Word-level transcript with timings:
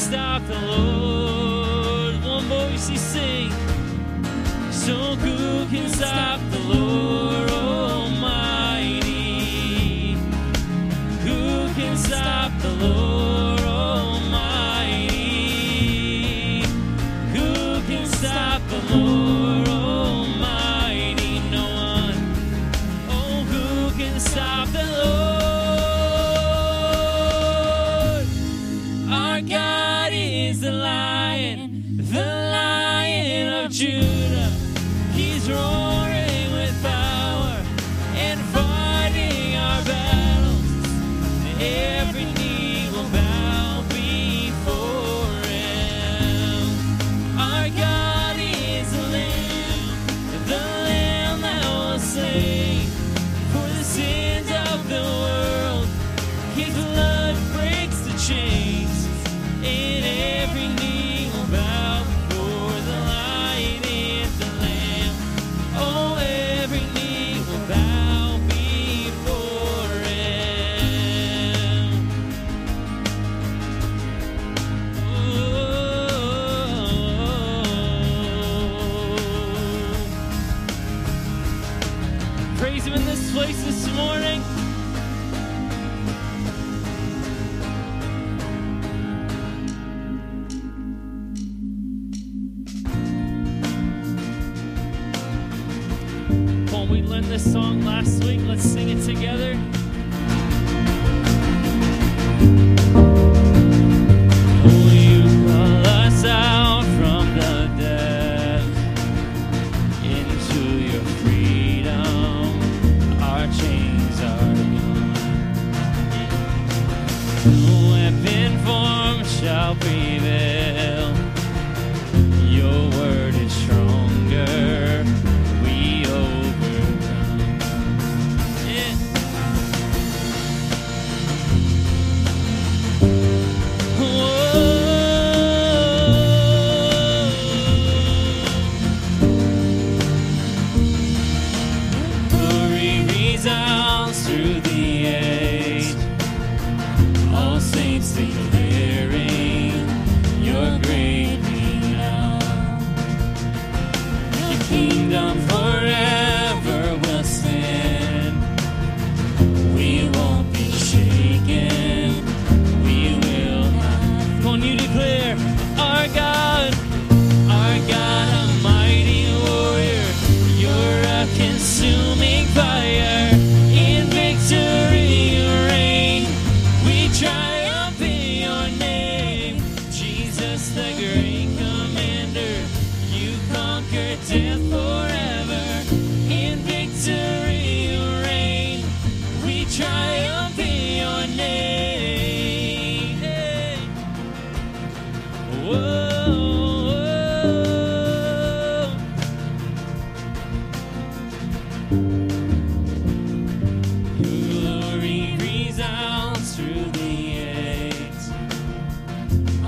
stop 0.00 0.42
the 0.46 0.54
Lord. 0.54 2.24
One 2.24 2.44
voice 2.44 2.88
he 2.88 2.96
sings 2.96 3.54
so 4.70 5.14
good. 5.16 5.29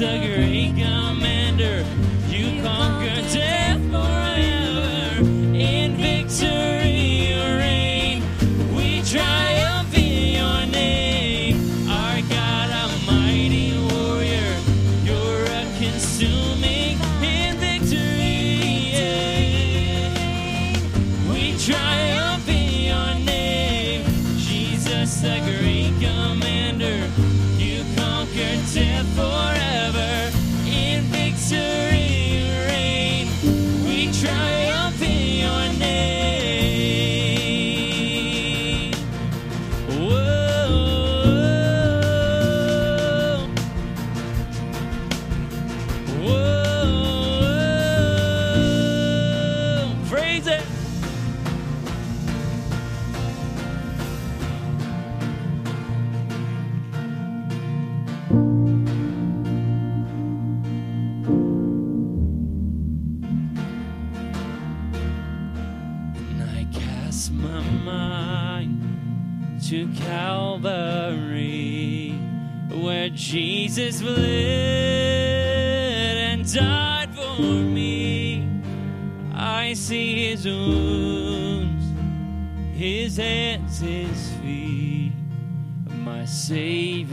sucker 0.00 0.49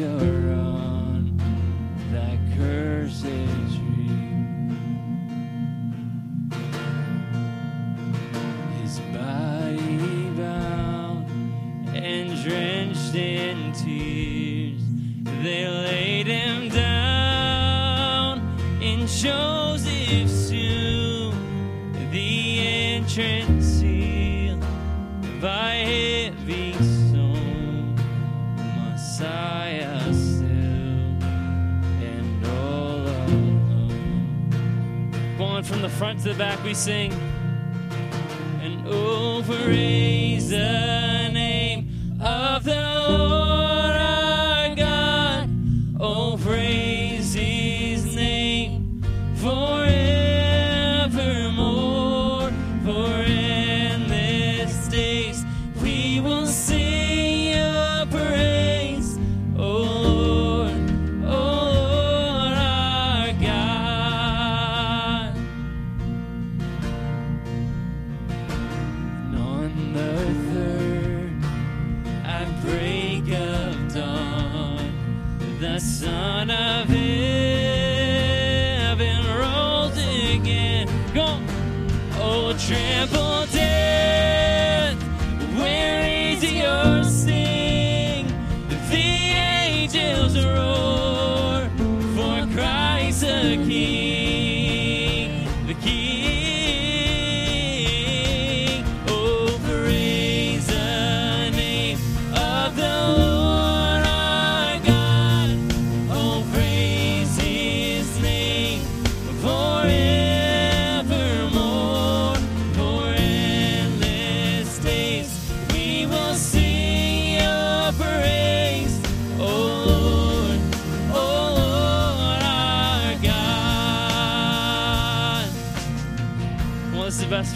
on 0.06 1.36
that 2.12 2.38
cursed 2.56 3.24
tree. 3.24 4.08
His 8.82 9.00
body 9.12 10.30
bound 10.38 11.28
and 11.96 12.44
drenched 12.44 13.16
in 13.16 13.72
tears. 13.74 14.37
front 35.98 36.20
to 36.20 36.30
the 36.30 36.36
back 36.36 36.64
we 36.64 36.76
sing. 36.76 37.12
And 38.62 38.86
oh, 38.88 39.42
praise 39.44 40.50
the 40.52 41.07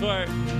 church. 0.01 0.50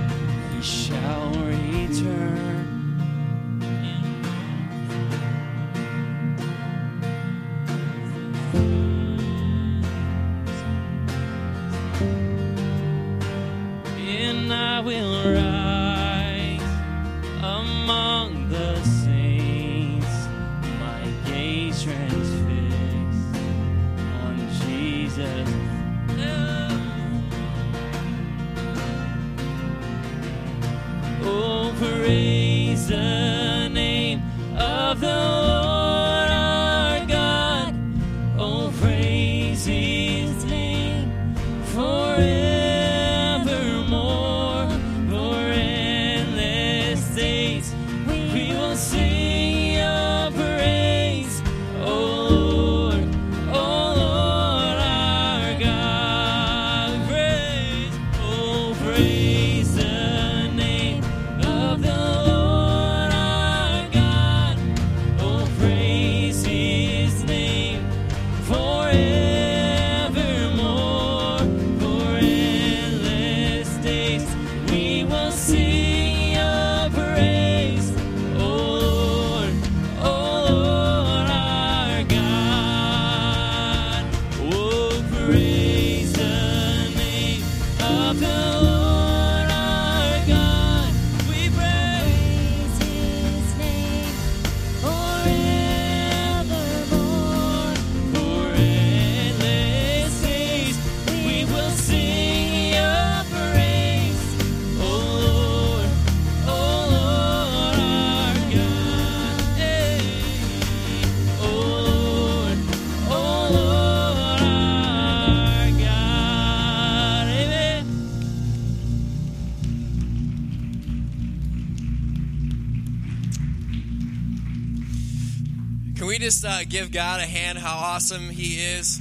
Give 126.64 126.90
God 126.90 127.20
a 127.20 127.26
hand 127.26 127.58
how 127.58 127.76
awesome 127.76 128.30
He 128.30 128.60
is? 128.60 129.00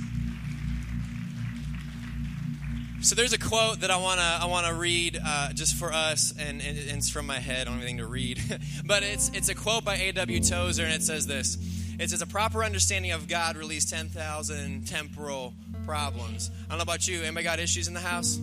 So 3.02 3.16
there's 3.16 3.34
a 3.34 3.40
quote 3.40 3.80
that 3.80 3.90
I 3.90 3.98
wanna 3.98 4.40
I 4.42 4.46
wanna 4.46 4.76
read 4.76 5.20
uh, 5.24 5.54
just 5.54 5.76
for 5.76 5.92
us, 5.92 6.34
and, 6.38 6.62
and 6.62 6.78
it's 6.78 7.10
from 7.10 7.26
my 7.26 7.40
head. 7.40 7.62
I 7.62 7.64
don't 7.64 7.74
have 7.74 7.82
anything 7.82 7.98
to 7.98 8.06
read, 8.06 8.40
but 8.86 9.02
it's 9.02 9.30
it's 9.30 9.50
a 9.50 9.56
quote 9.56 9.84
by 9.84 9.96
A.W. 9.96 10.40
Tozer, 10.42 10.84
and 10.84 10.94
it 10.94 11.02
says 11.02 11.26
this: 11.26 11.58
It 12.00 12.12
says 12.12 12.22
a 12.22 12.28
proper 12.28 12.64
understanding 12.64 13.12
of 13.12 13.28
God 13.28 13.58
released 13.58 13.90
ten 13.90 14.10
thousand 14.10 14.88
temporal 14.88 15.56
problems. 15.86 16.52
I 16.66 16.70
don't 16.70 16.78
know 16.78 16.84
about 16.84 17.08
you. 17.08 17.22
Anybody 17.22 17.44
got 17.44 17.60
issues 17.60 17.88
in 17.88 17.96
the 17.96 18.00
house? 18.00 18.40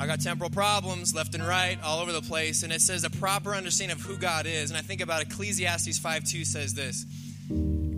I 0.00 0.06
got 0.06 0.20
temporal 0.20 0.50
problems 0.50 1.12
left 1.12 1.34
and 1.34 1.46
right, 1.46 1.76
all 1.82 1.98
over 1.98 2.12
the 2.12 2.22
place. 2.22 2.62
And 2.62 2.72
it 2.72 2.80
says 2.80 3.02
a 3.02 3.10
proper 3.10 3.54
understanding 3.54 3.96
of 3.96 4.02
who 4.02 4.16
God 4.16 4.46
is. 4.46 4.70
And 4.70 4.78
I 4.78 4.80
think 4.80 5.00
about 5.00 5.22
Ecclesiastes 5.22 5.98
5 5.98 6.24
2 6.24 6.44
says 6.44 6.74
this 6.74 7.04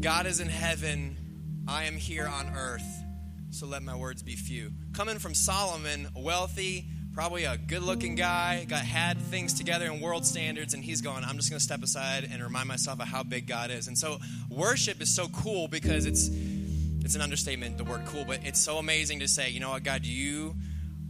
God 0.00 0.24
is 0.24 0.40
in 0.40 0.48
heaven, 0.48 1.64
I 1.68 1.84
am 1.84 1.94
here 1.94 2.26
on 2.26 2.54
earth, 2.56 3.04
so 3.50 3.66
let 3.66 3.82
my 3.82 3.94
words 3.94 4.22
be 4.22 4.34
few. 4.34 4.72
Coming 4.94 5.18
from 5.18 5.34
Solomon, 5.34 6.08
wealthy, 6.16 6.86
probably 7.12 7.44
a 7.44 7.58
good 7.58 7.82
looking 7.82 8.14
guy, 8.14 8.64
got 8.64 8.80
had 8.80 9.18
things 9.18 9.52
together 9.52 9.84
in 9.84 10.00
world 10.00 10.24
standards, 10.24 10.72
and 10.72 10.82
he's 10.82 11.02
going, 11.02 11.22
I'm 11.22 11.36
just 11.36 11.50
to 11.52 11.60
step 11.60 11.82
aside 11.82 12.26
and 12.32 12.42
remind 12.42 12.66
myself 12.66 12.98
of 12.98 13.08
how 13.08 13.22
big 13.22 13.46
God 13.46 13.70
is. 13.70 13.88
And 13.88 13.98
so 13.98 14.20
worship 14.48 15.02
is 15.02 15.14
so 15.14 15.28
cool 15.28 15.68
because 15.68 16.06
it's 16.06 16.30
it's 16.30 17.14
an 17.14 17.20
understatement, 17.20 17.76
the 17.76 17.84
word 17.84 18.06
cool, 18.06 18.24
but 18.24 18.40
it's 18.42 18.60
so 18.60 18.78
amazing 18.78 19.20
to 19.20 19.28
say, 19.28 19.50
you 19.50 19.60
know 19.60 19.70
what, 19.70 19.82
God, 19.82 20.06
you 20.06 20.56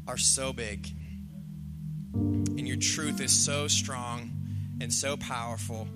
are 0.08 0.16
so 0.16 0.52
big. 0.52 0.88
And 2.12 2.66
your 2.66 2.78
truth 2.78 3.20
is 3.20 3.32
so 3.32 3.68
strong 3.68 4.32
and 4.80 4.92
so 4.92 5.16
powerful. 5.16 5.86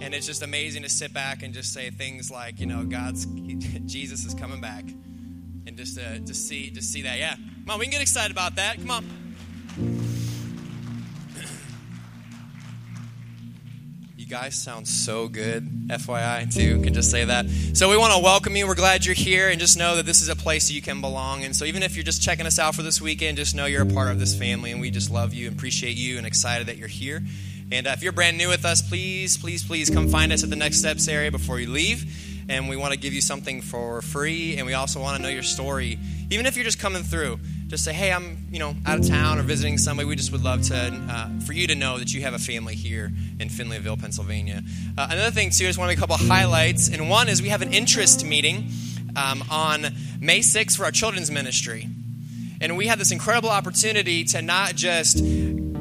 And 0.00 0.14
it's 0.14 0.26
just 0.26 0.42
amazing 0.42 0.82
to 0.82 0.88
sit 0.88 1.12
back 1.12 1.42
and 1.42 1.52
just 1.52 1.74
say 1.74 1.90
things 1.90 2.30
like, 2.30 2.58
you 2.58 2.66
know, 2.66 2.84
God's 2.84 3.26
Jesus 3.86 4.24
is 4.24 4.32
coming 4.32 4.60
back. 4.60 4.84
And 5.66 5.76
just 5.76 5.96
to, 5.98 6.20
to 6.20 6.34
see 6.34 6.70
to 6.70 6.80
see 6.80 7.02
that. 7.02 7.18
Yeah. 7.18 7.34
Come 7.34 7.70
on, 7.70 7.78
we 7.78 7.84
can 7.84 7.92
get 7.92 8.02
excited 8.02 8.32
about 8.32 8.56
that. 8.56 8.76
Come 8.76 8.90
on. 8.90 9.06
You 14.16 14.26
guys 14.36 14.54
sound 14.54 14.86
so 14.86 15.26
good, 15.26 15.88
FYI, 15.88 16.54
too. 16.54 16.80
Can 16.82 16.94
just 16.94 17.10
say 17.10 17.24
that. 17.24 17.46
So 17.72 17.90
we 17.90 17.96
want 17.96 18.12
to 18.12 18.20
welcome 18.22 18.54
you. 18.54 18.64
We're 18.68 18.76
glad 18.76 19.04
you're 19.04 19.14
here, 19.14 19.48
and 19.48 19.58
just 19.58 19.76
know 19.76 19.96
that 19.96 20.06
this 20.06 20.22
is 20.22 20.28
a 20.28 20.36
place 20.36 20.70
you 20.70 20.80
can 20.80 21.00
belong. 21.00 21.42
And 21.42 21.56
so 21.56 21.64
even 21.64 21.82
if 21.82 21.96
you're 21.96 22.04
just 22.04 22.22
checking 22.22 22.46
us 22.46 22.58
out 22.60 22.76
for 22.76 22.82
this 22.82 23.00
weekend, 23.00 23.38
just 23.38 23.56
know 23.56 23.66
you're 23.66 23.82
a 23.82 23.86
part 23.86 24.08
of 24.08 24.20
this 24.20 24.38
family, 24.38 24.70
and 24.70 24.80
we 24.80 24.92
just 24.92 25.10
love 25.10 25.34
you 25.34 25.48
and 25.48 25.56
appreciate 25.56 25.96
you 25.96 26.16
and 26.16 26.26
excited 26.28 26.68
that 26.68 26.76
you're 26.76 26.86
here. 26.86 27.24
And 27.72 27.86
uh, 27.86 27.90
if 27.90 28.02
you're 28.02 28.12
brand 28.12 28.36
new 28.36 28.48
with 28.48 28.64
us, 28.64 28.82
please, 28.82 29.36
please, 29.36 29.64
please 29.64 29.90
come 29.90 30.08
find 30.08 30.32
us 30.32 30.42
at 30.42 30.50
the 30.50 30.56
Next 30.56 30.78
Steps 30.78 31.06
area 31.06 31.30
before 31.30 31.60
you 31.60 31.70
leave. 31.70 32.28
And 32.48 32.68
we 32.68 32.76
want 32.76 32.92
to 32.92 32.98
give 32.98 33.12
you 33.12 33.20
something 33.20 33.60
for 33.62 34.02
free, 34.02 34.56
and 34.56 34.66
we 34.66 34.74
also 34.74 35.00
want 35.00 35.16
to 35.16 35.22
know 35.22 35.28
your 35.28 35.44
story. 35.44 36.00
Even 36.30 36.46
if 36.46 36.56
you're 36.56 36.64
just 36.64 36.80
coming 36.80 37.04
through, 37.04 37.38
just 37.68 37.84
say, 37.84 37.92
"Hey, 37.92 38.12
I'm 38.12 38.48
you 38.50 38.58
know 38.58 38.74
out 38.84 38.98
of 38.98 39.06
town 39.06 39.38
or 39.38 39.42
visiting 39.42 39.78
somebody." 39.78 40.08
We 40.08 40.16
just 40.16 40.32
would 40.32 40.42
love 40.42 40.62
to 40.62 40.76
uh, 41.08 41.28
for 41.46 41.52
you 41.52 41.68
to 41.68 41.76
know 41.76 41.98
that 41.98 42.12
you 42.12 42.22
have 42.22 42.34
a 42.34 42.40
family 42.40 42.74
here 42.74 43.12
in 43.38 43.48
Finleyville, 43.48 44.00
Pennsylvania. 44.00 44.64
Uh, 44.98 45.06
another 45.10 45.30
thing 45.30 45.50
too, 45.50 45.66
I 45.66 45.68
just 45.68 45.78
want 45.78 45.90
to 45.90 45.96
make 45.96 45.98
a 45.98 46.00
couple 46.00 46.16
highlights, 46.16 46.88
and 46.88 47.08
one 47.08 47.28
is 47.28 47.40
we 47.40 47.50
have 47.50 47.62
an 47.62 47.72
interest 47.72 48.26
meeting 48.26 48.68
um, 49.14 49.44
on 49.48 49.86
May 50.20 50.40
6th 50.40 50.76
for 50.76 50.84
our 50.86 50.90
children's 50.90 51.30
ministry, 51.30 51.88
and 52.60 52.76
we 52.76 52.88
have 52.88 52.98
this 52.98 53.12
incredible 53.12 53.50
opportunity 53.50 54.24
to 54.24 54.42
not 54.42 54.74
just 54.74 55.18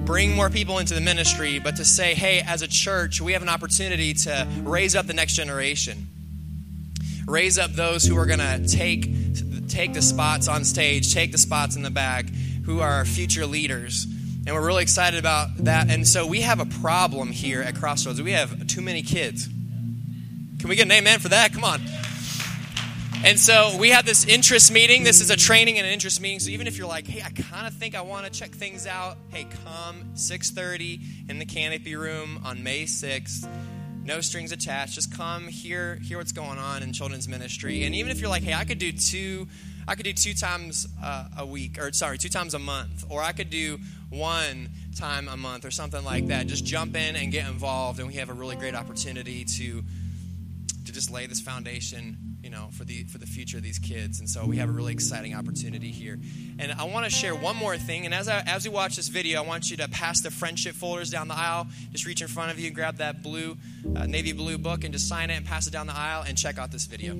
bring 0.09 0.35
more 0.35 0.49
people 0.49 0.79
into 0.79 0.95
the 0.95 1.01
ministry, 1.01 1.59
but 1.59 1.75
to 1.75 1.85
say, 1.85 2.15
"Hey, 2.15 2.41
as 2.41 2.63
a 2.63 2.67
church, 2.67 3.21
we 3.21 3.33
have 3.33 3.43
an 3.43 3.49
opportunity 3.49 4.15
to 4.25 4.47
raise 4.63 4.95
up 4.95 5.05
the 5.05 5.13
next 5.13 5.35
generation." 5.35 6.07
raise 7.27 7.59
up 7.59 7.71
those 7.73 8.03
who 8.03 8.17
are 8.17 8.25
going 8.25 8.39
to 8.39 8.67
take 8.67 9.03
take 9.69 9.93
the 9.93 10.01
spots 10.01 10.47
on 10.47 10.65
stage, 10.65 11.13
take 11.13 11.31
the 11.31 11.37
spots 11.37 11.75
in 11.75 11.83
the 11.83 11.91
back, 11.91 12.25
who 12.65 12.79
are 12.79 13.05
future 13.05 13.45
leaders. 13.45 14.07
And 14.47 14.55
we're 14.55 14.65
really 14.65 14.81
excited 14.81 15.19
about 15.19 15.55
that. 15.57 15.91
And 15.91 16.07
so 16.07 16.25
we 16.25 16.41
have 16.41 16.59
a 16.59 16.65
problem 16.65 17.31
here 17.31 17.61
at 17.61 17.75
Crossroads. 17.75 18.19
We 18.19 18.31
have 18.31 18.65
too 18.65 18.81
many 18.81 19.03
kids. 19.03 19.47
Can 19.47 20.69
we 20.69 20.75
get 20.75 20.87
an 20.87 20.91
amen 20.91 21.19
for 21.19 21.29
that? 21.29 21.53
Come 21.53 21.63
on. 21.63 21.81
And 23.23 23.37
so 23.37 23.75
we 23.77 23.89
have 23.89 24.05
this 24.05 24.25
interest 24.25 24.71
meeting. 24.71 25.03
This 25.03 25.19
is 25.19 25.29
a 25.29 25.35
training 25.35 25.77
and 25.77 25.85
an 25.85 25.91
interest 25.91 26.21
meeting. 26.21 26.39
So 26.39 26.51
even 26.51 26.67
if 26.67 26.77
you're 26.77 26.87
like, 26.87 27.05
hey, 27.05 27.21
I 27.21 27.29
kind 27.29 27.67
of 27.67 27.73
think 27.73 27.93
I 27.93 28.01
want 28.01 28.25
to 28.25 28.31
check 28.31 28.51
things 28.51 28.87
out, 28.87 29.17
hey, 29.29 29.45
come 29.65 30.05
6:30 30.13 31.29
in 31.29 31.37
the 31.37 31.45
canopy 31.45 31.95
room 31.95 32.39
on 32.45 32.63
May 32.63 32.83
6th 32.83 33.47
no 34.09 34.21
strings 34.21 34.51
attached. 34.51 34.95
Just 34.95 35.15
come 35.15 35.47
hear 35.47 35.95
hear 35.97 36.17
what's 36.17 36.31
going 36.31 36.57
on 36.57 36.81
in 36.81 36.91
children's 36.93 37.27
ministry. 37.27 37.83
And 37.83 37.93
even 37.93 38.11
if 38.11 38.19
you're 38.19 38.29
like, 38.29 38.41
hey, 38.41 38.55
I 38.55 38.65
could 38.65 38.79
do 38.79 38.91
two, 38.91 39.47
I 39.87 39.93
could 39.93 40.03
do 40.03 40.13
two 40.13 40.33
times 40.33 40.87
uh, 41.01 41.27
a 41.37 41.45
week, 41.45 41.77
or 41.79 41.93
sorry, 41.93 42.17
two 42.17 42.29
times 42.29 42.55
a 42.55 42.59
month, 42.59 43.05
or 43.09 43.21
I 43.21 43.31
could 43.33 43.51
do 43.51 43.77
one 44.09 44.69
time 44.97 45.27
a 45.27 45.37
month, 45.37 45.63
or 45.63 45.71
something 45.71 46.03
like 46.03 46.27
that. 46.27 46.47
Just 46.47 46.65
jump 46.65 46.95
in 46.95 47.15
and 47.15 47.31
get 47.31 47.47
involved, 47.47 47.99
and 47.99 48.07
we 48.07 48.15
have 48.15 48.29
a 48.29 48.33
really 48.33 48.55
great 48.55 48.75
opportunity 48.75 49.45
to 49.45 49.83
to 50.85 50.91
just 50.91 51.11
lay 51.11 51.27
this 51.27 51.39
foundation 51.39 52.17
you 52.49 52.55
know 52.55 52.69
for 52.71 52.83
the 52.83 53.03
for 53.03 53.19
the 53.19 53.27
future 53.27 53.57
of 53.57 53.63
these 53.63 53.77
kids. 53.77 54.19
And 54.19 54.27
so 54.27 54.43
we 54.43 54.57
have 54.57 54.69
a 54.69 54.71
really 54.71 54.91
exciting 54.91 55.35
opportunity 55.35 55.91
here. 55.91 56.19
And 56.57 56.71
i 56.71 56.83
want 56.83 57.05
to 57.05 57.11
share 57.11 57.35
one 57.35 57.55
more 57.55 57.77
thing. 57.77 58.05
And 58.05 58.13
as 58.13 58.27
I, 58.27 58.41
as 58.41 58.67
we 58.67 58.73
watch 58.73 58.95
this 58.95 59.07
video 59.07 59.43
i 59.43 59.45
want 59.45 59.69
you 59.69 59.77
to 59.77 59.87
pass 59.87 60.21
the 60.21 60.31
friendship 60.31 60.73
folders 60.73 61.11
down 61.11 61.27
the 61.27 61.35
aisle. 61.35 61.67
Just 61.91 62.07
reach 62.07 62.21
in 62.21 62.27
front 62.27 62.51
of 62.51 62.59
you 62.59 62.67
and 62.67 62.75
grab 62.75 62.97
that 62.97 63.21
blue 63.21 63.55
uh, 63.95 64.07
navy 64.07 64.31
blue 64.31 64.57
book 64.57 64.83
and 64.83 64.91
just 64.93 65.07
sign 65.07 65.29
it 65.29 65.35
and 65.35 65.45
pass 65.45 65.67
it 65.67 65.71
down 65.71 65.85
the 65.85 65.95
aisle 65.95 66.23
and 66.27 66.37
check 66.37 66.57
out 66.57 66.71
this 66.71 66.85
video 66.85 67.15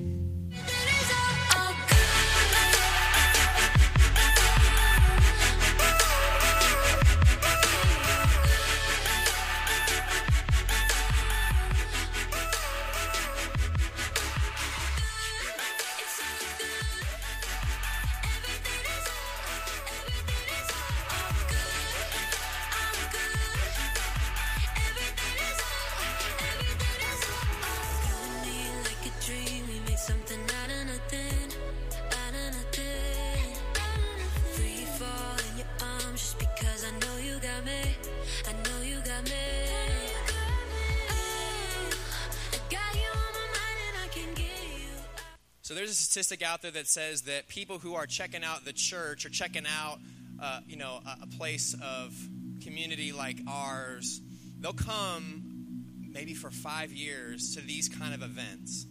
statistic 46.20 46.46
out 46.46 46.60
there 46.60 46.70
that 46.70 46.86
says 46.86 47.22
that 47.22 47.48
people 47.48 47.78
who 47.78 47.94
are 47.94 48.04
checking 48.04 48.44
out 48.44 48.62
the 48.66 48.74
church 48.74 49.24
or 49.24 49.30
checking 49.30 49.64
out, 49.64 49.98
uh, 50.38 50.60
you 50.68 50.76
know, 50.76 51.00
a, 51.06 51.22
a 51.22 51.26
place 51.38 51.74
of 51.82 52.14
community 52.62 53.10
like 53.10 53.38
ours, 53.48 54.20
they'll 54.58 54.74
come 54.74 55.82
maybe 56.12 56.34
for 56.34 56.50
five 56.50 56.92
years 56.92 57.54
to 57.54 57.62
these 57.62 57.88
kind 57.88 58.12
of 58.12 58.22
events 58.22 58.84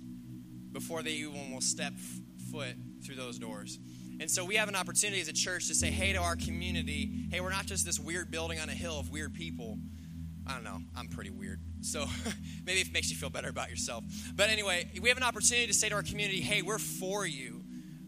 before 0.72 1.04
they 1.04 1.12
even 1.12 1.52
will 1.54 1.62
step 1.62 1.94
foot 2.52 2.74
through 3.06 3.16
those 3.16 3.38
doors. 3.38 3.78
And 4.20 4.30
so 4.30 4.44
we 4.44 4.56
have 4.56 4.68
an 4.68 4.76
opportunity 4.76 5.22
as 5.22 5.28
a 5.28 5.34
church 5.34 5.68
to 5.68 5.76
say, 5.76 5.92
hey, 5.92 6.14
to 6.14 6.20
our 6.20 6.36
community, 6.36 7.28
hey, 7.30 7.42
we're 7.42 7.52
not 7.52 7.68
just 7.68 7.86
this 7.86 8.00
weird 8.00 8.32
building 8.32 8.60
on 8.60 8.70
a 8.70 8.74
hill 8.74 9.00
of 9.00 9.12
weird 9.12 9.36
people. 9.36 9.78
I 10.50 10.56
don't 10.56 10.64
know, 10.64 10.80
I'm 10.98 11.08
pretty 11.08 11.30
weird. 11.30 11.60
So 11.82 12.06
maybe 12.66 12.82
it 12.82 12.92
makes 12.92 13.12
you 13.12 13.16
feel 13.16 13.30
better 13.30 13.50
about 13.50 13.70
yourself. 13.70 14.04
But 14.36 14.50
anyway, 14.50 14.90
we 15.00 15.10
have 15.10 15.18
an 15.18 15.24
opportunity 15.24 15.68
to 15.68 15.74
say 15.74 15.90
to 15.90 15.96
our 15.96 16.04
community, 16.04 16.42
hey, 16.42 16.64
we're 16.64 16.80
for 16.80 17.26
you. 17.26 17.64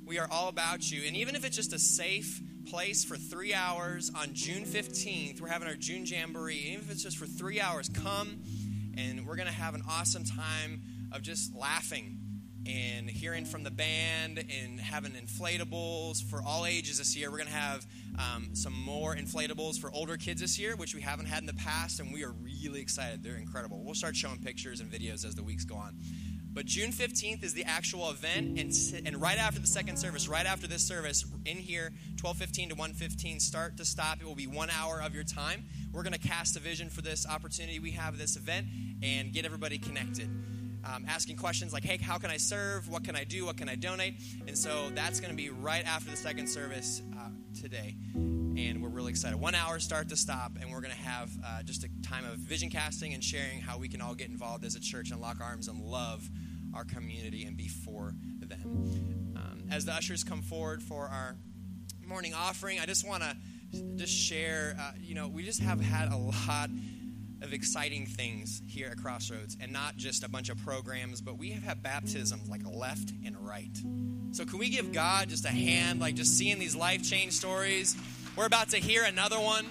We 0.05 0.17
are 0.17 0.27
all 0.31 0.49
about 0.49 0.89
you. 0.91 1.03
And 1.05 1.15
even 1.15 1.35
if 1.35 1.45
it's 1.45 1.55
just 1.55 1.71
a 1.71 1.79
safe 1.79 2.41
place 2.69 3.05
for 3.05 3.15
three 3.15 3.53
hours 3.53 4.11
on 4.19 4.33
June 4.33 4.63
15th, 4.63 5.39
we're 5.39 5.47
having 5.47 5.67
our 5.67 5.75
June 5.75 6.05
Jamboree. 6.05 6.55
Even 6.55 6.81
if 6.81 6.91
it's 6.91 7.03
just 7.03 7.17
for 7.17 7.27
three 7.27 7.61
hours, 7.61 7.89
come 7.89 8.39
and 8.97 9.25
we're 9.25 9.35
going 9.35 9.47
to 9.47 9.53
have 9.53 9.75
an 9.75 9.83
awesome 9.87 10.23
time 10.23 10.81
of 11.11 11.21
just 11.21 11.55
laughing 11.55 12.17
and 12.65 13.09
hearing 13.09 13.45
from 13.45 13.63
the 13.63 13.71
band 13.71 14.37
and 14.37 14.79
having 14.79 15.11
inflatables 15.13 16.23
for 16.23 16.41
all 16.43 16.65
ages 16.65 16.97
this 16.97 17.15
year. 17.15 17.31
We're 17.31 17.37
going 17.37 17.49
to 17.49 17.55
have 17.55 17.85
um, 18.19 18.53
some 18.53 18.73
more 18.73 19.15
inflatables 19.15 19.79
for 19.79 19.91
older 19.91 20.17
kids 20.17 20.41
this 20.41 20.59
year, 20.59 20.75
which 20.75 20.93
we 20.93 21.01
haven't 21.01 21.25
had 21.25 21.39
in 21.39 21.47
the 21.47 21.53
past, 21.53 21.99
and 21.99 22.13
we 22.13 22.23
are 22.23 22.31
really 22.31 22.81
excited. 22.81 23.23
They're 23.23 23.37
incredible. 23.37 23.83
We'll 23.83 23.95
start 23.95 24.15
showing 24.15 24.39
pictures 24.39 24.79
and 24.79 24.91
videos 24.91 25.25
as 25.25 25.35
the 25.35 25.43
weeks 25.43 25.65
go 25.65 25.75
on. 25.75 25.97
But 26.53 26.65
June 26.65 26.91
15th 26.91 27.43
is 27.43 27.53
the 27.53 27.63
actual 27.63 28.09
event, 28.09 28.59
and, 28.59 29.07
and 29.07 29.21
right 29.21 29.37
after 29.37 29.61
the 29.61 29.67
second 29.67 29.95
service, 29.97 30.27
right 30.27 30.45
after 30.45 30.67
this 30.67 30.85
service, 30.85 31.25
in 31.45 31.57
here, 31.57 31.93
12:15 32.17 32.69
to 32.69 32.75
1:15, 32.75 33.39
start 33.39 33.77
to 33.77 33.85
stop. 33.85 34.19
It 34.19 34.25
will 34.25 34.35
be 34.35 34.47
one 34.47 34.69
hour 34.69 35.01
of 35.01 35.15
your 35.15 35.23
time. 35.23 35.65
We're 35.93 36.03
going 36.03 36.13
to 36.13 36.19
cast 36.19 36.57
a 36.57 36.59
vision 36.59 36.89
for 36.89 37.01
this 37.01 37.25
opportunity 37.25 37.79
we 37.79 37.91
have 37.91 38.17
this 38.17 38.35
event 38.35 38.67
and 39.01 39.31
get 39.31 39.45
everybody 39.45 39.77
connected. 39.77 40.29
Um, 40.83 41.05
asking 41.07 41.37
questions 41.37 41.73
like, 41.73 41.83
hey, 41.83 41.97
how 41.97 42.17
can 42.17 42.29
I 42.29 42.37
serve? 42.37 42.89
What 42.89 43.03
can 43.03 43.15
I 43.15 43.23
do? 43.23 43.45
What 43.45 43.57
can 43.57 43.69
I 43.69 43.75
donate? 43.75 44.15
And 44.47 44.57
so 44.57 44.89
that's 44.95 45.19
going 45.19 45.31
to 45.31 45.37
be 45.37 45.49
right 45.49 45.85
after 45.85 46.11
the 46.11 46.17
second 46.17 46.47
service 46.47 47.01
uh, 47.17 47.29
today. 47.59 47.95
And 48.15 48.81
we're 48.81 48.89
really 48.89 49.11
excited. 49.11 49.39
One 49.39 49.55
hour 49.55 49.79
start 49.79 50.09
to 50.09 50.17
stop, 50.17 50.53
and 50.59 50.71
we're 50.71 50.81
going 50.81 50.93
to 50.93 51.01
have 51.01 51.31
uh, 51.45 51.63
just 51.63 51.83
a 51.83 51.89
time 52.01 52.25
of 52.25 52.37
vision 52.37 52.69
casting 52.69 53.13
and 53.13 53.23
sharing 53.23 53.59
how 53.59 53.77
we 53.77 53.87
can 53.87 54.01
all 54.01 54.13
get 54.13 54.29
involved 54.29 54.65
as 54.65 54.75
a 54.75 54.79
church 54.79 55.11
and 55.11 55.21
lock 55.21 55.39
arms 55.39 55.67
and 55.67 55.79
love 55.79 56.29
our 56.73 56.83
community 56.83 57.45
and 57.45 57.57
be 57.57 57.67
for 57.67 58.13
them. 58.39 59.33
Um, 59.35 59.63
as 59.71 59.85
the 59.85 59.93
ushers 59.93 60.23
come 60.23 60.41
forward 60.41 60.81
for 60.81 61.07
our 61.07 61.35
morning 62.05 62.33
offering, 62.33 62.79
I 62.79 62.85
just 62.85 63.07
want 63.07 63.23
to 63.23 63.35
just 63.95 64.13
share, 64.13 64.75
uh, 64.79 64.91
you 64.99 65.15
know, 65.15 65.27
we 65.27 65.43
just 65.43 65.61
have 65.61 65.79
had 65.79 66.11
a 66.11 66.17
lot 66.17 66.69
of 67.41 67.53
exciting 67.53 68.05
things 68.05 68.61
here 68.67 68.89
at 68.89 68.97
Crossroads, 68.97 69.57
and 69.59 69.71
not 69.71 69.97
just 69.97 70.23
a 70.23 70.29
bunch 70.29 70.49
of 70.49 70.57
programs, 70.63 71.21
but 71.21 71.37
we 71.37 71.51
have 71.51 71.63
had 71.63 71.81
baptisms 71.81 72.49
like 72.49 72.61
left 72.65 73.13
and 73.25 73.35
right. 73.39 73.77
So, 74.31 74.45
can 74.45 74.59
we 74.59 74.69
give 74.69 74.91
God 74.91 75.29
just 75.29 75.45
a 75.45 75.49
hand, 75.49 75.99
like 75.99 76.15
just 76.15 76.37
seeing 76.37 76.59
these 76.59 76.75
life 76.75 77.03
change 77.03 77.33
stories? 77.33 77.95
We're 78.35 78.45
about 78.45 78.69
to 78.69 78.77
hear 78.77 79.03
another 79.03 79.39
one. 79.39 79.65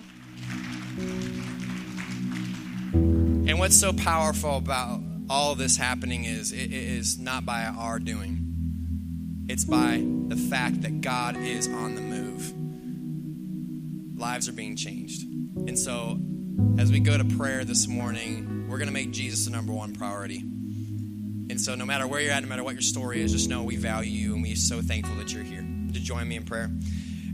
And 3.48 3.58
what's 3.58 3.76
so 3.76 3.92
powerful 3.92 4.56
about 4.56 5.00
all 5.28 5.54
this 5.54 5.76
happening 5.76 6.24
is 6.24 6.52
it 6.52 6.72
is 6.72 7.18
not 7.18 7.46
by 7.46 7.64
our 7.64 7.98
doing, 7.98 9.46
it's 9.48 9.64
by 9.64 10.04
the 10.28 10.36
fact 10.36 10.82
that 10.82 11.00
God 11.00 11.36
is 11.36 11.66
on 11.68 11.94
the 11.94 12.00
move. 12.00 12.52
Lives 14.18 14.48
are 14.48 14.52
being 14.52 14.76
changed. 14.76 15.22
And 15.66 15.78
so, 15.78 16.18
as 16.78 16.90
we 16.90 17.00
go 17.00 17.16
to 17.18 17.24
prayer 17.24 17.64
this 17.64 17.86
morning, 17.86 18.66
we're 18.68 18.78
going 18.78 18.88
to 18.88 18.94
make 18.94 19.10
Jesus 19.10 19.44
the 19.44 19.50
number 19.50 19.72
one 19.72 19.92
priority. 19.92 20.38
And 20.38 21.60
so, 21.60 21.74
no 21.74 21.84
matter 21.84 22.06
where 22.06 22.20
you're 22.20 22.32
at, 22.32 22.42
no 22.42 22.48
matter 22.48 22.62
what 22.62 22.74
your 22.74 22.82
story 22.82 23.20
is, 23.20 23.32
just 23.32 23.48
know 23.48 23.62
we 23.62 23.76
value 23.76 24.10
you 24.10 24.34
and 24.34 24.42
we're 24.42 24.56
so 24.56 24.80
thankful 24.80 25.16
that 25.16 25.32
you're 25.32 25.42
here. 25.42 25.62
You 25.62 26.00
join 26.00 26.28
me 26.28 26.36
in 26.36 26.44
prayer? 26.44 26.70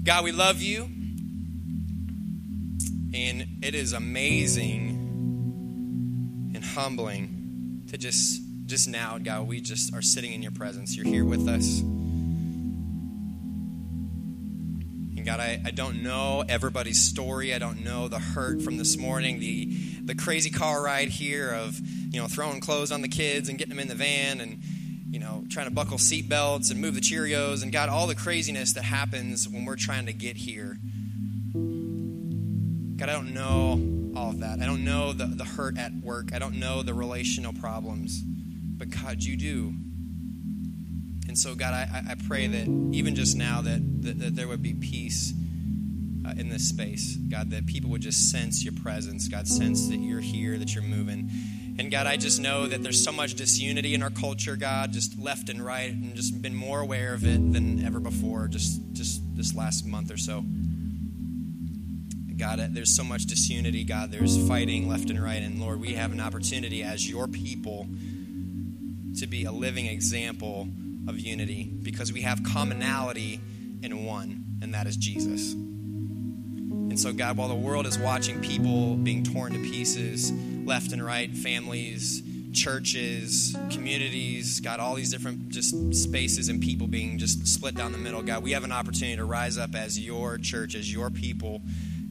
God, 0.02 0.24
we 0.24 0.32
love 0.32 0.62
you. 0.62 0.84
And 3.14 3.46
it 3.62 3.74
is 3.74 3.92
amazing 3.92 4.90
and 6.54 6.64
humbling 6.64 7.82
to 7.88 7.98
just 7.98 8.42
just 8.66 8.88
now, 8.88 9.18
God, 9.18 9.46
we 9.46 9.60
just 9.60 9.94
are 9.94 10.02
sitting 10.02 10.32
in 10.32 10.42
your 10.42 10.52
presence. 10.52 10.96
You're 10.96 11.06
here 11.06 11.24
with 11.24 11.48
us. 11.48 11.82
God, 15.26 15.40
I, 15.40 15.60
I 15.64 15.72
don't 15.72 16.04
know 16.04 16.44
everybody's 16.48 17.02
story. 17.02 17.52
I 17.52 17.58
don't 17.58 17.84
know 17.84 18.06
the 18.06 18.20
hurt 18.20 18.62
from 18.62 18.76
this 18.76 18.96
morning, 18.96 19.40
the 19.40 19.66
the 20.04 20.14
crazy 20.14 20.50
car 20.50 20.80
ride 20.80 21.08
here 21.08 21.50
of, 21.50 21.80
you 21.80 22.20
know, 22.20 22.28
throwing 22.28 22.60
clothes 22.60 22.92
on 22.92 23.02
the 23.02 23.08
kids 23.08 23.48
and 23.48 23.58
getting 23.58 23.70
them 23.70 23.80
in 23.80 23.88
the 23.88 23.96
van 23.96 24.40
and 24.40 24.62
you 25.10 25.18
know, 25.18 25.44
trying 25.48 25.66
to 25.66 25.72
buckle 25.74 25.98
seatbelts 25.98 26.70
and 26.70 26.80
move 26.80 26.94
the 26.94 27.00
Cheerios 27.00 27.64
and 27.64 27.72
God, 27.72 27.88
all 27.88 28.06
the 28.06 28.14
craziness 28.14 28.74
that 28.74 28.84
happens 28.84 29.48
when 29.48 29.64
we're 29.64 29.74
trying 29.74 30.06
to 30.06 30.12
get 30.12 30.36
here. 30.36 30.78
God, 32.96 33.08
I 33.08 33.12
don't 33.12 33.34
know 33.34 34.18
all 34.18 34.30
of 34.30 34.40
that. 34.40 34.60
I 34.60 34.66
don't 34.66 34.84
know 34.84 35.12
the, 35.12 35.26
the 35.26 35.44
hurt 35.44 35.76
at 35.76 35.92
work. 35.92 36.32
I 36.32 36.38
don't 36.38 36.60
know 36.60 36.82
the 36.82 36.94
relational 36.94 37.52
problems. 37.52 38.22
But 38.22 38.90
God, 38.90 39.22
you 39.22 39.36
do. 39.36 39.74
And 41.36 41.42
so, 41.42 41.54
God, 41.54 41.74
I, 41.74 42.12
I 42.12 42.14
pray 42.26 42.46
that 42.46 42.66
even 42.92 43.14
just 43.14 43.36
now 43.36 43.60
that, 43.60 44.02
that, 44.04 44.18
that 44.20 44.36
there 44.36 44.48
would 44.48 44.62
be 44.62 44.72
peace 44.72 45.34
uh, 46.26 46.30
in 46.30 46.48
this 46.48 46.66
space. 46.66 47.14
God, 47.16 47.50
that 47.50 47.66
people 47.66 47.90
would 47.90 48.00
just 48.00 48.30
sense 48.30 48.64
your 48.64 48.72
presence. 48.72 49.28
God, 49.28 49.46
sense 49.46 49.88
that 49.88 49.98
you're 49.98 50.20
here, 50.20 50.56
that 50.56 50.74
you're 50.74 50.82
moving. 50.82 51.30
And 51.78 51.90
God, 51.90 52.06
I 52.06 52.16
just 52.16 52.40
know 52.40 52.66
that 52.66 52.82
there's 52.82 53.04
so 53.04 53.12
much 53.12 53.34
disunity 53.34 53.92
in 53.92 54.02
our 54.02 54.08
culture, 54.08 54.56
God, 54.56 54.94
just 54.94 55.18
left 55.18 55.50
and 55.50 55.62
right, 55.62 55.92
and 55.92 56.14
just 56.14 56.40
been 56.40 56.54
more 56.54 56.80
aware 56.80 57.12
of 57.12 57.22
it 57.22 57.52
than 57.52 57.84
ever 57.84 58.00
before, 58.00 58.48
just, 58.48 58.80
just 58.94 59.20
this 59.36 59.54
last 59.54 59.84
month 59.84 60.10
or 60.10 60.16
so. 60.16 60.42
God, 62.38 62.66
there's 62.70 62.96
so 62.96 63.04
much 63.04 63.26
disunity, 63.26 63.84
God. 63.84 64.10
There's 64.10 64.48
fighting 64.48 64.88
left 64.88 65.10
and 65.10 65.22
right. 65.22 65.42
And 65.42 65.60
Lord, 65.60 65.82
we 65.82 65.92
have 65.96 66.12
an 66.12 66.20
opportunity 66.20 66.82
as 66.82 67.06
your 67.06 67.28
people 67.28 67.88
to 69.18 69.26
be 69.26 69.44
a 69.44 69.52
living 69.52 69.84
example 69.84 70.68
of 71.08 71.18
unity 71.18 71.64
because 71.82 72.12
we 72.12 72.22
have 72.22 72.42
commonality 72.42 73.40
in 73.82 74.04
one, 74.04 74.44
and 74.62 74.74
that 74.74 74.86
is 74.86 74.96
Jesus. 74.96 75.52
And 75.52 76.98
so, 76.98 77.12
God, 77.12 77.36
while 77.36 77.48
the 77.48 77.54
world 77.54 77.86
is 77.86 77.98
watching 77.98 78.40
people 78.40 78.96
being 78.96 79.22
torn 79.22 79.52
to 79.52 79.58
pieces, 79.58 80.32
left 80.64 80.92
and 80.92 81.04
right, 81.04 81.30
families, 81.30 82.22
churches, 82.52 83.54
communities, 83.70 84.60
God, 84.60 84.80
all 84.80 84.94
these 84.94 85.10
different 85.10 85.50
just 85.50 85.94
spaces 85.94 86.48
and 86.48 86.60
people 86.60 86.86
being 86.86 87.18
just 87.18 87.46
split 87.46 87.74
down 87.74 87.92
the 87.92 87.98
middle, 87.98 88.22
God, 88.22 88.42
we 88.42 88.52
have 88.52 88.64
an 88.64 88.72
opportunity 88.72 89.16
to 89.16 89.24
rise 89.24 89.58
up 89.58 89.74
as 89.74 89.98
your 89.98 90.38
church, 90.38 90.74
as 90.74 90.90
your 90.90 91.10
people 91.10 91.60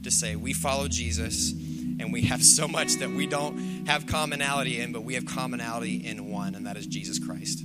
to 0.04 0.10
say, 0.10 0.36
we 0.36 0.52
follow 0.52 0.86
Jesus 0.86 1.50
and 1.98 2.12
we 2.12 2.22
have 2.22 2.42
so 2.42 2.68
much 2.68 2.94
that 2.96 3.10
we 3.10 3.26
don't 3.26 3.86
have 3.88 4.06
commonality 4.06 4.80
in, 4.80 4.92
but 4.92 5.02
we 5.02 5.14
have 5.14 5.26
commonality 5.26 6.06
in 6.06 6.30
one, 6.30 6.54
and 6.54 6.66
that 6.66 6.76
is 6.76 6.86
Jesus 6.86 7.18
Christ. 7.18 7.64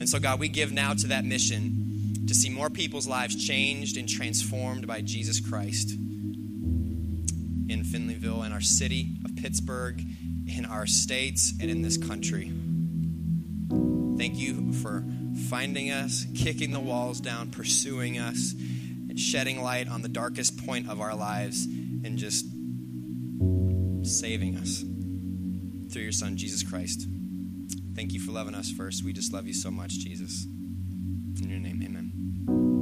And 0.00 0.08
so, 0.08 0.18
God, 0.18 0.40
we 0.40 0.48
give 0.48 0.72
now 0.72 0.92
to 0.94 1.06
that 1.08 1.24
mission 1.24 2.24
to 2.26 2.34
see 2.34 2.50
more 2.50 2.70
people's 2.70 3.06
lives 3.06 3.36
changed 3.36 3.96
and 3.96 4.08
transformed 4.08 4.86
by 4.86 5.00
Jesus 5.00 5.40
Christ 5.40 5.92
in 5.92 7.82
Finleyville, 7.84 8.44
in 8.44 8.52
our 8.52 8.60
city 8.60 9.16
of 9.24 9.36
Pittsburgh, 9.36 10.02
in 10.46 10.64
our 10.66 10.86
states, 10.86 11.52
and 11.60 11.70
in 11.70 11.82
this 11.82 11.96
country. 11.96 12.52
Thank 14.18 14.36
you 14.36 14.72
for 14.74 15.04
finding 15.48 15.90
us, 15.90 16.26
kicking 16.34 16.72
the 16.72 16.80
walls 16.80 17.20
down, 17.20 17.50
pursuing 17.50 18.18
us, 18.18 18.52
and 18.52 19.18
shedding 19.18 19.62
light 19.62 19.88
on 19.88 20.02
the 20.02 20.08
darkest 20.08 20.64
point 20.66 20.88
of 20.88 21.00
our 21.00 21.14
lives, 21.14 21.64
and 21.64 22.18
just 22.18 22.46
saving 24.02 24.56
us 24.56 24.84
through 25.92 26.02
your 26.02 26.12
Son, 26.12 26.36
Jesus 26.36 26.62
Christ. 26.62 27.06
Thank 27.94 28.12
you 28.12 28.20
for 28.20 28.32
loving 28.32 28.54
us 28.54 28.70
first. 28.70 29.04
We 29.04 29.12
just 29.12 29.32
love 29.32 29.46
you 29.46 29.54
so 29.54 29.70
much, 29.70 29.90
Jesus. 29.92 30.46
In 31.42 31.48
your 31.48 31.60
name, 31.60 31.80
amen. 31.82 32.73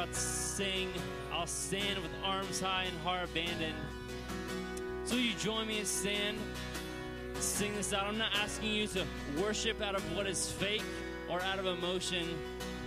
About 0.00 0.14
to 0.14 0.18
sing, 0.18 0.88
I'll 1.30 1.46
stand 1.46 1.98
with 1.98 2.10
arms 2.24 2.58
high 2.58 2.84
and 2.84 2.98
heart 3.00 3.28
abandoned. 3.28 3.74
So 5.04 5.16
you 5.16 5.34
join 5.34 5.68
me 5.68 5.78
and 5.80 5.86
stand? 5.86 6.38
Sing 7.34 7.74
this 7.74 7.92
out. 7.92 8.06
I'm 8.06 8.16
not 8.16 8.30
asking 8.34 8.70
you 8.70 8.86
to 8.88 9.04
worship 9.38 9.82
out 9.82 9.94
of 9.94 10.16
what 10.16 10.26
is 10.26 10.50
fake 10.52 10.84
or 11.28 11.42
out 11.42 11.58
of 11.58 11.66
emotion. 11.66 12.26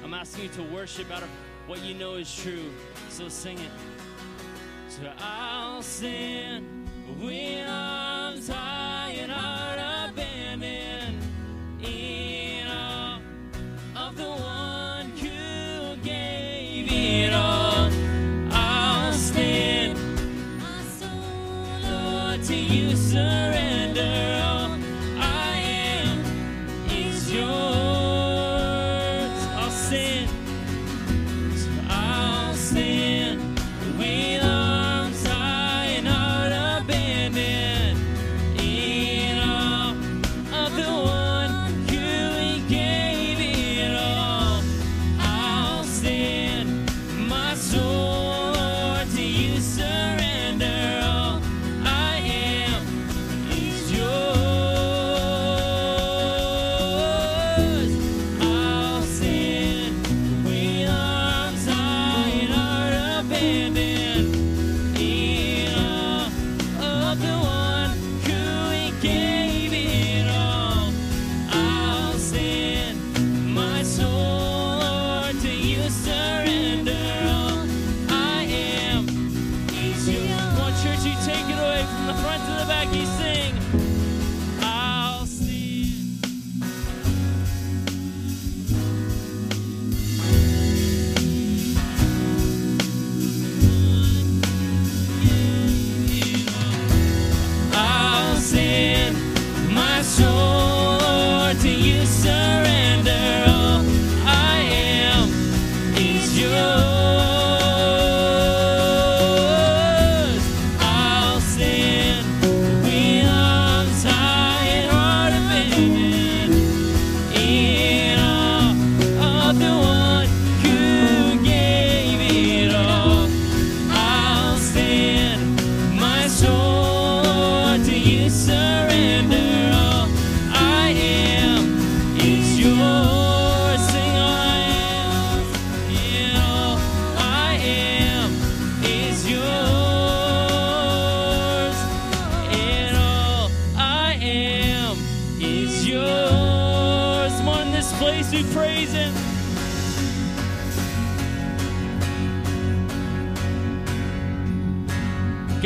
I'm 0.04 0.15
asking 0.15 0.45
you 0.45 0.49
to 0.52 0.63
worship 0.63 1.12
out 1.12 1.21
of 1.21 1.30
what 1.67 1.84
you 1.84 1.93
know 1.93 2.15
is 2.15 2.36
true. 2.36 2.71
So 3.10 3.30
sing 3.30 3.60
it. 3.60 3.71
So 4.89 5.12
I'll 5.19 5.84
stand 5.84 6.65
with 7.21 7.67
arms 7.67 8.03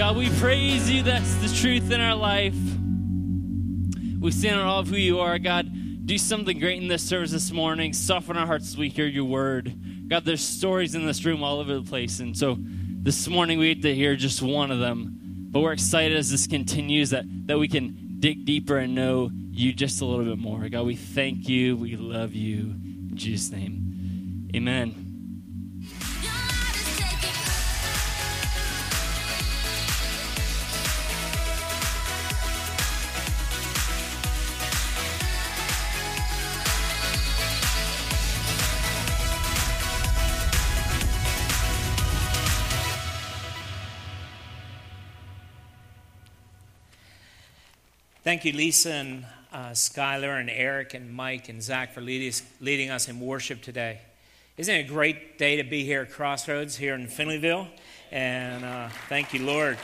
God, 0.07 0.15
we 0.15 0.29
praise 0.39 0.89
you. 0.89 1.03
That's 1.03 1.35
the 1.35 1.49
truth 1.49 1.91
in 1.91 1.99
our 1.99 2.15
life. 2.15 2.55
We 4.21 4.31
stand 4.31 4.57
on 4.57 4.65
all 4.65 4.79
of 4.79 4.87
who 4.87 4.95
you 4.95 5.19
are. 5.19 5.37
God, 5.37 5.69
do 6.05 6.17
something 6.17 6.59
great 6.59 6.81
in 6.81 6.87
this 6.87 7.03
service 7.03 7.31
this 7.31 7.51
morning. 7.51 7.91
Soften 7.91 8.37
our 8.37 8.47
hearts 8.47 8.69
as 8.69 8.77
we 8.77 8.87
hear 8.87 9.05
your 9.05 9.25
word. 9.25 10.07
God, 10.07 10.23
there's 10.23 10.39
stories 10.39 10.95
in 10.95 11.05
this 11.05 11.25
room 11.25 11.43
all 11.43 11.59
over 11.59 11.73
the 11.73 11.81
place. 11.81 12.21
And 12.21 12.37
so 12.37 12.55
this 12.57 13.27
morning 13.27 13.59
we 13.59 13.75
get 13.75 13.83
to 13.83 13.93
hear 13.93 14.15
just 14.15 14.41
one 14.41 14.71
of 14.71 14.79
them. 14.79 15.13
But 15.51 15.59
we're 15.59 15.73
excited 15.73 16.15
as 16.15 16.31
this 16.31 16.47
continues 16.47 17.09
that, 17.09 17.25
that 17.47 17.59
we 17.59 17.67
can 17.67 18.15
dig 18.21 18.45
deeper 18.45 18.77
and 18.77 18.95
know 18.95 19.29
you 19.51 19.73
just 19.73 19.99
a 19.99 20.05
little 20.05 20.23
bit 20.23 20.37
more. 20.37 20.69
God, 20.69 20.85
we 20.85 20.95
thank 20.95 21.49
you. 21.49 21.75
We 21.75 21.97
love 21.97 22.33
you. 22.33 22.59
In 22.59 23.11
Jesus' 23.15 23.51
name, 23.51 24.49
amen. 24.55 25.06
Thank 48.27 48.43
you, 48.43 48.51
Lisa 48.51 48.91
and 48.91 49.25
uh, 49.53 49.69
Skylar 49.69 50.37
and 50.37 50.49
Eric 50.49 50.93
and 50.93 51.13
Mike 51.13 51.47
and 51.47 51.63
Zach 51.63 51.93
for 51.93 52.01
leading 52.01 52.27
us, 52.27 52.43
leading 52.59 52.89
us 52.89 53.07
in 53.07 53.21
worship 53.21 53.61
today. 53.61 54.01
Isn't 54.57 54.75
it 54.75 54.79
a 54.79 54.83
great 54.89 55.37
day 55.37 55.55
to 55.55 55.63
be 55.63 55.85
here 55.85 56.01
at 56.01 56.11
Crossroads 56.11 56.75
here 56.75 56.93
in 56.93 57.07
Finleyville? 57.07 57.69
And 58.11 58.65
uh, 58.65 58.89
thank 59.07 59.33
you, 59.33 59.45
Lord. 59.45 59.77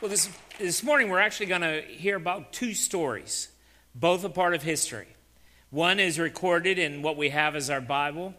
Well, 0.00 0.10
this, 0.10 0.28
this 0.58 0.82
morning 0.82 1.08
we're 1.08 1.20
actually 1.20 1.46
going 1.46 1.60
to 1.60 1.82
hear 1.82 2.16
about 2.16 2.52
two 2.52 2.74
stories, 2.74 3.46
both 3.94 4.24
a 4.24 4.28
part 4.28 4.52
of 4.52 4.64
history. 4.64 5.06
One 5.70 6.00
is 6.00 6.18
recorded 6.18 6.80
in 6.80 7.00
what 7.00 7.16
we 7.16 7.28
have 7.28 7.54
as 7.54 7.70
our 7.70 7.80
Bible, 7.80 8.34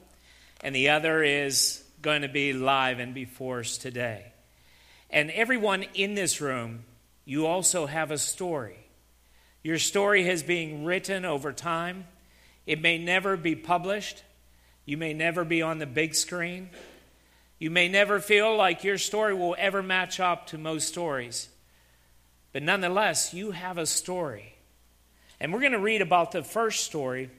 and 0.59 0.75
the 0.75 0.89
other 0.89 1.23
is 1.23 1.81
going 2.01 2.23
to 2.23 2.27
be 2.27 2.51
live 2.51 2.99
and 2.99 3.13
before 3.13 3.61
us 3.61 3.77
today. 3.77 4.33
And 5.09 5.31
everyone 5.31 5.85
in 5.93 6.15
this 6.15 6.41
room, 6.41 6.83
you 7.25 7.45
also 7.45 7.85
have 7.85 8.11
a 8.11 8.17
story. 8.17 8.77
Your 9.63 9.79
story 9.79 10.25
has 10.25 10.43
been 10.43 10.83
written 10.83 11.23
over 11.23 11.53
time. 11.53 12.05
It 12.65 12.81
may 12.81 12.97
never 12.97 13.37
be 13.37 13.55
published. 13.55 14.23
You 14.85 14.97
may 14.97 15.13
never 15.13 15.45
be 15.45 15.61
on 15.61 15.79
the 15.79 15.85
big 15.85 16.15
screen. 16.15 16.69
You 17.59 17.69
may 17.69 17.87
never 17.87 18.19
feel 18.19 18.57
like 18.57 18.83
your 18.83 18.97
story 18.97 19.33
will 19.33 19.55
ever 19.57 19.81
match 19.81 20.19
up 20.19 20.47
to 20.47 20.57
most 20.57 20.89
stories. 20.89 21.47
But 22.51 22.63
nonetheless, 22.63 23.33
you 23.33 23.51
have 23.51 23.77
a 23.77 23.85
story. 23.85 24.55
And 25.39 25.53
we're 25.53 25.61
going 25.61 25.71
to 25.71 25.79
read 25.79 26.01
about 26.01 26.33
the 26.33 26.43
first 26.43 26.83
story 26.83 27.29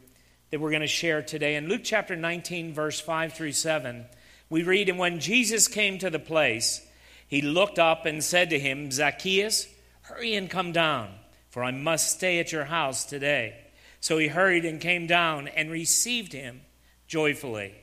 that 0.50 0.60
we're 0.60 0.70
going 0.70 0.80
to 0.80 0.86
share 0.86 1.20
today. 1.20 1.56
In 1.56 1.68
Luke 1.68 1.82
chapter 1.84 2.16
19, 2.16 2.72
verse 2.72 3.00
5 3.00 3.34
through 3.34 3.52
7, 3.52 4.06
we 4.48 4.62
read, 4.62 4.88
And 4.88 4.98
when 4.98 5.20
Jesus 5.20 5.68
came 5.68 5.98
to 5.98 6.08
the 6.08 6.18
place, 6.18 6.80
he 7.28 7.42
looked 7.42 7.78
up 7.78 8.06
and 8.06 8.22
said 8.24 8.50
to 8.50 8.58
him, 8.58 8.90
Zacchaeus, 8.90 9.66
hurry 10.04 10.34
and 10.34 10.48
come 10.50 10.72
down, 10.72 11.08
for 11.50 11.64
I 11.64 11.70
must 11.70 12.10
stay 12.10 12.38
at 12.38 12.52
your 12.52 12.64
house 12.64 13.04
today. 13.04 13.56
So 14.00 14.18
he 14.18 14.28
hurried 14.28 14.64
and 14.64 14.80
came 14.80 15.06
down 15.06 15.48
and 15.48 15.70
received 15.70 16.32
him 16.32 16.60
joyfully. 17.06 17.74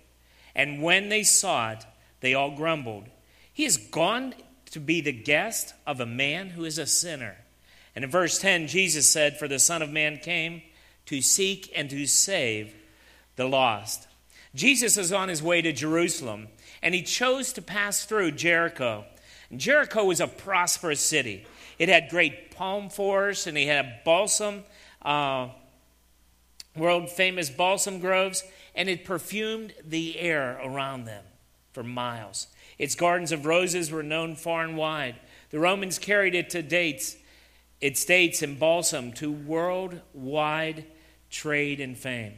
And 0.56 0.82
when 0.82 1.10
they 1.10 1.24
saw 1.24 1.72
it, 1.72 1.86
they 2.20 2.34
all 2.34 2.52
grumbled. 2.52 3.06
He 3.52 3.64
has 3.64 3.78
gone 3.78 4.36
to 4.72 4.80
be 4.80 5.02
the 5.02 5.12
guest 5.12 5.74
of 5.88 6.00
a 6.00 6.06
man 6.06 6.50
who 6.50 6.64
is 6.64 6.78
a 6.78 6.86
sinner. 6.86 7.38
And 7.96 8.06
in 8.06 8.12
verse 8.12 8.40
10, 8.40 8.68
Jesus 8.68 9.10
said, 9.10 9.38
For 9.38 9.48
the 9.48 9.60
Son 9.60 9.82
of 9.82 9.90
Man 9.90 10.18
came 10.18 10.62
to 11.08 11.22
seek 11.22 11.72
and 11.76 11.90
to 11.90 12.06
save 12.06 12.74
the 13.36 13.48
lost. 13.48 14.08
Jesus 14.54 14.98
is 14.98 15.12
on 15.12 15.28
his 15.28 15.42
way 15.42 15.62
to 15.62 15.74
Jerusalem, 15.74 16.50
and 16.82 16.94
he 16.94 17.02
chose 17.02 17.52
to 17.54 17.62
pass 17.62 18.06
through 18.06 18.32
Jericho. 18.32 19.06
Jericho 19.56 20.06
was 20.06 20.22
a 20.22 20.28
prosperous 20.28 21.02
city. 21.02 21.46
It 21.82 21.90
had 21.90 22.10
great 22.10 22.52
palm 22.52 22.92
forests, 22.92 23.48
and 23.48 23.58
he 23.58 23.66
had 23.66 24.04
balsam, 24.06 24.66
uh, 25.02 25.48
world 26.76 27.10
famous 27.10 27.50
balsam 27.50 27.98
groves, 27.98 28.44
and 28.76 28.88
it 28.88 29.04
perfumed 29.04 29.74
the 29.84 30.20
air 30.20 30.62
around 30.64 31.06
them 31.06 31.24
for 31.74 31.82
miles. 31.82 32.46
Its 32.78 32.94
gardens 32.94 33.32
of 33.32 33.48
roses 33.48 33.90
were 33.90 34.04
known 34.04 34.36
far 34.36 34.64
and 34.64 34.78
wide. 34.78 35.16
The 35.50 35.58
Romans 35.58 35.98
carried 35.98 36.36
it 36.36 36.52
to 36.52 36.62
dates, 36.62 37.18
its 37.82 38.06
dates 38.06 38.44
and 38.44 38.60
balsam 38.60 39.12
to 39.14 39.32
worldwide 39.32 40.86
trade 41.32 41.80
and 41.80 41.98
fame. 41.98 42.34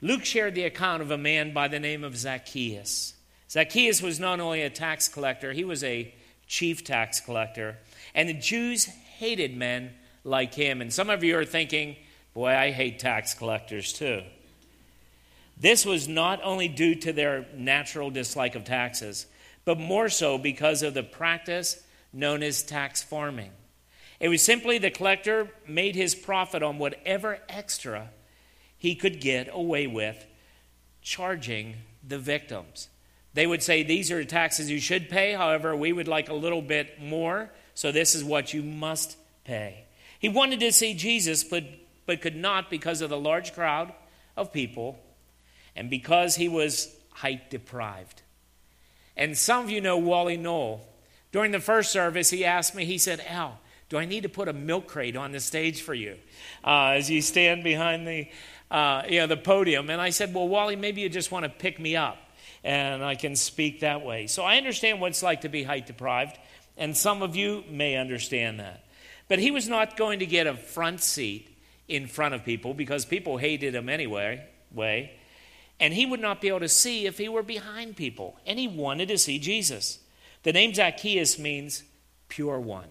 Luke 0.00 0.24
shared 0.24 0.54
the 0.54 0.64
account 0.64 1.02
of 1.02 1.10
a 1.10 1.18
man 1.18 1.52
by 1.52 1.68
the 1.68 1.78
name 1.78 2.04
of 2.04 2.16
Zacchaeus. 2.16 3.16
Zacchaeus 3.50 4.00
was 4.00 4.18
not 4.18 4.40
only 4.40 4.62
a 4.62 4.70
tax 4.70 5.10
collector, 5.10 5.52
he 5.52 5.62
was 5.62 5.84
a 5.84 6.14
chief 6.46 6.82
tax 6.84 7.20
collector. 7.20 7.76
And 8.14 8.28
the 8.28 8.34
Jews 8.34 8.86
hated 9.18 9.56
men 9.56 9.92
like 10.24 10.54
him. 10.54 10.80
And 10.80 10.92
some 10.92 11.10
of 11.10 11.24
you 11.24 11.36
are 11.38 11.44
thinking, 11.44 11.96
boy, 12.34 12.50
I 12.54 12.70
hate 12.70 12.98
tax 12.98 13.34
collectors 13.34 13.92
too. 13.92 14.22
This 15.58 15.86
was 15.86 16.08
not 16.08 16.40
only 16.42 16.68
due 16.68 16.94
to 16.96 17.12
their 17.12 17.46
natural 17.54 18.10
dislike 18.10 18.54
of 18.54 18.64
taxes, 18.64 19.26
but 19.64 19.78
more 19.78 20.08
so 20.08 20.38
because 20.38 20.82
of 20.82 20.94
the 20.94 21.02
practice 21.02 21.82
known 22.12 22.42
as 22.42 22.62
tax 22.62 23.02
farming. 23.02 23.50
It 24.18 24.28
was 24.28 24.42
simply 24.42 24.78
the 24.78 24.90
collector 24.90 25.48
made 25.66 25.94
his 25.94 26.14
profit 26.14 26.62
on 26.62 26.78
whatever 26.78 27.38
extra 27.48 28.10
he 28.78 28.94
could 28.94 29.20
get 29.20 29.48
away 29.52 29.86
with 29.86 30.26
charging 31.00 31.74
the 32.06 32.18
victims. 32.18 32.88
They 33.34 33.46
would 33.46 33.62
say, 33.62 33.82
These 33.82 34.10
are 34.10 34.24
taxes 34.24 34.70
you 34.70 34.80
should 34.80 35.08
pay, 35.08 35.32
however, 35.32 35.74
we 35.74 35.92
would 35.92 36.08
like 36.08 36.28
a 36.28 36.34
little 36.34 36.62
bit 36.62 37.00
more, 37.00 37.50
so 37.74 37.92
this 37.92 38.14
is 38.14 38.24
what 38.24 38.52
you 38.52 38.62
must 38.62 39.16
pay. 39.44 39.84
He 40.18 40.28
wanted 40.28 40.60
to 40.60 40.72
see 40.72 40.94
Jesus, 40.94 41.42
but, 41.42 41.64
but 42.06 42.20
could 42.20 42.36
not 42.36 42.70
because 42.70 43.00
of 43.00 43.10
the 43.10 43.18
large 43.18 43.54
crowd 43.54 43.92
of 44.36 44.52
people 44.52 44.98
and 45.74 45.90
because 45.90 46.36
he 46.36 46.48
was 46.48 46.94
height 47.10 47.50
deprived. 47.50 48.22
And 49.16 49.36
some 49.36 49.64
of 49.64 49.70
you 49.70 49.80
know 49.80 49.98
Wally 49.98 50.36
Knoll. 50.36 50.86
During 51.32 51.50
the 51.50 51.60
first 51.60 51.90
service, 51.90 52.28
he 52.30 52.44
asked 52.44 52.74
me, 52.74 52.84
he 52.84 52.98
said, 52.98 53.24
Al, 53.26 53.58
do 53.88 53.98
I 53.98 54.04
need 54.04 54.22
to 54.22 54.28
put 54.28 54.48
a 54.48 54.52
milk 54.52 54.86
crate 54.86 55.16
on 55.16 55.32
the 55.32 55.40
stage 55.40 55.82
for 55.82 55.94
you 55.94 56.16
uh, 56.64 56.88
as 56.90 57.10
you 57.10 57.22
stand 57.22 57.64
behind 57.64 58.06
the, 58.06 58.28
uh, 58.70 59.02
you 59.08 59.20
know, 59.20 59.26
the 59.26 59.36
podium? 59.36 59.90
And 59.90 60.00
I 60.00 60.10
said, 60.10 60.34
well, 60.34 60.48
Wally, 60.48 60.76
maybe 60.76 61.00
you 61.00 61.08
just 61.08 61.30
want 61.30 61.44
to 61.44 61.48
pick 61.48 61.78
me 61.80 61.96
up 61.96 62.18
and 62.64 63.02
I 63.04 63.14
can 63.14 63.34
speak 63.34 63.80
that 63.80 64.04
way. 64.04 64.26
So 64.26 64.44
I 64.44 64.56
understand 64.56 65.00
what 65.00 65.08
it's 65.08 65.22
like 65.22 65.42
to 65.42 65.48
be 65.48 65.62
height 65.62 65.86
deprived, 65.86 66.38
and 66.76 66.96
some 66.96 67.22
of 67.22 67.36
you 67.36 67.64
may 67.68 67.96
understand 67.96 68.60
that. 68.60 68.84
But 69.28 69.38
he 69.38 69.50
was 69.50 69.68
not 69.68 69.96
going 69.96 70.18
to 70.18 70.26
get 70.26 70.46
a 70.46 70.54
front 70.54 71.00
seat 71.00 71.48
in 71.88 72.06
front 72.06 72.34
of 72.34 72.44
people 72.44 72.74
because 72.74 73.04
people 73.04 73.36
hated 73.36 73.74
him 73.74 73.88
anyway. 73.88 74.46
Way 74.72 75.12
and 75.82 75.92
he 75.92 76.06
would 76.06 76.20
not 76.20 76.40
be 76.40 76.46
able 76.46 76.60
to 76.60 76.68
see 76.68 77.06
if 77.06 77.18
he 77.18 77.28
were 77.28 77.42
behind 77.42 77.96
people. 77.96 78.38
And 78.46 78.56
he 78.56 78.68
wanted 78.68 79.08
to 79.08 79.18
see 79.18 79.40
Jesus. 79.40 79.98
The 80.44 80.52
name 80.52 80.72
Zacchaeus 80.72 81.40
means 81.40 81.82
pure 82.28 82.60
one. 82.60 82.86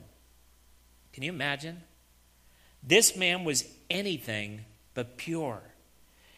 Can 1.13 1.23
you 1.23 1.31
imagine? 1.31 1.83
This 2.83 3.15
man 3.15 3.45
was 3.45 3.63
anything 3.89 4.65
but 4.93 5.15
pure. 5.15 5.61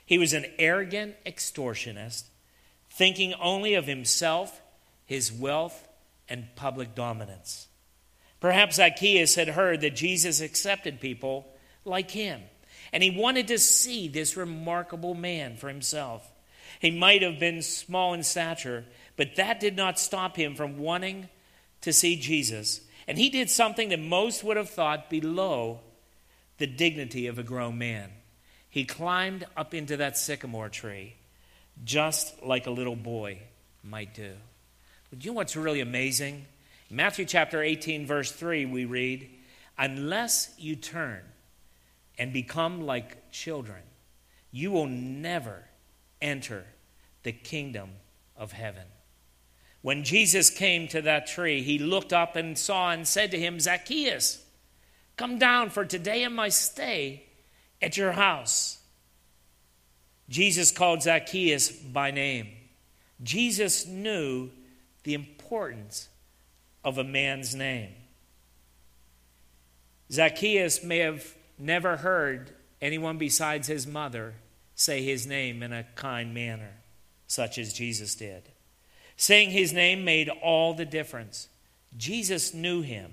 He 0.05 0.19
was 0.19 0.31
an 0.31 0.45
arrogant 0.59 1.15
extortionist, 1.25 2.25
thinking 2.87 3.33
only 3.41 3.73
of 3.73 3.87
himself, 3.87 4.61
his 5.07 5.31
wealth, 5.31 5.87
and 6.29 6.47
public 6.55 6.95
dominance. 6.95 7.67
Perhaps 8.39 8.75
Zacchaeus 8.75 9.35
had 9.35 9.49
heard 9.49 9.81
that 9.81 9.95
Jesus 9.95 10.41
accepted 10.41 10.99
people 10.99 11.47
like 11.85 12.11
him, 12.11 12.41
and 12.91 13.01
he 13.01 13.09
wanted 13.09 13.47
to 13.47 13.57
see 13.57 14.07
this 14.07 14.35
remarkable 14.35 15.13
man 15.13 15.55
for 15.55 15.69
himself. 15.69 16.29
He 16.79 16.91
might 16.91 17.21
have 17.21 17.39
been 17.39 17.61
small 17.61 18.13
in 18.13 18.23
stature, 18.23 18.85
but 19.15 19.35
that 19.37 19.59
did 19.59 19.75
not 19.75 19.99
stop 19.99 20.35
him 20.35 20.55
from 20.55 20.77
wanting 20.77 21.29
to 21.81 21.93
see 21.93 22.17
Jesus. 22.17 22.81
And 23.07 23.17
he 23.17 23.29
did 23.29 23.49
something 23.49 23.89
that 23.89 23.99
most 23.99 24.43
would 24.43 24.57
have 24.57 24.69
thought 24.69 25.09
below 25.09 25.79
the 26.57 26.67
dignity 26.67 27.27
of 27.27 27.39
a 27.39 27.43
grown 27.43 27.77
man. 27.77 28.11
He 28.69 28.85
climbed 28.85 29.45
up 29.55 29.73
into 29.73 29.97
that 29.97 30.17
sycamore 30.17 30.69
tree, 30.69 31.15
just 31.83 32.43
like 32.43 32.67
a 32.67 32.71
little 32.71 32.95
boy 32.95 33.39
might 33.83 34.13
do. 34.13 34.33
But 35.13 35.23
you 35.23 35.29
know 35.29 35.35
what's 35.35 35.55
really 35.55 35.79
amazing? 35.79 36.47
In 36.89 36.95
Matthew 36.95 37.25
chapter 37.25 37.61
18, 37.61 38.07
verse 38.07 38.31
3, 38.31 38.65
we 38.65 38.85
read, 38.85 39.29
Unless 39.77 40.55
you 40.57 40.75
turn 40.75 41.21
and 42.17 42.33
become 42.33 42.81
like 42.81 43.29
children, 43.29 43.83
you 44.51 44.71
will 44.71 44.87
never 44.87 45.65
enter 46.19 46.65
the 47.21 47.31
kingdom 47.31 47.91
of 48.35 48.53
heaven. 48.53 48.85
When 49.83 50.03
Jesus 50.03 50.49
came 50.49 50.87
to 50.87 51.03
that 51.03 51.27
tree, 51.27 51.61
he 51.61 51.77
looked 51.77 52.11
up 52.11 52.35
and 52.35 52.57
saw 52.57 52.89
and 52.89 53.07
said 53.07 53.29
to 53.31 53.39
him, 53.39 53.59
Zacchaeus, 53.59 54.43
come 55.15 55.37
down, 55.37 55.69
for 55.69 55.85
today 55.85 56.23
am 56.23 56.39
I 56.39 56.49
stay 56.49 57.27
at 57.83 57.97
your 57.97 58.13
house. 58.13 58.79
Jesus 60.27 60.71
called 60.71 61.03
Zacchaeus 61.03 61.71
by 61.71 62.09
name. 62.09 62.47
Jesus 63.21 63.85
knew 63.85 64.49
the 65.03 65.13
importance 65.13 66.09
of 66.83 66.97
a 66.97 67.03
man's 67.03 67.55
name. 67.55 67.93
Zacchaeus 70.11 70.83
may 70.83 70.99
have 70.99 71.35
never 71.57 71.97
heard 71.97 72.51
anyone 72.81 73.17
besides 73.17 73.67
his 73.67 73.87
mother 73.87 74.35
say 74.75 75.03
his 75.03 75.25
name 75.25 75.63
in 75.63 75.71
a 75.71 75.85
kind 75.95 76.33
manner 76.33 76.71
such 77.27 77.57
as 77.57 77.73
Jesus 77.73 78.15
did. 78.15 78.43
Saying 79.15 79.51
his 79.51 79.73
name 79.73 80.03
made 80.03 80.29
all 80.29 80.73
the 80.73 80.85
difference. 80.85 81.47
Jesus 81.97 82.53
knew 82.53 82.81
him. 82.81 83.11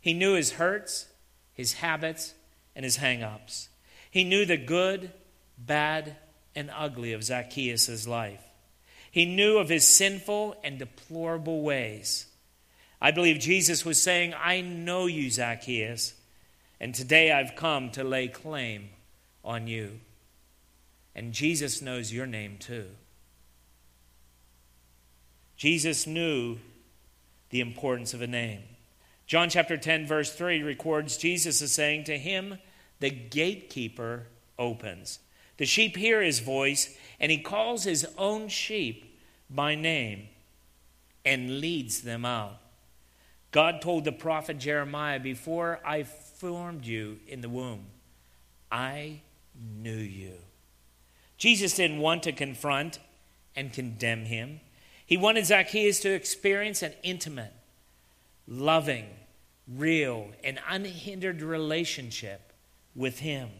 He 0.00 0.14
knew 0.14 0.34
his 0.34 0.52
hurts, 0.52 1.06
his 1.52 1.74
habits, 1.74 2.34
and 2.74 2.84
his 2.84 2.96
hang 2.96 3.22
ups. 3.22 3.68
He 4.10 4.24
knew 4.24 4.44
the 4.44 4.56
good, 4.56 5.12
bad, 5.58 6.16
and 6.54 6.70
ugly 6.76 7.12
of 7.12 7.24
Zacchaeus' 7.24 8.06
life. 8.06 8.42
He 9.12 9.26
knew 9.26 9.58
of 9.58 9.68
his 9.68 9.86
sinful 9.86 10.56
and 10.64 10.78
deplorable 10.78 11.60
ways. 11.60 12.26
I 12.98 13.10
believe 13.10 13.38
Jesus 13.38 13.84
was 13.84 14.02
saying, 14.02 14.32
I 14.34 14.62
know 14.62 15.04
you, 15.04 15.30
Zacchaeus, 15.30 16.14
and 16.80 16.94
today 16.94 17.30
I've 17.30 17.54
come 17.54 17.90
to 17.90 18.02
lay 18.02 18.28
claim 18.28 18.88
on 19.44 19.66
you. 19.66 20.00
And 21.14 21.34
Jesus 21.34 21.82
knows 21.82 22.10
your 22.10 22.26
name 22.26 22.56
too. 22.58 22.86
Jesus 25.58 26.06
knew 26.06 26.58
the 27.50 27.60
importance 27.60 28.14
of 28.14 28.22
a 28.22 28.26
name. 28.26 28.62
John 29.26 29.50
chapter 29.50 29.76
10, 29.76 30.06
verse 30.06 30.34
3 30.34 30.62
records 30.62 31.18
Jesus 31.18 31.60
is 31.60 31.74
saying, 31.74 32.04
To 32.04 32.16
him 32.16 32.56
the 33.00 33.10
gatekeeper 33.10 34.28
opens. 34.58 35.18
The 35.58 35.66
sheep 35.66 35.96
hear 35.96 36.22
his 36.22 36.40
voice, 36.40 36.96
and 37.22 37.30
he 37.30 37.38
calls 37.38 37.84
his 37.84 38.06
own 38.18 38.48
sheep 38.48 39.16
by 39.48 39.76
name 39.76 40.28
and 41.24 41.60
leads 41.60 42.02
them 42.02 42.24
out. 42.24 42.58
God 43.52 43.80
told 43.80 44.04
the 44.04 44.12
prophet 44.12 44.58
Jeremiah, 44.58 45.20
Before 45.20 45.78
I 45.86 46.02
formed 46.02 46.84
you 46.84 47.20
in 47.28 47.40
the 47.40 47.48
womb, 47.48 47.86
I 48.72 49.20
knew 49.54 49.92
you. 49.92 50.32
Jesus 51.38 51.76
didn't 51.76 52.00
want 52.00 52.24
to 52.24 52.32
confront 52.32 52.98
and 53.54 53.72
condemn 53.72 54.24
him. 54.24 54.60
He 55.06 55.16
wanted 55.16 55.46
Zacchaeus 55.46 56.00
to 56.00 56.12
experience 56.12 56.82
an 56.82 56.94
intimate, 57.02 57.52
loving, 58.48 59.06
real, 59.68 60.28
and 60.42 60.58
unhindered 60.68 61.42
relationship 61.42 62.52
with 62.96 63.20
him. 63.20 63.50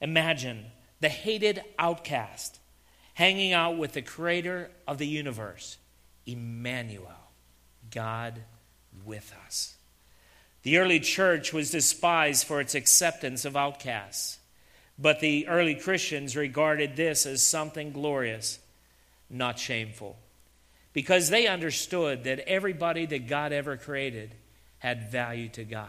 Imagine 0.00 0.66
the 1.00 1.08
hated 1.08 1.62
outcast 1.78 2.58
hanging 3.14 3.52
out 3.52 3.78
with 3.78 3.92
the 3.92 4.02
creator 4.02 4.70
of 4.86 4.98
the 4.98 5.06
universe, 5.06 5.78
Emmanuel, 6.26 7.12
God 7.90 8.40
with 9.04 9.34
us. 9.46 9.76
The 10.62 10.78
early 10.78 11.00
church 11.00 11.52
was 11.52 11.70
despised 11.70 12.46
for 12.46 12.60
its 12.60 12.74
acceptance 12.74 13.44
of 13.44 13.56
outcasts, 13.56 14.38
but 14.98 15.20
the 15.20 15.46
early 15.46 15.74
Christians 15.74 16.36
regarded 16.36 16.96
this 16.96 17.26
as 17.26 17.42
something 17.42 17.92
glorious, 17.92 18.58
not 19.30 19.58
shameful, 19.58 20.16
because 20.92 21.28
they 21.28 21.46
understood 21.46 22.24
that 22.24 22.40
everybody 22.40 23.06
that 23.06 23.28
God 23.28 23.52
ever 23.52 23.76
created 23.76 24.34
had 24.78 25.10
value 25.10 25.48
to 25.50 25.64
God. 25.64 25.88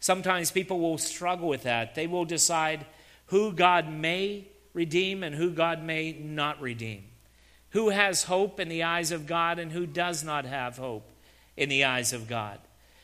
Sometimes 0.00 0.50
people 0.50 0.80
will 0.80 0.98
struggle 0.98 1.48
with 1.48 1.64
that. 1.64 1.94
They 1.94 2.06
will 2.06 2.24
decide 2.24 2.86
who 3.28 3.52
God 3.52 3.88
may 3.88 4.48
redeem 4.74 5.22
and 5.22 5.34
who 5.34 5.50
God 5.50 5.82
may 5.82 6.12
not 6.12 6.60
redeem. 6.60 7.04
Who 7.70 7.90
has 7.90 8.24
hope 8.24 8.60
in 8.60 8.68
the 8.68 8.82
eyes 8.82 9.12
of 9.12 9.26
God 9.26 9.58
and 9.58 9.72
who 9.72 9.86
does 9.86 10.24
not 10.24 10.44
have 10.44 10.76
hope 10.76 11.10
in 11.56 11.68
the 11.68 11.84
eyes 11.84 12.12
of 12.12 12.28
God. 12.28 12.58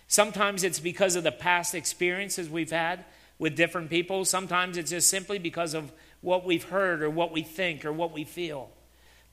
Sometimes 0.07 0.65
it's 0.65 0.81
because 0.81 1.17
of 1.17 1.25
the 1.25 1.33
past 1.33 1.75
experiences 1.75 2.49
we've 2.49 2.71
had 2.71 3.05
with 3.39 3.57
different 3.57 3.91
people. 3.91 4.25
Sometimes 4.25 4.77
it's 4.77 4.91
just 4.91 5.09
simply 5.09 5.39
because 5.39 5.75
of 5.75 5.93
what 6.21 6.45
we've 6.45 6.65
heard 6.65 7.03
or 7.03 7.11
what 7.11 7.33
we 7.33 7.43
think 7.43 7.85
or 7.85 7.93
what 7.93 8.13
we 8.13 8.25
feel. 8.25 8.71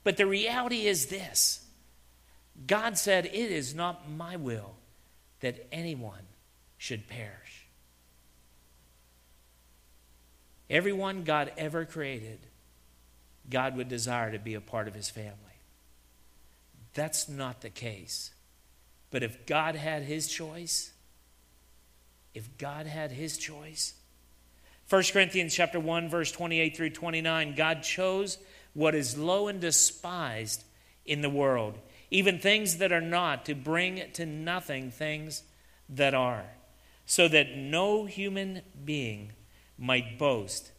But 0.04 0.16
the 0.16 0.26
reality 0.26 0.86
is 0.86 1.06
this 1.06 1.64
God 2.66 2.98
said, 2.98 3.26
It 3.26 3.34
is 3.34 3.74
not 3.74 4.10
my 4.10 4.36
will 4.36 4.74
that 5.40 5.66
anyone 5.72 6.26
should 6.76 7.08
perish. 7.08 7.41
Everyone 10.72 11.22
God 11.22 11.52
ever 11.58 11.84
created, 11.84 12.38
God 13.50 13.76
would 13.76 13.88
desire 13.88 14.32
to 14.32 14.38
be 14.38 14.54
a 14.54 14.60
part 14.60 14.88
of 14.88 14.94
his 14.94 15.10
family. 15.10 15.34
That's 16.94 17.28
not 17.28 17.60
the 17.60 17.68
case. 17.68 18.30
But 19.10 19.22
if 19.22 19.44
God 19.44 19.74
had 19.76 20.04
his 20.04 20.28
choice, 20.28 20.92
if 22.32 22.56
God 22.56 22.86
had 22.86 23.10
his 23.12 23.36
choice, 23.36 23.92
1 24.88 25.02
Corinthians 25.12 25.54
chapter 25.54 25.78
1 25.78 26.08
verse 26.08 26.32
28 26.32 26.74
through 26.74 26.90
29, 26.90 27.54
God 27.54 27.82
chose 27.82 28.38
what 28.72 28.94
is 28.94 29.18
low 29.18 29.48
and 29.48 29.60
despised 29.60 30.64
in 31.04 31.20
the 31.20 31.28
world, 31.28 31.78
even 32.10 32.38
things 32.38 32.78
that 32.78 32.92
are 32.92 33.02
not, 33.02 33.44
to 33.44 33.54
bring 33.54 34.02
to 34.14 34.24
nothing 34.24 34.90
things 34.90 35.42
that 35.90 36.14
are, 36.14 36.46
so 37.04 37.28
that 37.28 37.58
no 37.58 38.06
human 38.06 38.62
being 38.86 39.32
might 39.82 40.18
boast 40.18 40.70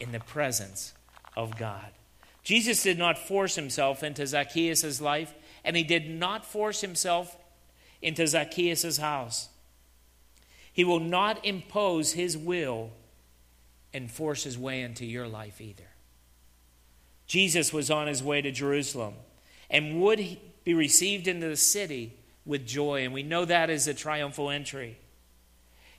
in 0.00 0.12
the 0.12 0.20
presence 0.20 0.92
of 1.36 1.56
God. 1.56 1.92
Jesus 2.42 2.82
did 2.82 2.98
not 2.98 3.16
force 3.16 3.54
himself 3.54 4.02
into 4.02 4.26
Zacchaeus' 4.26 5.00
life, 5.00 5.32
and 5.64 5.76
he 5.76 5.84
did 5.84 6.10
not 6.10 6.44
force 6.44 6.80
himself 6.80 7.36
into 8.02 8.26
Zacchaeus' 8.26 8.96
house. 8.96 9.50
He 10.72 10.84
will 10.84 11.00
not 11.00 11.44
impose 11.44 12.12
his 12.12 12.36
will 12.36 12.90
and 13.92 14.10
force 14.10 14.44
his 14.44 14.58
way 14.58 14.82
into 14.82 15.04
your 15.04 15.28
life 15.28 15.60
either. 15.60 15.90
Jesus 17.26 17.72
was 17.72 17.90
on 17.90 18.08
his 18.08 18.22
way 18.22 18.42
to 18.42 18.50
Jerusalem 18.50 19.14
and 19.68 20.00
would 20.00 20.38
be 20.64 20.74
received 20.74 21.28
into 21.28 21.48
the 21.48 21.56
city 21.56 22.14
with 22.44 22.66
joy, 22.66 23.04
and 23.04 23.12
we 23.12 23.22
know 23.22 23.44
that 23.44 23.70
is 23.70 23.86
a 23.86 23.94
triumphal 23.94 24.50
entry. 24.50 24.98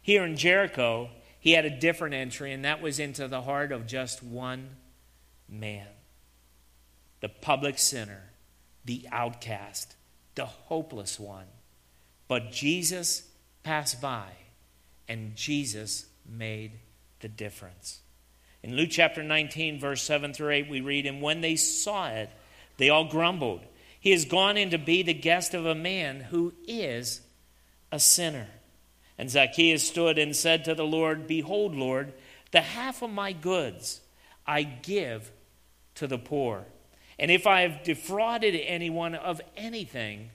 Here 0.02 0.26
in 0.26 0.36
Jericho, 0.36 1.10
he 1.42 1.54
had 1.54 1.66
a 1.66 1.70
different 1.72 2.14
entry, 2.14 2.54
and 2.54 2.64
that 2.64 2.82
was 2.82 3.00
into 3.00 3.28
the 3.28 3.42
heart 3.42 3.72
of 3.72 3.88
just 3.88 4.24
one 4.24 4.70
man 5.50 5.88
the 7.20 7.30
public 7.30 7.78
sinner, 7.78 8.24
the 8.84 9.08
outcast, 9.12 9.96
the 10.34 10.46
hopeless 10.46 11.20
one. 11.20 11.46
But 12.28 12.52
Jesus 12.52 13.28
passed 13.62 14.02
by, 14.02 14.26
and 15.08 15.36
Jesus 15.36 16.08
made 16.28 16.72
the 17.20 17.28
difference. 17.28 18.00
In 18.64 18.76
Luke 18.76 18.90
chapter 18.92 19.22
19, 19.22 19.80
verse 19.80 20.02
7 20.02 20.34
through 20.34 20.50
8, 20.50 20.70
we 20.70 20.82
read, 20.82 21.06
And 21.06 21.22
when 21.22 21.42
they 21.42 21.56
saw 21.56 22.10
it, 22.10 22.32
they 22.78 22.90
all 22.90 23.06
grumbled. 23.06 23.62
He 24.00 24.12
has 24.12 24.26
gone 24.26 24.58
in 24.58 24.72
to 24.72 24.80
be 24.80 25.04
the 25.04 25.14
guest 25.14 25.54
of 25.54 25.68
a 25.68 25.76
man 25.76 26.22
who 26.22 26.54
is 26.68 27.22
a 27.92 28.00
sinner. 28.00 28.48
And 29.22 29.30
Zacchaeus 29.30 29.88
stood 29.88 30.18
and 30.18 30.36
said 30.36 30.66
to 30.66 30.74
the 30.74 30.84
Lord, 30.84 31.28
Behold, 31.28 31.76
Lord, 31.76 32.12
the 32.50 32.62
half 32.62 33.04
of 33.04 33.12
my 33.12 33.34
goods 33.34 34.02
I 34.48 34.64
give 34.64 35.32
to 35.94 36.08
the 36.08 36.18
poor. 36.18 36.66
And 37.20 37.30
if 37.30 37.46
I 37.46 37.62
have 37.62 37.84
defrauded 37.84 38.56
anyone 38.56 39.14
of 39.14 39.40
anything, 39.56 40.32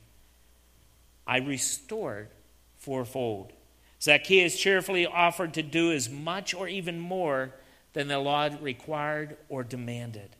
I 1.26 1.38
restored 1.38 2.28
fourfold. 2.76 3.52
Zacchaeus 4.00 4.56
cheerfully 4.56 5.04
offered 5.04 5.54
to 5.54 5.64
do 5.64 5.90
as 5.90 6.08
much 6.08 6.54
or 6.54 6.68
even 6.68 7.00
more 7.00 7.54
than 7.92 8.06
the 8.06 8.20
law 8.20 8.48
required 8.60 9.36
or 9.48 9.64
demanded. 9.64 10.36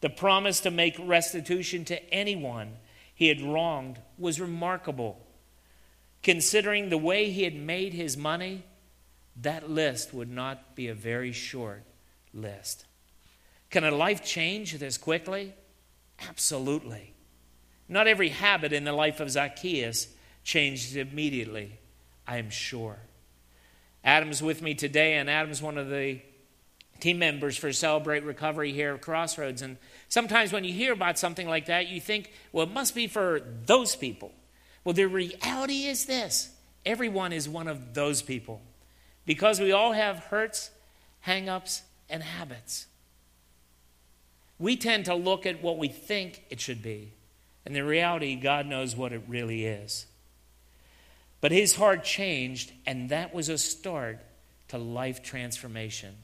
The 0.00 0.08
promise 0.08 0.60
to 0.60 0.70
make 0.70 0.96
restitution 0.98 1.84
to 1.84 2.02
anyone 2.10 2.72
he 3.14 3.28
had 3.28 3.42
wronged 3.42 3.98
was 4.16 4.40
remarkable. 4.40 5.20
Considering 6.22 6.88
the 6.88 6.98
way 6.98 7.30
he 7.30 7.42
had 7.42 7.54
made 7.54 7.92
his 7.92 8.16
money, 8.16 8.64
that 9.40 9.68
list 9.68 10.14
would 10.14 10.30
not 10.30 10.76
be 10.76 10.88
a 10.88 10.94
very 10.94 11.32
short 11.32 11.82
list. 12.32 12.86
Can 13.70 13.84
a 13.84 13.90
life 13.90 14.24
change 14.24 14.74
this 14.78 14.98
quickly? 14.98 15.52
Absolutely. 16.28 17.14
Not 17.88 18.06
every 18.06 18.28
habit 18.28 18.72
in 18.72 18.84
the 18.84 18.92
life 18.92 19.20
of 19.20 19.30
Zacchaeus 19.30 20.08
changed 20.44 20.96
immediately, 20.96 21.78
I 22.26 22.38
am 22.38 22.50
sure. 22.50 22.98
Adam's 24.04 24.42
with 24.42 24.62
me 24.62 24.74
today, 24.74 25.14
and 25.14 25.30
Adam's 25.30 25.62
one 25.62 25.78
of 25.78 25.88
the 25.88 26.20
team 27.00 27.18
members 27.18 27.56
for 27.56 27.72
Celebrate 27.72 28.24
Recovery 28.24 28.72
here 28.72 28.94
at 28.94 29.00
Crossroads. 29.00 29.62
And 29.62 29.76
sometimes 30.08 30.52
when 30.52 30.64
you 30.64 30.72
hear 30.72 30.92
about 30.92 31.18
something 31.18 31.48
like 31.48 31.66
that, 31.66 31.88
you 31.88 32.00
think, 32.00 32.30
well, 32.52 32.66
it 32.66 32.72
must 32.72 32.94
be 32.94 33.06
for 33.06 33.40
those 33.66 33.96
people. 33.96 34.32
Well, 34.84 34.92
the 34.92 35.06
reality 35.06 35.84
is 35.86 36.06
this 36.06 36.50
everyone 36.84 37.32
is 37.32 37.48
one 37.48 37.68
of 37.68 37.94
those 37.94 38.22
people 38.22 38.60
because 39.24 39.60
we 39.60 39.72
all 39.72 39.92
have 39.92 40.18
hurts, 40.18 40.70
hang 41.20 41.48
ups, 41.48 41.82
and 42.10 42.22
habits. 42.22 42.86
We 44.58 44.76
tend 44.76 45.06
to 45.06 45.14
look 45.14 45.46
at 45.46 45.62
what 45.62 45.78
we 45.78 45.88
think 45.88 46.44
it 46.50 46.60
should 46.60 46.82
be, 46.82 47.12
and 47.64 47.74
the 47.74 47.84
reality, 47.84 48.36
God 48.36 48.66
knows 48.66 48.94
what 48.96 49.12
it 49.12 49.22
really 49.26 49.64
is. 49.64 50.06
But 51.40 51.52
his 51.52 51.74
heart 51.74 52.04
changed, 52.04 52.72
and 52.86 53.08
that 53.10 53.34
was 53.34 53.48
a 53.48 53.58
start 53.58 54.20
to 54.68 54.78
life 54.78 55.22
transformation. 55.22 56.14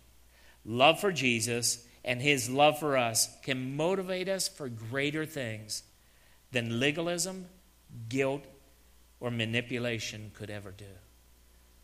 Love 0.65 1.01
for 1.01 1.11
Jesus 1.11 1.85
and 2.05 2.23
his 2.23 2.49
love 2.49 2.79
for 2.79 2.97
us 2.97 3.29
can 3.43 3.77
motivate 3.77 4.29
us 4.29 4.49
for 4.49 4.69
greater 4.69 5.27
things 5.27 5.83
than 6.53 6.81
legalism, 6.81 7.47
guilt, 8.09 8.45
or 9.21 9.31
manipulation 9.31 10.31
could 10.35 10.51
ever 10.51 10.71
do. 10.71 10.85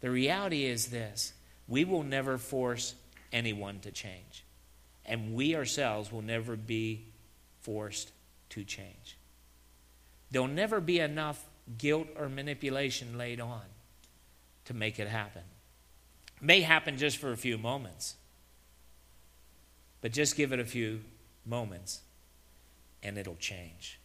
The 0.00 0.10
reality 0.10 0.64
is 0.64 0.86
this 0.86 1.32
we 1.66 1.84
will 1.84 2.02
never 2.02 2.38
force 2.38 2.94
anyone 3.32 3.80
to 3.80 3.90
change, 3.90 4.44
and 5.04 5.34
we 5.34 5.56
ourselves 5.56 6.12
will 6.12 6.22
never 6.22 6.56
be 6.56 7.06
forced 7.60 8.12
to 8.50 8.64
change. 8.64 9.16
There'll 10.30 10.48
never 10.48 10.80
be 10.80 11.00
enough 11.00 11.44
guilt 11.78 12.08
or 12.18 12.28
manipulation 12.28 13.16
laid 13.16 13.40
on 13.40 13.62
to 14.66 14.74
make 14.74 14.98
it 14.98 15.08
happen. 15.08 15.42
may 16.40 16.60
happen 16.60 16.98
just 16.98 17.16
for 17.16 17.32
a 17.32 17.36
few 17.36 17.56
moments, 17.56 18.16
but 20.00 20.12
just 20.12 20.36
give 20.36 20.52
it 20.52 20.60
a 20.60 20.64
few 20.64 21.00
moments 21.46 22.02
and 23.02 23.16
it'll 23.16 23.36
change. 23.36 23.98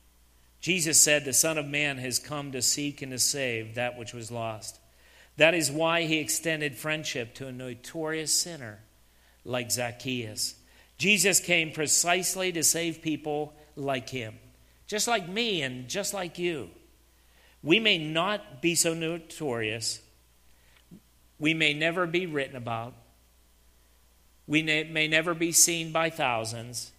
Jesus 0.60 1.00
said, 1.00 1.24
The 1.24 1.34
Son 1.34 1.58
of 1.58 1.68
Man 1.68 1.98
has 1.98 2.20
come 2.20 2.52
to 2.52 2.62
seek 2.62 3.02
and 3.02 3.12
to 3.12 3.20
save 3.20 3.76
that 3.76 3.98
which 3.98 4.14
was 4.14 4.32
lost. 4.32 4.80
That 5.38 5.54
is 5.54 5.72
why 5.72 6.04
he 6.04 6.18
extended 6.18 6.76
friendship 6.76 7.34
to 7.36 7.48
a 7.48 7.52
notorious 7.52 8.34
sinner 8.34 8.80
like 9.46 9.72
Zacchaeus. 9.72 10.56
Jesus 10.98 11.40
came 11.40 11.72
precisely 11.72 12.52
to 12.52 12.62
save 12.62 13.02
people 13.02 13.54
like 13.78 14.10
him, 14.10 14.38
just 14.86 15.08
like 15.08 15.30
me 15.30 15.62
and 15.62 15.88
just 15.88 16.14
like 16.14 16.38
you. 16.38 16.70
We 17.64 17.80
may 17.80 17.98
not 17.98 18.62
be 18.62 18.76
so 18.76 18.94
notorious, 18.94 20.02
we 21.40 21.54
may 21.54 21.74
never 21.74 22.06
be 22.06 22.26
written 22.26 22.58
about, 22.58 22.94
we 24.46 24.62
may 24.62 25.08
never 25.08 25.34
be 25.34 25.54
seen 25.54 25.94
by 25.94 26.10
thousands, 26.10 26.92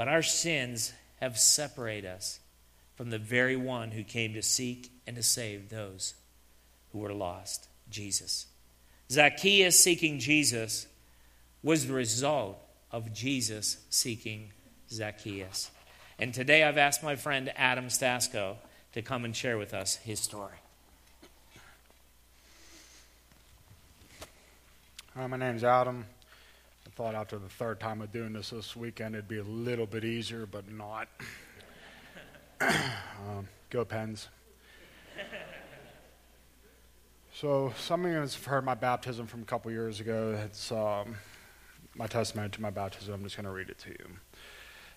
but 0.00 0.08
our 0.08 0.22
sins 0.22 0.94
have 1.20 1.38
separated 1.38 2.08
us 2.08 2.40
from 2.94 3.10
the 3.10 3.18
very 3.18 3.54
one 3.54 3.90
who 3.90 4.02
came 4.02 4.32
to 4.32 4.40
seek 4.40 4.90
and 5.06 5.14
to 5.14 5.22
save 5.22 5.68
those 5.68 6.14
who 6.90 7.00
were 7.00 7.12
lost 7.12 7.68
Jesus. 7.90 8.46
Zacchaeus 9.10 9.78
seeking 9.78 10.18
Jesus 10.18 10.86
was 11.62 11.86
the 11.86 11.92
result 11.92 12.58
of 12.90 13.12
Jesus 13.12 13.76
seeking 13.90 14.52
Zacchaeus. 14.90 15.70
And 16.18 16.32
today 16.32 16.64
I've 16.64 16.78
asked 16.78 17.02
my 17.02 17.16
friend 17.16 17.52
Adam 17.54 17.88
Stasko 17.88 18.56
to 18.94 19.02
come 19.02 19.26
and 19.26 19.36
share 19.36 19.58
with 19.58 19.74
us 19.74 19.96
his 19.96 20.18
story. 20.18 20.56
Hi, 25.14 25.26
my 25.26 25.36
name's 25.36 25.62
Adam. 25.62 26.06
Thought 27.00 27.14
after 27.14 27.38
the 27.38 27.48
third 27.48 27.80
time 27.80 28.02
of 28.02 28.12
doing 28.12 28.34
this 28.34 28.50
this 28.50 28.76
weekend 28.76 29.14
it'd 29.14 29.26
be 29.26 29.38
a 29.38 29.42
little 29.42 29.86
bit 29.86 30.04
easier, 30.04 30.44
but 30.44 30.70
not. 30.70 31.08
um, 32.60 33.48
go 33.70 33.86
Pens. 33.86 34.28
So, 37.32 37.72
some 37.78 38.04
of 38.04 38.12
you 38.12 38.18
have 38.18 38.44
heard 38.44 38.66
my 38.66 38.74
baptism 38.74 39.26
from 39.26 39.40
a 39.40 39.44
couple 39.46 39.70
years 39.70 40.00
ago. 40.00 40.38
It's 40.44 40.70
um, 40.72 41.16
my 41.94 42.06
testimony 42.06 42.50
to 42.50 42.60
my 42.60 42.68
baptism. 42.68 43.14
I'm 43.14 43.22
just 43.22 43.34
going 43.34 43.46
to 43.46 43.50
read 43.50 43.70
it 43.70 43.78
to 43.78 43.88
you. 43.88 44.06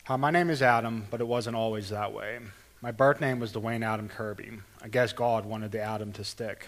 Uh, 0.06 0.18
my 0.18 0.30
name 0.30 0.49
is 0.49 0.62
Adam, 0.62 1.08
but 1.10 1.22
it 1.22 1.28
wasn't 1.28 1.56
always 1.56 1.88
that 1.91 2.12
way. 2.12 2.39
My 2.82 2.91
birth 2.91 3.22
name 3.22 3.39
was 3.39 3.54
Dwayne 3.54 3.82
Adam 3.82 4.10
Kirby. 4.10 4.51
I 4.82 4.89
guess 4.89 5.14
God 5.14 5.45
wanted 5.45 5.72
the 5.72 5.80
Adam 5.80 6.12
to 6.12 6.26
stick. 6.26 6.68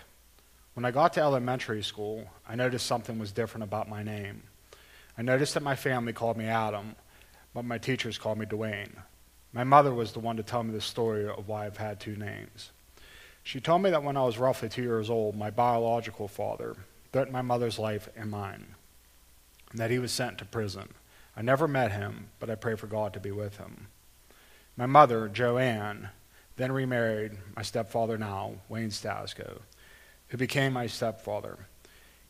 When 0.76 0.86
I 0.86 0.92
got 0.92 1.12
to 1.16 1.20
elementary 1.20 1.84
school, 1.84 2.24
I 2.48 2.56
noticed 2.56 2.86
something 2.86 3.20
was 3.20 3.34
different 3.34 3.66
about 3.66 3.90
my 3.90 4.02
name. 4.02 4.44
I 5.18 5.22
noticed 5.22 5.54
that 5.54 5.64
my 5.64 5.76
family 5.76 6.14
called 6.14 6.38
me 6.38 6.46
Adam, 6.46 6.96
but 7.54 7.64
my 7.64 7.78
teachers 7.78 8.18
called 8.18 8.38
me 8.38 8.46
Dwayne. 8.46 8.92
My 9.54 9.64
mother 9.64 9.94
was 9.94 10.12
the 10.12 10.20
one 10.20 10.36
to 10.38 10.44
tell 10.44 10.64
me 10.64 10.74
the 10.74 10.82
story 10.82 11.28
of 11.28 11.48
why 11.48 11.66
I've 11.66 11.78
had 11.78 12.00
two 12.00 12.18
names. 12.18 12.72
She 13.44 13.62
told 13.62 13.84
me 13.84 13.92
that 13.92 14.04
when 14.04 14.18
I 14.18 14.24
was 14.24 14.38
roughly 14.38 14.68
two 14.68 14.82
years 14.82 15.10
old, 15.10 15.36
my 15.36 15.50
biological 15.50 16.28
father 16.28 16.76
threatened 17.14 17.32
my 17.32 17.42
mother's 17.42 17.80
life 17.80 18.10
and 18.18 18.30
mine, 18.30 18.76
and 19.72 19.80
that 19.80 19.92
he 19.92 20.00
was 20.00 20.12
sent 20.12 20.38
to 20.40 20.46
prison. 20.46 20.90
I 21.38 21.42
never 21.42 21.68
met 21.68 21.92
him, 21.92 22.30
but 22.40 22.50
I 22.50 22.56
pray 22.56 22.76
for 22.76 22.88
God 22.88 23.14
to 23.14 23.20
be 23.20 23.32
with 23.32 23.58
him. 23.58 23.88
My 24.76 24.86
mother, 24.86 25.30
Joanne, 25.30 26.10
then 26.58 26.72
remarried 26.72 27.34
my 27.56 27.62
stepfather 27.62 28.18
now, 28.18 28.56
Wayne 28.68 28.90
Stasko, 28.90 29.62
who 30.30 30.38
became 30.38 30.74
my 30.74 30.88
stepfather. 30.88 31.58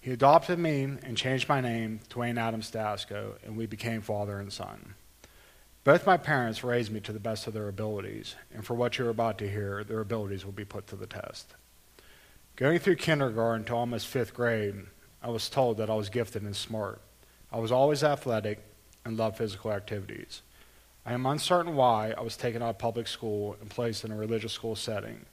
He 0.05 0.11
adopted 0.11 0.59
me 0.59 0.83
and 0.83 1.17
changed 1.17 1.49
my 1.49 1.61
name 1.61 1.99
to 2.09 2.19
Wayne 2.19 2.37
Adam 2.37 2.61
Stasko, 2.61 3.39
and 3.43 3.57
we 3.57 3.65
became 3.65 4.01
father 4.01 4.37
and 4.37 4.53
son. 4.53 4.93
Both 5.83 6.05
my 6.05 6.15
parents 6.15 6.63
raised 6.63 6.91
me 6.91 6.99
to 6.99 7.11
the 7.11 7.19
best 7.19 7.47
of 7.47 7.55
their 7.55 7.67
abilities, 7.67 8.35
and 8.53 8.63
for 8.63 8.75
what 8.75 8.99
you're 8.99 9.09
about 9.09 9.39
to 9.39 9.49
hear, 9.49 9.83
their 9.83 10.01
abilities 10.01 10.45
will 10.45 10.51
be 10.51 10.63
put 10.63 10.85
to 10.89 10.95
the 10.95 11.07
test. 11.07 11.55
Going 12.55 12.77
through 12.77 12.97
kindergarten 12.97 13.65
to 13.65 13.73
almost 13.73 14.05
fifth 14.05 14.35
grade, 14.35 14.75
I 15.23 15.31
was 15.31 15.49
told 15.49 15.77
that 15.77 15.89
I 15.89 15.95
was 15.95 16.09
gifted 16.09 16.43
and 16.43 16.55
smart. 16.55 17.01
I 17.51 17.57
was 17.57 17.71
always 17.71 18.03
athletic 18.03 18.59
and 19.05 19.17
loved 19.17 19.37
physical 19.37 19.71
activities. 19.71 20.43
I 21.03 21.13
am 21.13 21.25
uncertain 21.25 21.75
why 21.75 22.13
I 22.15 22.21
was 22.21 22.37
taken 22.37 22.61
out 22.61 22.69
of 22.69 22.77
public 22.77 23.07
school 23.07 23.57
and 23.59 23.71
placed 23.71 24.05
in 24.05 24.11
a 24.11 24.15
religious 24.15 24.53
school 24.53 24.75
setting. 24.75 25.25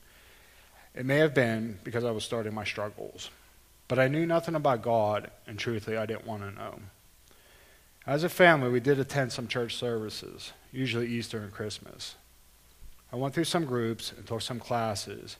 It 0.94 1.04
may 1.04 1.18
have 1.18 1.34
been 1.34 1.78
because 1.84 2.04
I 2.04 2.10
was 2.10 2.24
starting 2.24 2.54
my 2.54 2.64
struggles. 2.64 3.28
But 3.92 3.98
I 3.98 4.08
knew 4.08 4.24
nothing 4.24 4.54
about 4.54 4.80
God, 4.80 5.30
and 5.46 5.58
truthfully, 5.58 5.98
I 5.98 6.06
didn't 6.06 6.26
want 6.26 6.40
to 6.40 6.50
know. 6.50 6.80
As 8.06 8.24
a 8.24 8.30
family, 8.30 8.70
we 8.70 8.80
did 8.80 8.98
attend 8.98 9.32
some 9.32 9.46
church 9.46 9.76
services, 9.76 10.54
usually 10.72 11.08
Easter 11.08 11.40
and 11.40 11.52
Christmas. 11.52 12.14
I 13.12 13.16
went 13.16 13.34
through 13.34 13.44
some 13.44 13.66
groups 13.66 14.10
and 14.10 14.26
took 14.26 14.40
some 14.40 14.60
classes, 14.60 15.36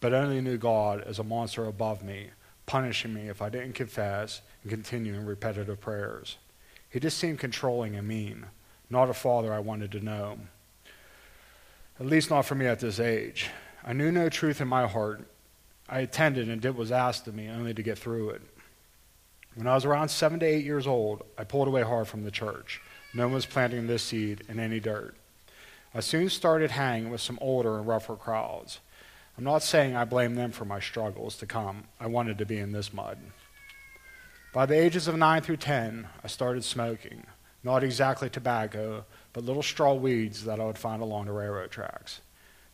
but 0.00 0.12
only 0.12 0.42
knew 0.42 0.58
God 0.58 1.00
as 1.00 1.18
a 1.18 1.24
monster 1.24 1.64
above 1.64 2.04
me, 2.04 2.28
punishing 2.66 3.14
me 3.14 3.30
if 3.30 3.40
I 3.40 3.48
didn't 3.48 3.72
confess 3.72 4.42
and 4.62 4.70
continue 4.70 5.14
in 5.14 5.24
repetitive 5.24 5.80
prayers. 5.80 6.36
He 6.90 7.00
just 7.00 7.16
seemed 7.16 7.38
controlling 7.38 7.96
and 7.96 8.06
mean, 8.06 8.44
not 8.90 9.08
a 9.08 9.14
father 9.14 9.50
I 9.50 9.60
wanted 9.60 9.90
to 9.92 10.04
know. 10.04 10.40
At 11.98 12.04
least 12.04 12.28
not 12.28 12.44
for 12.44 12.54
me 12.54 12.66
at 12.66 12.80
this 12.80 13.00
age. 13.00 13.48
I 13.82 13.94
knew 13.94 14.12
no 14.12 14.28
truth 14.28 14.60
in 14.60 14.68
my 14.68 14.86
heart. 14.86 15.26
I 15.88 16.00
attended 16.00 16.48
and 16.48 16.60
did 16.60 16.70
what 16.70 16.78
was 16.78 16.92
asked 16.92 17.26
of 17.26 17.34
me 17.34 17.48
only 17.48 17.74
to 17.74 17.82
get 17.82 17.98
through 17.98 18.30
it. 18.30 18.42
When 19.54 19.66
I 19.66 19.74
was 19.74 19.84
around 19.84 20.08
seven 20.08 20.40
to 20.40 20.46
eight 20.46 20.64
years 20.64 20.86
old, 20.86 21.22
I 21.38 21.44
pulled 21.44 21.68
away 21.68 21.82
hard 21.82 22.08
from 22.08 22.24
the 22.24 22.30
church. 22.30 22.80
No 23.12 23.26
one 23.26 23.34
was 23.34 23.46
planting 23.46 23.86
this 23.86 24.02
seed 24.02 24.42
in 24.48 24.58
any 24.58 24.80
dirt. 24.80 25.14
I 25.94 26.00
soon 26.00 26.28
started 26.28 26.72
hanging 26.72 27.10
with 27.10 27.20
some 27.20 27.38
older 27.40 27.78
and 27.78 27.86
rougher 27.86 28.16
crowds. 28.16 28.80
I'm 29.38 29.44
not 29.44 29.62
saying 29.62 29.94
I 29.94 30.04
blame 30.04 30.34
them 30.34 30.50
for 30.50 30.64
my 30.64 30.80
struggles 30.80 31.36
to 31.36 31.46
come. 31.46 31.84
I 32.00 32.08
wanted 32.08 32.38
to 32.38 32.46
be 32.46 32.58
in 32.58 32.72
this 32.72 32.92
mud. 32.92 33.18
By 34.52 34.66
the 34.66 34.78
ages 34.80 35.06
of 35.06 35.16
9 35.16 35.42
through 35.42 35.58
10, 35.58 36.08
I 36.22 36.26
started 36.26 36.64
smoking. 36.64 37.24
Not 37.62 37.84
exactly 37.84 38.28
tobacco, 38.28 39.04
but 39.32 39.44
little 39.44 39.62
straw 39.62 39.94
weeds 39.94 40.44
that 40.44 40.60
I 40.60 40.64
would 40.64 40.78
find 40.78 41.02
along 41.02 41.26
the 41.26 41.32
railroad 41.32 41.70
tracks. 41.70 42.20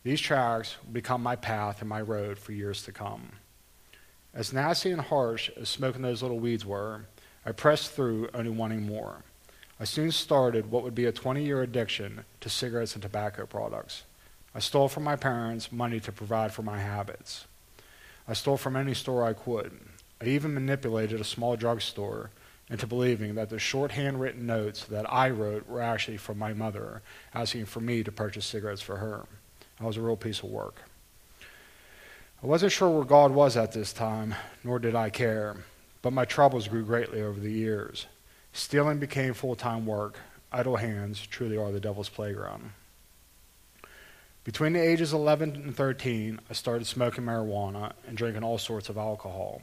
These 0.03 0.21
tracks 0.21 0.77
become 0.91 1.21
my 1.21 1.35
path 1.35 1.81
and 1.81 1.89
my 1.89 2.01
road 2.01 2.39
for 2.39 2.53
years 2.53 2.83
to 2.83 2.91
come. 2.91 3.33
As 4.33 4.51
nasty 4.51 4.91
and 4.91 5.01
harsh 5.01 5.51
as 5.55 5.69
smoking 5.69 6.01
those 6.01 6.23
little 6.23 6.39
weeds 6.39 6.65
were, 6.65 7.05
I 7.45 7.51
pressed 7.51 7.91
through, 7.91 8.29
only 8.33 8.49
wanting 8.49 8.81
more. 8.81 9.23
I 9.79 9.83
soon 9.83 10.11
started 10.11 10.71
what 10.71 10.83
would 10.83 10.95
be 10.95 11.05
a 11.05 11.11
20 11.11 11.43
year 11.43 11.61
addiction 11.61 12.25
to 12.39 12.49
cigarettes 12.49 12.93
and 12.93 13.03
tobacco 13.03 13.45
products. 13.45 14.03
I 14.55 14.59
stole 14.59 14.87
from 14.87 15.03
my 15.03 15.15
parents 15.15 15.71
money 15.71 15.99
to 15.99 16.11
provide 16.11 16.51
for 16.51 16.63
my 16.63 16.79
habits. 16.79 17.45
I 18.27 18.33
stole 18.33 18.57
from 18.57 18.75
any 18.75 18.93
store 18.93 19.23
I 19.23 19.33
could. 19.33 19.79
I 20.19 20.25
even 20.25 20.53
manipulated 20.53 21.19
a 21.19 21.25
small 21.25 21.55
drugstore 21.55 22.31
into 22.69 22.87
believing 22.87 23.35
that 23.35 23.49
the 23.49 23.59
short 23.59 23.91
handwritten 23.91 24.45
notes 24.45 24.85
that 24.85 25.11
I 25.11 25.29
wrote 25.29 25.67
were 25.67 25.81
actually 25.81 26.17
from 26.17 26.37
my 26.37 26.53
mother, 26.53 27.01
asking 27.33 27.65
for 27.65 27.81
me 27.81 28.03
to 28.03 28.11
purchase 28.11 28.45
cigarettes 28.45 28.81
for 28.81 28.97
her. 28.97 29.25
I 29.81 29.85
was 29.85 29.97
a 29.97 30.01
real 30.01 30.15
piece 30.15 30.43
of 30.43 30.49
work. 30.49 30.75
I 32.43 32.47
wasn't 32.47 32.71
sure 32.71 32.89
where 32.89 33.03
God 33.03 33.31
was 33.31 33.57
at 33.57 33.71
this 33.71 33.91
time, 33.91 34.35
nor 34.63 34.77
did 34.77 34.93
I 34.93 35.09
care, 35.09 35.57
but 36.01 36.13
my 36.13 36.25
troubles 36.25 36.67
grew 36.67 36.85
greatly 36.85 37.21
over 37.21 37.39
the 37.39 37.51
years. 37.51 38.05
Stealing 38.53 38.99
became 38.99 39.33
full 39.33 39.55
time 39.55 39.85
work. 39.85 40.19
Idle 40.51 40.75
hands 40.75 41.25
truly 41.25 41.57
are 41.57 41.71
the 41.71 41.79
devil's 41.79 42.09
playground. 42.09 42.71
Between 44.43 44.73
the 44.73 44.81
ages 44.81 45.13
of 45.13 45.19
11 45.19 45.55
and 45.55 45.75
13, 45.75 46.39
I 46.49 46.53
started 46.53 46.85
smoking 46.85 47.23
marijuana 47.23 47.93
and 48.07 48.17
drinking 48.17 48.43
all 48.43 48.57
sorts 48.57 48.89
of 48.89 48.97
alcohol. 48.97 49.61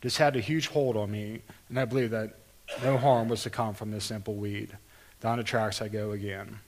This 0.00 0.16
had 0.16 0.36
a 0.36 0.40
huge 0.40 0.68
hold 0.68 0.96
on 0.96 1.10
me, 1.10 1.42
and 1.68 1.78
I 1.78 1.84
believed 1.86 2.12
that 2.12 2.34
no 2.82 2.98
harm 2.98 3.28
was 3.28 3.42
to 3.44 3.50
come 3.50 3.74
from 3.74 3.90
this 3.90 4.04
simple 4.04 4.34
weed. 4.34 4.76
Down 5.20 5.38
the 5.38 5.44
tracks 5.44 5.80
I 5.80 5.88
go 5.88 6.12
again. 6.12 6.58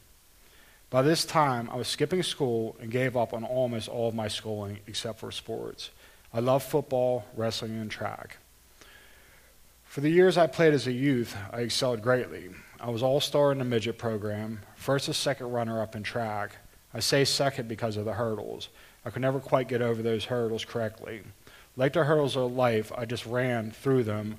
By 0.90 1.02
this 1.02 1.26
time, 1.26 1.68
I 1.70 1.76
was 1.76 1.86
skipping 1.86 2.22
school 2.22 2.74
and 2.80 2.90
gave 2.90 3.14
up 3.14 3.34
on 3.34 3.44
almost 3.44 3.88
all 3.88 4.08
of 4.08 4.14
my 4.14 4.28
schooling 4.28 4.78
except 4.86 5.18
for 5.18 5.30
sports. 5.30 5.90
I 6.32 6.40
loved 6.40 6.64
football, 6.64 7.26
wrestling, 7.36 7.78
and 7.78 7.90
track. 7.90 8.38
For 9.84 10.00
the 10.00 10.08
years 10.08 10.38
I 10.38 10.46
played 10.46 10.72
as 10.72 10.86
a 10.86 10.92
youth, 10.92 11.36
I 11.52 11.60
excelled 11.60 12.00
greatly. 12.00 12.48
I 12.80 12.88
was 12.88 13.02
all 13.02 13.20
star 13.20 13.52
in 13.52 13.58
the 13.58 13.64
midget 13.64 13.98
program, 13.98 14.60
first 14.76 15.08
and 15.08 15.16
second 15.16 15.52
runner 15.52 15.82
up 15.82 15.94
in 15.94 16.02
track. 16.02 16.56
I 16.94 17.00
say 17.00 17.24
second 17.26 17.68
because 17.68 17.98
of 17.98 18.06
the 18.06 18.14
hurdles. 18.14 18.70
I 19.04 19.10
could 19.10 19.22
never 19.22 19.40
quite 19.40 19.68
get 19.68 19.82
over 19.82 20.00
those 20.00 20.26
hurdles 20.26 20.64
correctly. 20.64 21.20
Like 21.76 21.92
the 21.92 22.04
hurdles 22.04 22.36
of 22.36 22.52
life, 22.52 22.92
I 22.96 23.04
just 23.04 23.26
ran 23.26 23.72
through 23.72 24.04
them 24.04 24.38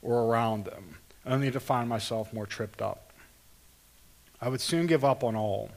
or 0.00 0.24
around 0.24 0.64
them, 0.64 0.96
only 1.26 1.50
to 1.50 1.60
find 1.60 1.90
myself 1.90 2.32
more 2.32 2.46
tripped 2.46 2.80
up. 2.80 3.12
I 4.40 4.48
would 4.48 4.62
soon 4.62 4.86
give 4.86 5.04
up 5.04 5.22
on 5.22 5.36
all 5.36 5.70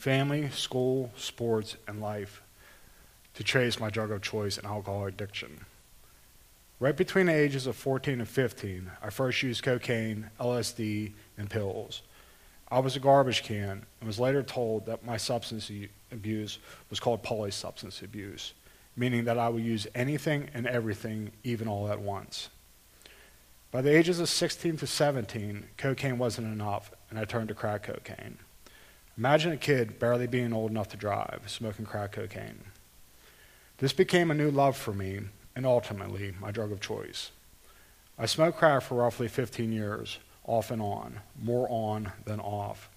family, 0.00 0.48
school, 0.48 1.12
sports, 1.14 1.76
and 1.86 2.00
life 2.00 2.42
to 3.34 3.44
chase 3.44 3.78
my 3.78 3.90
drug 3.90 4.10
of 4.10 4.22
choice 4.22 4.56
and 4.56 4.66
alcohol 4.66 5.04
addiction. 5.04 5.66
Right 6.78 6.96
between 6.96 7.26
the 7.26 7.34
ages 7.34 7.66
of 7.66 7.76
14 7.76 8.18
and 8.18 8.28
15, 8.28 8.90
I 9.02 9.10
first 9.10 9.42
used 9.42 9.62
cocaine, 9.62 10.30
LSD, 10.40 11.12
and 11.36 11.50
pills. 11.50 12.00
I 12.70 12.78
was 12.78 12.96
a 12.96 13.00
garbage 13.00 13.42
can 13.42 13.84
and 14.00 14.06
was 14.06 14.18
later 14.18 14.42
told 14.42 14.86
that 14.86 15.04
my 15.04 15.18
substance 15.18 15.70
abuse 16.10 16.58
was 16.88 16.98
called 16.98 17.22
polysubstance 17.22 18.02
abuse, 18.02 18.54
meaning 18.96 19.24
that 19.24 19.36
I 19.36 19.50
would 19.50 19.62
use 19.62 19.86
anything 19.94 20.48
and 20.54 20.66
everything, 20.66 21.30
even 21.44 21.68
all 21.68 21.92
at 21.92 22.00
once. 22.00 22.48
By 23.70 23.82
the 23.82 23.94
ages 23.94 24.18
of 24.18 24.30
16 24.30 24.78
to 24.78 24.86
17, 24.86 25.66
cocaine 25.76 26.16
wasn't 26.16 26.46
enough, 26.46 26.90
and 27.10 27.18
I 27.18 27.26
turned 27.26 27.48
to 27.48 27.54
crack 27.54 27.82
cocaine. 27.82 28.38
Imagine 29.16 29.52
a 29.52 29.56
kid 29.56 29.98
barely 29.98 30.26
being 30.26 30.52
old 30.52 30.70
enough 30.70 30.88
to 30.88 30.96
drive, 30.96 31.42
smoking 31.46 31.84
crack 31.84 32.12
cocaine. 32.12 32.60
This 33.78 33.92
became 33.92 34.30
a 34.30 34.34
new 34.34 34.50
love 34.50 34.76
for 34.76 34.92
me, 34.92 35.20
and 35.56 35.66
ultimately 35.66 36.34
my 36.40 36.50
drug 36.50 36.72
of 36.72 36.80
choice. 36.80 37.30
I 38.18 38.26
smoked 38.26 38.58
crack 38.58 38.82
for 38.82 38.96
roughly 38.96 39.28
15 39.28 39.72
years, 39.72 40.18
off 40.44 40.70
and 40.70 40.82
on, 40.82 41.20
more 41.40 41.66
on 41.70 42.12
than 42.24 42.40
off. 42.40 42.88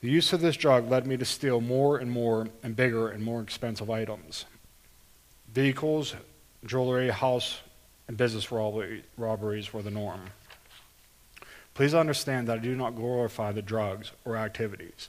The 0.00 0.10
use 0.10 0.32
of 0.32 0.40
this 0.40 0.56
drug 0.56 0.90
led 0.90 1.06
me 1.06 1.16
to 1.18 1.24
steal 1.24 1.60
more 1.60 1.98
and 1.98 2.10
more 2.10 2.48
and 2.62 2.74
bigger 2.74 3.08
and 3.08 3.22
more 3.22 3.42
expensive 3.42 3.90
items. 3.90 4.46
Vehicles, 5.52 6.14
jewelry, 6.64 7.10
house, 7.10 7.60
and 8.08 8.16
business 8.16 8.50
robberies 8.50 9.72
were 9.72 9.82
the 9.82 9.90
norm. 9.90 10.30
Please 11.74 11.94
understand 11.94 12.48
that 12.48 12.58
I 12.58 12.62
do 12.62 12.74
not 12.74 12.96
glorify 12.96 13.52
the 13.52 13.62
drugs 13.62 14.12
or 14.24 14.36
activities. 14.36 15.08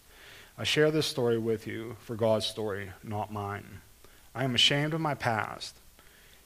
I 0.58 0.64
share 0.64 0.92
this 0.92 1.08
story 1.08 1.38
with 1.38 1.66
you 1.66 1.96
for 2.02 2.16
God's 2.16 2.46
story, 2.46 2.92
not 3.04 3.34
mine. 3.34 3.82
I 4.36 4.44
am 4.44 4.56
ashamed 4.56 4.94
of 4.94 5.02
my 5.02 5.16
past, 5.16 5.76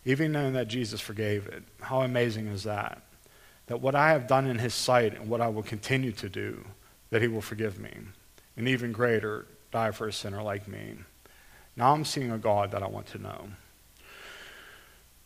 even 0.06 0.32
knowing 0.32 0.54
that 0.54 0.68
Jesus 0.68 1.02
forgave 1.02 1.48
it. 1.48 1.64
How 1.82 2.02
amazing 2.02 2.48
is 2.48 2.64
that? 2.64 3.02
That 3.68 3.82
what 3.82 3.96
I 3.96 4.12
have 4.12 4.28
done 4.28 4.48
in 4.48 4.60
His 4.60 4.74
sight 4.74 5.16
and 5.16 5.30
what 5.30 5.42
I 5.42 5.48
will 5.48 5.64
continue 5.64 6.12
to 6.14 6.30
do, 6.30 6.66
that 7.10 7.22
He 7.22 7.28
will 7.28 7.42
forgive 7.42 7.80
me. 7.80 7.92
And 8.58 8.68
even 8.68 8.92
greater, 8.92 9.46
die 9.72 9.92
for 9.92 10.08
a 10.08 10.14
sinner 10.14 10.42
like 10.42 10.68
me. 10.68 10.96
Now 11.76 11.94
I'm 11.94 12.06
seeing 12.06 12.32
a 12.32 12.38
God 12.38 12.72
that 12.72 12.84
I 12.84 12.88
want 12.88 13.08
to 13.08 13.22
know. 13.22 13.50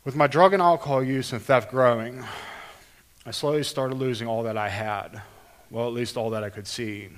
With 0.04 0.16
my 0.16 0.28
drug 0.28 0.54
and 0.54 0.62
alcohol 0.62 1.04
use 1.04 1.32
and 1.32 1.42
theft 1.42 1.70
growing, 1.70 2.24
I 3.30 3.32
slowly 3.32 3.62
started 3.62 3.94
losing 3.94 4.28
all 4.28 4.42
that 4.42 4.58
I 4.58 4.70
had. 4.70 5.22
Well, 5.70 5.86
at 5.86 5.94
least 5.94 6.18
all 6.18 6.32
that 6.32 6.44
I 6.44 6.50
could 6.50 6.66
see. 6.66 7.10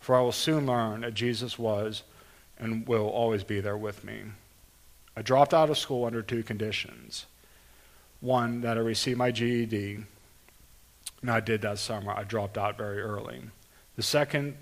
For 0.00 0.16
I 0.16 0.20
will 0.20 0.32
soon 0.32 0.66
learn 0.66 1.02
that 1.02 1.14
Jesus 1.14 1.56
was 1.56 2.02
and 2.58 2.84
will 2.88 3.06
always 3.06 3.44
be 3.44 3.60
there 3.60 3.76
with 3.76 4.02
me. 4.02 4.22
I 5.16 5.22
dropped 5.22 5.54
out 5.54 5.70
of 5.70 5.78
school 5.78 6.06
under 6.06 6.22
two 6.22 6.42
conditions. 6.42 7.26
One, 8.20 8.62
that 8.62 8.76
I 8.76 8.80
received 8.80 9.16
my 9.16 9.30
GED, 9.30 9.98
and 11.22 11.30
I 11.30 11.38
did 11.38 11.62
that 11.62 11.78
summer. 11.78 12.10
I 12.10 12.24
dropped 12.24 12.58
out 12.58 12.76
very 12.76 13.00
early. 13.00 13.40
The 13.94 14.02
second 14.02 14.56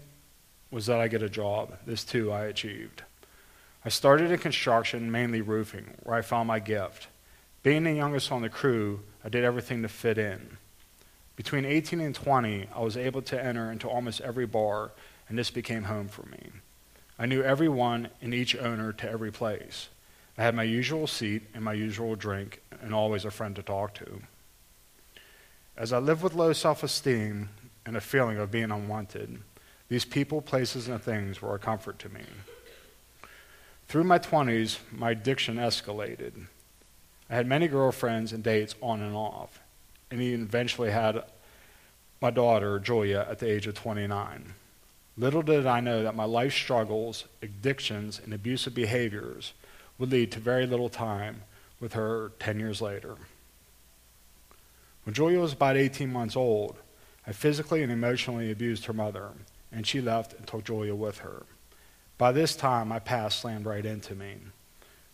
was 0.71 0.85
that 0.85 1.01
I 1.01 1.09
get 1.09 1.23
a 1.23 1.31
job. 1.31 1.75
This 1.87 2.05
too 2.05 2.31
I 2.31 2.45
achieved. 2.45 3.03
I 3.83 3.89
started 3.89 4.31
in 4.31 4.39
construction, 4.41 5.11
mainly 5.11 5.41
roofing, 5.41 5.95
where 6.03 6.19
I 6.19 6.21
found 6.21 6.49
my 6.49 6.59
gift. 6.59 7.09
Being 7.63 7.85
the 7.85 7.93
youngest 7.95 8.31
on 8.31 8.43
the 8.43 8.51
crew, 8.51 9.01
I 9.25 9.31
did 9.31 9.43
everything 9.43 9.81
to 9.81 9.89
fit 9.89 10.19
in. 10.19 10.59
Between 11.43 11.65
18 11.65 12.01
and 12.01 12.15
20, 12.15 12.69
I 12.73 12.81
was 12.83 12.97
able 12.97 13.21
to 13.23 13.45
enter 13.45 13.73
into 13.73 13.89
almost 13.89 14.21
every 14.21 14.47
bar, 14.47 14.93
and 15.29 15.37
this 15.37 15.51
became 15.51 15.83
home 15.83 16.07
for 16.07 16.23
me. 16.27 16.51
I 17.19 17.27
knew 17.27 17.43
everyone 17.43 18.11
and 18.21 18.33
each 18.33 18.55
owner 18.55 18.93
to 18.93 19.11
every 19.11 19.33
place. 19.33 19.89
I 20.39 20.45
had 20.45 20.55
my 20.55 20.63
usual 20.63 21.09
seat 21.09 21.43
and 21.53 21.65
my 21.65 21.73
usual 21.73 22.15
drink, 22.15 22.63
and 22.81 22.95
always 22.95 23.25
a 23.25 23.31
friend 23.33 23.57
to 23.57 23.63
talk 23.65 23.93
to. 23.95 24.23
As 25.77 25.93
I 25.93 25.99
lived 25.99 26.23
with 26.23 26.35
low 26.35 26.53
self 26.53 26.85
esteem 26.85 27.49
and 27.85 27.97
a 27.97 28.01
feeling 28.01 28.39
of 28.39 28.53
being 28.53 28.71
unwanted, 28.71 29.41
these 29.89 30.05
people, 30.05 30.43
places, 30.43 30.87
and 30.87 31.03
things 31.03 31.43
were 31.43 31.57
a 31.57 31.59
comfort 31.59 31.99
to 31.99 32.09
me. 32.09 32.23
Through 33.89 34.05
my 34.05 34.21
20s, 34.21 34.79
my 34.93 35.11
addiction 35.11 35.57
escalated. 35.57 36.47
I 37.29 37.35
had 37.35 37.49
many 37.49 37.67
girlfriends 37.67 38.33
and 38.33 38.45
dates 38.45 38.77
on 38.81 39.03
and 39.03 39.17
off, 39.17 39.59
and 40.13 40.21
he 40.21 40.35
eventually 40.35 40.91
had 40.91 41.25
my 42.21 42.31
daughter, 42.31 42.79
Julia, 42.79 43.27
at 43.31 43.39
the 43.39 43.51
age 43.51 43.67
of 43.67 43.75
29. 43.75 44.53
Little 45.17 45.41
did 45.41 45.67
I 45.67 45.81
know 45.81 46.03
that 46.03 46.15
my 46.15 46.25
life 46.25 46.53
struggles, 46.53 47.25
addictions, 47.41 48.21
and 48.23 48.35
abusive 48.35 48.75
behaviors 48.75 49.55
would 49.99 50.13
lead 50.13 50.31
to 50.33 50.39
very 50.39 50.67
little 50.67 50.91
time 50.91 51.43
with 51.81 51.95
her 51.95 52.33
10 52.41 52.61
years 52.61 52.83
later. 52.83 53.17
When 55.05 55.15
Julia 55.15 55.41
was 55.41 55.55
about 55.55 55.79
18 55.79 56.13
months 56.13 56.37
old, 56.37 56.77
I 57.27 57.33
physically 57.33 57.83
and 57.83 57.91
emotionally 57.91 58.51
abused 58.51 58.85
her 58.85 58.93
mother, 58.93 59.31
and 59.73 59.87
she 59.87 60.03
left 60.03 60.35
and 60.35 60.47
took 60.47 60.65
Julia 60.65 60.95
with 60.95 61.19
her. 61.19 61.47
By 62.19 62.33
this 62.33 62.55
time, 62.55 62.89
my 62.89 62.99
past 62.99 63.41
slammed 63.41 63.65
right 63.65 63.87
into 63.87 64.15
me. 64.15 64.37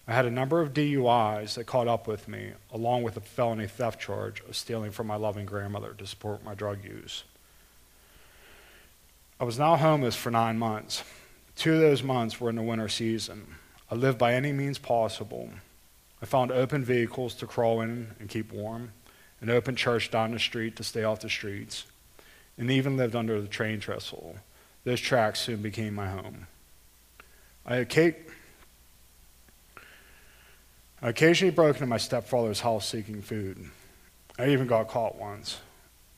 I 0.09 0.15
had 0.15 0.25
a 0.25 0.31
number 0.31 0.63
of 0.63 0.73
DUIs 0.73 1.55
that 1.55 1.67
caught 1.67 1.87
up 1.87 2.07
with 2.07 2.29
me, 2.29 2.53
along 2.73 3.03
with 3.03 3.19
a 3.19 3.21
felony 3.21 3.67
theft 3.67 4.01
charge 4.01 4.41
of 4.49 4.57
stealing 4.57 4.91
from 4.91 5.07
my 5.07 5.17
loving 5.17 5.45
grandmother 5.45 5.93
to 5.93 6.07
support 6.07 6.43
my 6.43 6.55
drug 6.55 6.83
use. 6.83 7.25
I 9.39 9.45
was 9.45 9.59
now 9.59 9.77
homeless 9.77 10.17
for 10.17 10.31
nine 10.31 10.59
months. 10.59 11.05
Two 11.57 11.75
of 11.75 11.81
those 11.81 12.03
months 12.03 12.41
were 12.41 12.49
in 12.49 12.57
the 12.57 12.63
winter 12.63 12.89
season. 12.89 13.57
I 13.91 13.97
lived 13.97 14.17
by 14.17 14.33
any 14.33 14.51
means 14.51 14.79
possible. 14.79 15.51
I 16.23 16.27
found 16.27 16.53
open 16.53 16.83
vehicles 16.83 17.35
to 17.35 17.47
crawl 17.47 17.83
in 17.83 18.15
and 18.19 18.31
keep 18.31 18.51
warm, 18.51 18.93
an 19.43 19.51
open 19.51 19.77
church 19.77 20.11
down 20.11 20.33
the 20.33 20.39
street 20.39 20.75
to 20.77 20.85
stay 20.85 21.05
off 21.05 21.21
the 21.21 21.29
streets, 21.29 21.85
and 22.57 22.71
even 22.71 22.97
lived 22.97 23.15
under 23.15 23.43
the 23.43 23.47
train 23.47 23.79
trestle. 23.79 24.37
Those 24.85 25.01
tracks 25.01 25.41
soon 25.41 25.61
became 25.61 25.95
my 25.95 26.09
home. 26.09 26.47
I, 27.67 27.85
I 31.01 31.11
occasionally 31.11 31.55
broke 31.55 31.77
into 31.77 31.87
my 31.87 31.97
stepfather's 31.97 32.61
house 32.61 32.89
seeking 32.89 33.23
food. 33.23 33.71
I 34.39 34.49
even 34.49 34.67
got 34.67 34.89
caught 34.89 35.17
once. 35.17 35.61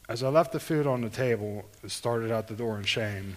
As 0.08 0.22
I 0.22 0.28
left 0.28 0.52
the 0.52 0.60
food 0.60 0.86
on 0.86 1.02
the 1.02 1.10
table 1.10 1.64
and 1.82 1.92
started 1.92 2.30
out 2.30 2.48
the 2.48 2.54
door 2.54 2.78
in 2.78 2.84
shame, 2.84 3.36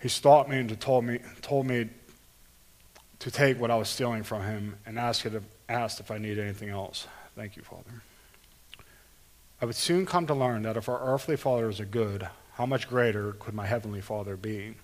he 0.00 0.08
stopped 0.08 0.48
me 0.48 0.58
and 0.58 0.80
told 0.80 1.04
me, 1.04 1.20
told 1.42 1.66
me 1.66 1.88
to 3.20 3.30
take 3.30 3.60
what 3.60 3.70
I 3.70 3.76
was 3.76 3.88
stealing 3.88 4.22
from 4.22 4.42
him 4.42 4.76
and 4.84 4.98
asked 4.98 5.26
if, 5.26 5.42
asked 5.68 6.00
if 6.00 6.10
I 6.10 6.18
needed 6.18 6.40
anything 6.40 6.68
else. 6.68 7.06
Thank 7.36 7.56
you, 7.56 7.62
Father. 7.62 8.02
I 9.60 9.64
would 9.64 9.74
soon 9.74 10.06
come 10.06 10.26
to 10.26 10.34
learn 10.34 10.62
that 10.62 10.76
if 10.76 10.88
our 10.88 11.00
earthly 11.14 11.36
fathers 11.36 11.80
are 11.80 11.84
good, 11.84 12.28
how 12.54 12.66
much 12.66 12.88
greater 12.88 13.32
could 13.32 13.54
my 13.54 13.66
heavenly 13.66 14.00
Father 14.00 14.36
be? 14.36 14.74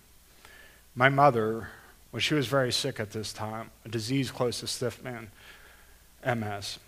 My 0.95 1.09
mother, 1.09 1.69
when 2.15 2.21
she 2.21 2.35
was 2.35 2.47
very 2.47 2.71
sick 2.71 3.01
at 3.01 3.11
this 3.11 3.33
time, 3.33 3.73
a 3.85 3.89
disease 3.89 4.31
close 4.31 4.61
to 4.61 4.69
stiff 4.69 5.03
man, 5.03 5.33
MS, 6.25 6.79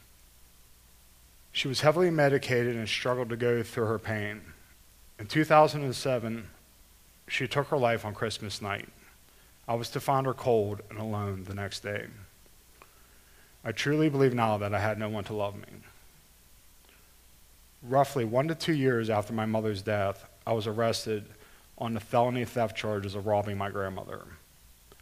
she 1.51 1.67
was 1.67 1.81
heavily 1.81 2.13
medicated 2.13 2.77
and 2.77 2.89
struggled 2.89 3.31
to 3.31 3.37
go 3.37 3.61
through 3.65 3.87
her 3.87 3.99
pain. 3.99 4.41
In 5.19 5.27
2007, 5.27 6.47
she 7.27 7.49
took 7.49 7.67
her 7.71 7.77
life 7.77 8.05
on 8.05 8.15
Christmas 8.15 8.63
night. 8.63 8.89
I 9.67 9.75
was 9.75 9.91
to 9.91 10.01
find 10.01 10.27
her 10.27 10.33
cold 10.33 10.83
and 10.91 11.01
alone 11.01 11.43
the 11.43 11.55
next 11.55 11.81
day. 11.81 12.07
I 13.65 13.73
truly 13.73 14.09
believe 14.09 14.33
now 14.33 14.59
that 14.59 14.73
I 14.73 14.79
had 14.79 14.97
no 14.97 15.09
one 15.09 15.25
to 15.25 15.35
love 15.35 15.57
me. 15.57 15.81
Roughly 17.83 18.25
one 18.25 18.47
to 18.47 18.55
two 18.55 18.75
years 18.75 19.11
after 19.11 19.33
my 19.33 19.45
mother's 19.45 19.83
death, 19.83 20.25
I 20.47 20.53
was 20.53 20.69
arrested 20.69 21.25
on 21.79 21.95
the 21.95 22.01
felony 22.01 22.45
theft 22.45 22.77
charges 22.77 23.17
of 23.17 23.27
robbing 23.27 23.59
my 23.59 23.71
grandmother. 23.71 24.23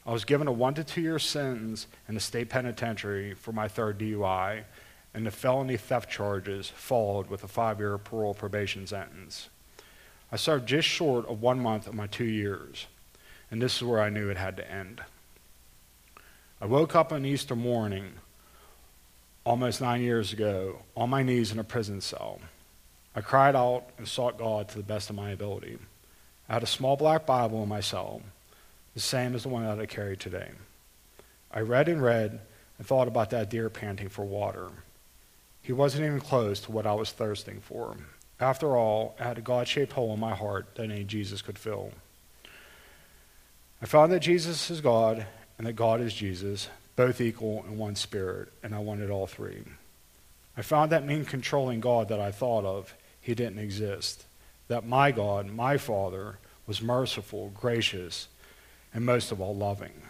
I 0.07 0.12
was 0.12 0.24
given 0.24 0.46
a 0.46 0.52
one 0.52 0.74
to 0.74 0.84
two 0.84 1.00
year 1.00 1.18
sentence 1.18 1.86
in 2.09 2.14
the 2.14 2.20
state 2.20 2.50
penitentiary 2.50 3.34
for 3.34 3.52
my 3.52 3.68
third 3.68 3.98
DUI 3.98 4.64
and 5.14 5.24
the 5.24 5.30
felony 5.30 5.76
theft 5.76 6.11
charges 6.11 6.68
followed 6.68 7.28
with 7.30 7.44
a 7.44 7.48
five 7.48 7.78
year 7.78 7.96
parole 7.96 8.34
probation 8.34 8.86
sentence. 8.86 9.48
I 10.32 10.36
served 10.36 10.66
just 10.66 10.88
short 10.88 11.26
of 11.28 11.40
one 11.40 11.61
month 11.61 11.86
of 11.86 11.94
my 11.94 12.09
two 12.09 12.24
years, 12.24 12.86
and 13.50 13.62
this 13.62 13.76
is 13.76 13.84
where 13.84 14.02
I 14.02 14.11
knew 14.11 14.28
it 14.28 14.36
had 14.36 14.57
to 14.57 14.70
end. 14.70 15.00
I 16.61 16.66
woke 16.66 16.96
up 16.96 17.12
on 17.12 17.24
Easter 17.24 17.55
morning, 17.55 18.14
almost 19.44 19.80
nine 19.80 20.02
years 20.02 20.32
ago, 20.32 20.80
on 20.96 21.11
my 21.11 21.22
knees 21.22 21.52
in 21.52 21.59
a 21.61 21.64
prison 21.64 22.00
cell. 22.00 22.40
I 23.14 23.20
cried 23.20 23.55
out 23.55 23.84
and 23.96 24.09
sought 24.09 24.38
God 24.38 24.68
to 24.70 24.76
the 24.78 24.82
best 24.82 25.09
of 25.09 25.14
my 25.14 25.30
ability. 25.30 25.78
I 26.48 26.55
had 26.55 26.64
a 26.64 26.66
small 26.66 26.96
black 26.96 27.26
Bible 27.26 27.62
in 27.62 27.68
my 27.68 27.80
cell, 27.80 28.22
the 28.95 29.01
same 29.01 29.34
as 29.34 29.42
the 29.42 29.49
one 29.49 29.64
that 29.64 29.78
I 29.78 29.86
carry 29.86 30.16
today. 30.16 30.51
I 31.53 31.61
read 31.61 31.88
and 31.88 32.03
read 32.03 32.40
and 32.78 32.86
thought 32.86 33.09
about 33.09 33.30
that 33.30 33.51
deer 33.51 33.68
panting 33.70 34.09
for 34.09 34.24
water. 34.24 34.70
He 35.62 35.72
wasn't 35.72 36.05
even 36.05 36.20
close 36.20 36.61
to 36.61 36.72
what 36.72 36.86
I 36.86 36.95
was 36.95 37.11
thirsting 37.12 37.61
for. 37.61 37.97
After 38.40 38.76
all, 38.76 39.14
I 39.18 39.24
had 39.24 39.38
a 39.38 39.42
God 39.42 39.68
shaped 39.68 39.92
hole 39.92 40.12
in 40.12 40.20
my 40.20 40.34
heart 40.34 40.74
that 40.74 40.82
only 40.82 41.05
Jesus 41.05 41.40
could 41.42 41.59
fill. 41.59 41.92
I 43.80 43.86
found 43.86 44.12
that 44.12 44.20
Jesus 44.20 44.70
is 44.70 44.80
God 44.80 45.26
and 45.57 45.66
that 45.66 45.74
God 45.74 46.01
is 46.01 46.12
Jesus, 46.12 46.68
both 46.97 47.20
equal 47.20 47.64
in 47.68 47.78
one 47.78 47.95
spirit, 47.97 48.53
and 48.62 48.74
I 48.74 48.78
wanted 48.78 49.11
all 49.11 49.26
three. 49.26 49.62
I 50.57 50.62
found 50.62 50.90
that 50.92 51.07
mean 51.07 51.24
controlling 51.24 51.80
God 51.80 52.09
that 52.09 52.20
I 52.20 52.30
thought 52.30 52.64
of, 52.64 52.95
he 53.20 53.34
didn't 53.34 53.59
exist. 53.59 54.26
that 54.68 54.86
my 54.86 55.11
God, 55.11 55.47
my 55.51 55.76
Father, 55.76 56.38
was 56.66 56.80
merciful, 56.80 57.51
gracious, 57.55 58.28
and 58.95 59.05
most 59.05 59.32
of 59.32 59.40
all, 59.40 59.55
loving. 59.55 60.03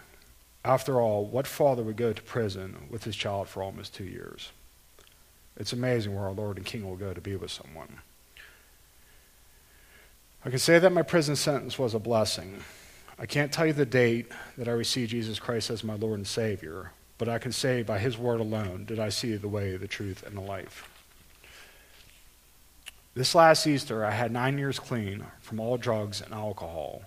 After 0.63 1.01
all, 1.01 1.25
what 1.25 1.47
father 1.47 1.83
would 1.83 1.97
go 1.97 2.13
to 2.13 2.21
prison 2.21 2.87
with 2.89 3.03
his 3.03 3.15
child 3.15 3.49
for 3.49 3.61
almost 3.61 3.93
two 3.93 4.05
years? 4.05 4.51
It's 5.57 5.73
amazing 5.73 6.15
where 6.15 6.25
our 6.25 6.33
Lord 6.33 6.57
and 6.57 6.65
King 6.65 6.87
will 6.87 6.95
go 6.95 7.13
to 7.13 7.21
be 7.21 7.35
with 7.35 7.51
someone. 7.51 7.99
I 10.43 10.49
can 10.49 10.59
say 10.59 10.77
that 10.79 10.91
my 10.91 11.01
prison 11.01 11.35
sentence 11.35 11.79
was 11.79 11.93
a 11.93 11.99
blessing. 11.99 12.59
I 13.17 13.25
can't 13.25 13.51
tell 13.51 13.65
you 13.65 13.73
the 13.73 13.85
date 13.85 14.27
that 14.57 14.67
I 14.67 14.71
received 14.71 15.11
Jesus 15.11 15.39
Christ 15.39 15.69
as 15.69 15.83
my 15.83 15.95
Lord 15.95 16.19
and 16.19 16.27
Savior, 16.27 16.91
but 17.17 17.29
I 17.29 17.39
can 17.39 17.51
say 17.51 17.81
by 17.81 17.97
His 17.97 18.17
word 18.17 18.39
alone 18.39 18.85
did 18.85 18.99
I 18.99 19.09
see 19.09 19.35
the 19.37 19.47
way, 19.47 19.77
the 19.77 19.87
truth, 19.87 20.23
and 20.25 20.37
the 20.37 20.41
life. 20.41 20.89
This 23.15 23.33
last 23.33 23.65
Easter, 23.65 24.03
I 24.03 24.11
had 24.11 24.31
nine 24.31 24.57
years 24.57 24.77
clean 24.77 25.25
from 25.39 25.59
all 25.59 25.77
drugs 25.77 26.21
and 26.21 26.33
alcohol, 26.33 27.03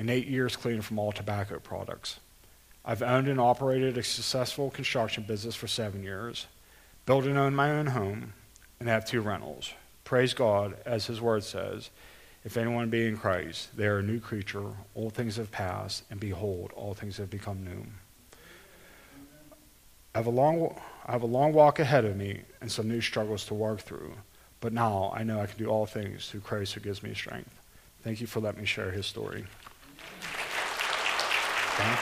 and 0.00 0.08
eight 0.08 0.26
years 0.26 0.56
clean 0.56 0.80
from 0.80 0.98
all 0.98 1.12
tobacco 1.12 1.58
products. 1.58 2.20
I've 2.86 3.02
owned 3.02 3.28
and 3.28 3.38
operated 3.38 3.98
a 3.98 4.02
successful 4.02 4.70
construction 4.70 5.24
business 5.24 5.54
for 5.54 5.68
seven 5.68 6.02
years, 6.02 6.46
built 7.04 7.26
and 7.26 7.36
owned 7.36 7.54
my 7.54 7.70
own 7.70 7.88
home, 7.88 8.32
and 8.80 8.88
have 8.88 9.04
two 9.04 9.20
rentals. 9.20 9.74
Praise 10.04 10.32
God, 10.32 10.74
as 10.86 11.04
His 11.04 11.20
word 11.20 11.44
says, 11.44 11.90
if 12.46 12.56
anyone 12.56 12.88
be 12.88 13.06
in 13.06 13.18
Christ, 13.18 13.76
they 13.76 13.86
are 13.86 13.98
a 13.98 14.02
new 14.02 14.20
creature. 14.20 14.72
All 14.94 15.10
things 15.10 15.36
have 15.36 15.52
passed, 15.52 16.04
and 16.10 16.18
behold, 16.18 16.72
all 16.74 16.94
things 16.94 17.18
have 17.18 17.28
become 17.28 17.62
new. 17.62 17.84
I 20.14 20.18
have 20.18 20.26
a 20.26 20.30
long, 20.30 20.80
I 21.04 21.12
have 21.12 21.22
a 21.22 21.26
long 21.26 21.52
walk 21.52 21.78
ahead 21.78 22.06
of 22.06 22.16
me 22.16 22.40
and 22.62 22.72
some 22.72 22.88
new 22.88 23.02
struggles 23.02 23.44
to 23.46 23.54
work 23.54 23.80
through. 23.80 24.14
But 24.60 24.72
now 24.72 25.12
I 25.14 25.24
know 25.24 25.40
I 25.40 25.46
can 25.46 25.58
do 25.58 25.66
all 25.66 25.84
things 25.84 26.30
through 26.30 26.40
Christ 26.40 26.72
who 26.72 26.80
gives 26.80 27.02
me 27.02 27.12
strength. 27.12 27.54
Thank 28.02 28.22
you 28.22 28.26
for 28.26 28.40
letting 28.40 28.60
me 28.60 28.66
share 28.66 28.90
his 28.90 29.04
story. 29.04 29.44
Okay. 31.80 31.96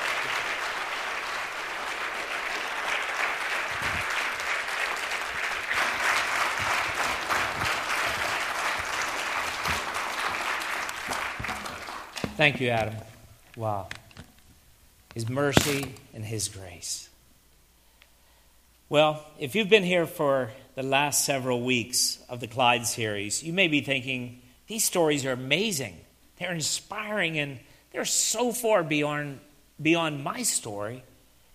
Thank 12.36 12.60
you, 12.60 12.68
Adam. 12.68 12.94
Wow. 13.56 13.88
His 15.14 15.28
mercy 15.28 15.94
and 16.14 16.24
His 16.24 16.48
grace. 16.48 17.08
Well, 18.88 19.24
if 19.38 19.54
you've 19.54 19.68
been 19.68 19.82
here 19.82 20.06
for 20.06 20.50
the 20.74 20.82
last 20.82 21.24
several 21.24 21.62
weeks 21.62 22.18
of 22.28 22.40
the 22.40 22.46
Collide 22.46 22.86
series, 22.86 23.42
you 23.42 23.52
may 23.52 23.68
be 23.68 23.80
thinking, 23.80 24.40
these 24.68 24.84
stories 24.84 25.26
are 25.26 25.32
amazing. 25.32 25.96
They're 26.38 26.52
inspiring 26.52 27.38
and 27.38 27.58
they're 27.90 28.04
so 28.04 28.52
far 28.52 28.84
beyond, 28.84 29.40
beyond 29.80 30.22
my 30.22 30.42
story. 30.42 31.02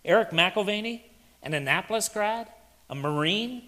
Eric 0.05 0.31
McElvenny, 0.31 1.01
an 1.41 1.53
Annapolis 1.53 2.09
grad, 2.09 2.47
a 2.89 2.95
Marine, 2.95 3.63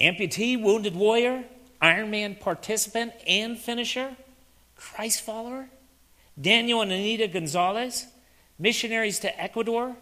amputee, 0.00 0.60
wounded 0.60 0.96
warrior, 0.96 1.44
Ironman 1.82 2.40
participant 2.40 3.12
and 3.26 3.58
finisher, 3.58 4.16
Christ 4.76 5.22
follower, 5.22 5.68
Daniel 6.40 6.82
and 6.82 6.90
Anita 6.90 7.28
Gonzalez, 7.28 8.06
missionaries 8.58 9.18
to 9.20 9.40
Ecuador, 9.40 9.96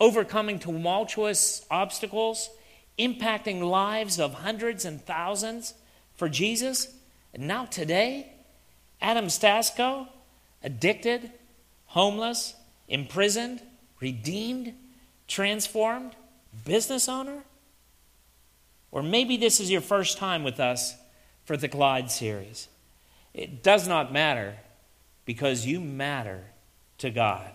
overcoming 0.00 0.58
tumultuous 0.58 1.64
obstacles, 1.70 2.50
impacting 2.98 3.62
lives 3.62 4.18
of 4.18 4.34
hundreds 4.34 4.84
and 4.84 5.00
thousands 5.04 5.74
for 6.16 6.28
Jesus. 6.28 6.94
And 7.34 7.46
now, 7.46 7.66
today, 7.66 8.32
Adam 9.00 9.26
Stasko, 9.26 10.08
addicted, 10.62 11.30
homeless, 11.86 12.54
imprisoned, 12.88 13.60
redeemed, 14.00 14.74
transformed, 15.28 16.12
business 16.64 17.08
owner? 17.08 17.42
Or 18.90 19.02
maybe 19.02 19.36
this 19.36 19.60
is 19.60 19.70
your 19.70 19.80
first 19.80 20.18
time 20.18 20.44
with 20.44 20.60
us 20.60 20.94
for 21.44 21.56
the 21.56 21.68
Collide 21.68 22.10
series. 22.10 22.68
It 23.34 23.62
does 23.62 23.86
not 23.86 24.12
matter 24.12 24.56
because 25.24 25.66
you 25.66 25.80
matter 25.80 26.44
to 26.98 27.10
God. 27.10 27.50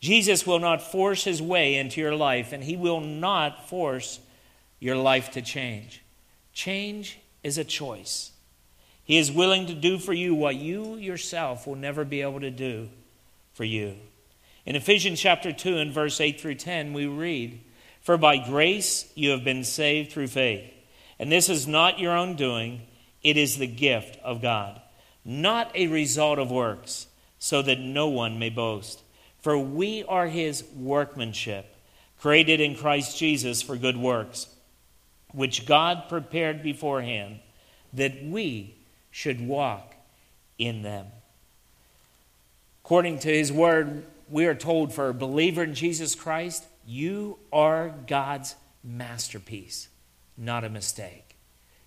Jesus 0.00 0.46
will 0.46 0.58
not 0.58 0.82
force 0.82 1.24
his 1.24 1.40
way 1.40 1.76
into 1.76 2.00
your 2.00 2.14
life, 2.14 2.52
and 2.52 2.64
he 2.64 2.76
will 2.76 3.00
not 3.00 3.68
force 3.68 4.18
your 4.80 4.96
life 4.96 5.30
to 5.30 5.40
change. 5.40 6.02
Change 6.52 7.20
is 7.44 7.56
a 7.56 7.64
choice. 7.64 8.32
He 9.04 9.16
is 9.16 9.30
willing 9.30 9.66
to 9.66 9.74
do 9.74 9.98
for 9.98 10.12
you 10.12 10.34
what 10.34 10.56
you 10.56 10.96
yourself 10.96 11.66
will 11.66 11.76
never 11.76 12.04
be 12.04 12.20
able 12.20 12.40
to 12.40 12.50
do 12.50 12.88
for 13.54 13.64
you. 13.64 13.96
In 14.64 14.76
Ephesians 14.76 15.20
chapter 15.20 15.52
2 15.52 15.78
and 15.78 15.92
verse 15.92 16.20
8 16.20 16.40
through 16.40 16.54
10, 16.54 16.92
we 16.92 17.06
read, 17.06 17.60
For 18.00 18.16
by 18.16 18.36
grace 18.36 19.10
you 19.14 19.30
have 19.30 19.42
been 19.42 19.64
saved 19.64 20.12
through 20.12 20.28
faith. 20.28 20.72
And 21.18 21.30
this 21.30 21.48
is 21.48 21.66
not 21.66 21.98
your 21.98 22.16
own 22.16 22.36
doing, 22.36 22.82
it 23.22 23.36
is 23.36 23.58
the 23.58 23.66
gift 23.66 24.18
of 24.22 24.42
God, 24.42 24.80
not 25.24 25.70
a 25.74 25.88
result 25.88 26.38
of 26.38 26.50
works, 26.50 27.06
so 27.38 27.62
that 27.62 27.80
no 27.80 28.08
one 28.08 28.38
may 28.38 28.50
boast. 28.50 29.02
For 29.40 29.58
we 29.58 30.04
are 30.04 30.28
his 30.28 30.62
workmanship, 30.76 31.66
created 32.20 32.60
in 32.60 32.76
Christ 32.76 33.18
Jesus 33.18 33.62
for 33.62 33.76
good 33.76 33.96
works, 33.96 34.46
which 35.32 35.66
God 35.66 36.04
prepared 36.08 36.62
beforehand 36.62 37.40
that 37.92 38.24
we 38.24 38.76
should 39.10 39.44
walk 39.44 39.94
in 40.56 40.82
them. 40.82 41.06
According 42.84 43.20
to 43.20 43.28
his 43.28 43.52
word, 43.52 44.04
we 44.32 44.46
are 44.46 44.54
told 44.54 44.94
for 44.94 45.10
a 45.10 45.14
believer 45.14 45.62
in 45.62 45.74
Jesus 45.74 46.14
Christ, 46.14 46.64
you 46.86 47.38
are 47.52 47.94
God's 48.06 48.54
masterpiece, 48.82 49.88
not 50.38 50.64
a 50.64 50.70
mistake. 50.70 51.36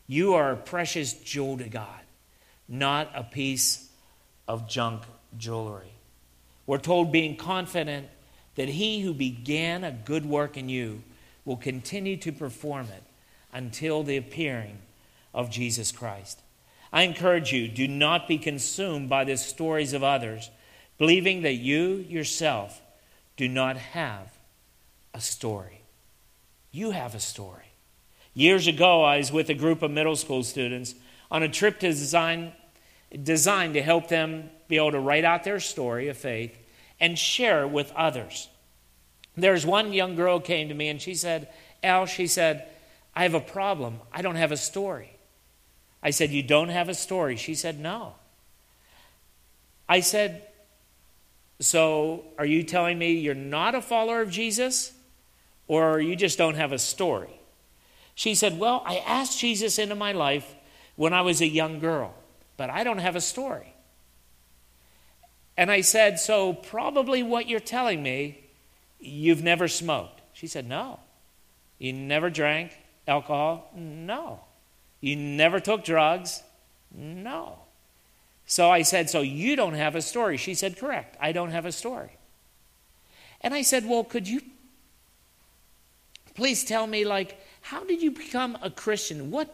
You 0.05 0.35
are 0.35 0.51
a 0.51 0.57
precious 0.57 1.13
jewel 1.13 1.57
to 1.57 1.67
God, 1.67 2.01
not 2.69 3.09
a 3.15 3.23
piece 3.23 3.89
of 4.47 4.69
junk 4.69 5.01
jewelry. 5.35 5.91
We're 6.67 6.77
told, 6.77 7.11
being 7.11 7.35
confident 7.35 8.09
that 8.53 8.69
he 8.69 9.01
who 9.01 9.15
began 9.15 9.83
a 9.83 9.91
good 9.91 10.27
work 10.27 10.55
in 10.55 10.69
you 10.69 11.01
will 11.45 11.57
continue 11.57 12.17
to 12.17 12.31
perform 12.31 12.87
it 12.95 13.03
until 13.53 14.03
the 14.03 14.17
appearing 14.17 14.77
of 15.33 15.49
Jesus 15.49 15.91
Christ. 15.91 16.41
I 16.93 17.01
encourage 17.01 17.51
you, 17.51 17.67
do 17.67 17.87
not 17.87 18.27
be 18.27 18.37
consumed 18.37 19.09
by 19.09 19.23
the 19.23 19.35
stories 19.35 19.93
of 19.93 20.03
others, 20.03 20.51
believing 20.97 21.41
that 21.41 21.53
you 21.53 22.05
yourself 22.07 22.81
do 23.37 23.47
not 23.47 23.77
have 23.77 24.37
a 25.13 25.21
story. 25.21 25.81
You 26.71 26.91
have 26.91 27.15
a 27.15 27.19
story. 27.19 27.71
Years 28.33 28.67
ago, 28.67 29.03
I 29.03 29.17
was 29.17 29.31
with 29.31 29.49
a 29.49 29.53
group 29.53 29.81
of 29.81 29.91
middle 29.91 30.15
school 30.15 30.43
students 30.43 30.95
on 31.31 31.43
a 31.43 31.49
trip 31.49 31.79
to 31.79 31.87
design, 31.87 32.51
designed 33.23 33.73
to 33.75 33.81
help 33.81 34.09
them 34.09 34.49
be 34.67 34.77
able 34.77 34.91
to 34.91 34.99
write 34.99 35.23
out 35.23 35.43
their 35.43 35.59
story 35.59 36.09
of 36.09 36.17
faith 36.17 36.57
and 36.99 37.17
share 37.17 37.63
it 37.63 37.69
with 37.69 37.91
others. 37.93 38.49
There's 39.37 39.65
one 39.65 39.93
young 39.93 40.15
girl 40.15 40.39
came 40.39 40.69
to 40.69 40.73
me 40.73 40.89
and 40.89 41.01
she 41.01 41.15
said, 41.15 41.49
Al, 41.83 42.05
she 42.05 42.27
said, 42.27 42.67
I 43.15 43.23
have 43.23 43.33
a 43.33 43.39
problem. 43.39 43.99
I 44.11 44.21
don't 44.21 44.35
have 44.35 44.51
a 44.51 44.57
story. 44.57 45.11
I 46.03 46.09
said, 46.09 46.31
You 46.31 46.43
don't 46.43 46.69
have 46.69 46.89
a 46.89 46.93
story? 46.93 47.35
She 47.35 47.55
said, 47.55 47.79
No. 47.79 48.15
I 49.87 49.99
said, 49.99 50.47
So 51.59 52.25
are 52.37 52.45
you 52.45 52.63
telling 52.63 52.97
me 52.97 53.13
you're 53.13 53.33
not 53.33 53.75
a 53.75 53.81
follower 53.81 54.21
of 54.21 54.29
Jesus 54.29 54.91
or 55.67 55.99
you 55.99 56.15
just 56.15 56.37
don't 56.37 56.55
have 56.55 56.71
a 56.71 56.79
story? 56.79 57.39
She 58.13 58.35
said, 58.35 58.59
Well, 58.59 58.81
I 58.85 58.97
asked 58.97 59.39
Jesus 59.39 59.79
into 59.79 59.95
my 59.95 60.11
life 60.11 60.55
when 60.95 61.13
I 61.13 61.21
was 61.21 61.41
a 61.41 61.47
young 61.47 61.79
girl, 61.79 62.13
but 62.57 62.69
I 62.69 62.83
don't 62.83 62.99
have 62.99 63.15
a 63.15 63.21
story. 63.21 63.73
And 65.57 65.71
I 65.71 65.81
said, 65.81 66.19
So, 66.19 66.53
probably 66.53 67.23
what 67.23 67.47
you're 67.47 67.59
telling 67.59 68.03
me, 68.03 68.45
you've 68.99 69.43
never 69.43 69.67
smoked. 69.67 70.21
She 70.33 70.47
said, 70.47 70.67
No. 70.67 70.99
You 71.77 71.93
never 71.93 72.29
drank 72.29 72.71
alcohol? 73.07 73.69
No. 73.75 74.39
You 75.01 75.15
never 75.15 75.59
took 75.59 75.83
drugs? 75.83 76.41
No. 76.93 77.59
So 78.45 78.69
I 78.69 78.83
said, 78.83 79.09
So 79.09 79.21
you 79.21 79.55
don't 79.55 79.73
have 79.73 79.95
a 79.95 80.01
story? 80.01 80.37
She 80.37 80.53
said, 80.53 80.77
Correct. 80.77 81.17
I 81.19 81.31
don't 81.31 81.51
have 81.51 81.65
a 81.65 81.71
story. 81.71 82.11
And 83.41 83.53
I 83.53 83.61
said, 83.61 83.87
Well, 83.87 84.03
could 84.03 84.27
you 84.27 84.41
please 86.35 86.63
tell 86.63 86.85
me, 86.85 87.05
like, 87.05 87.39
how 87.61 87.83
did 87.83 88.01
you 88.01 88.11
become 88.11 88.57
a 88.61 88.69
Christian? 88.69 89.31
What, 89.31 89.53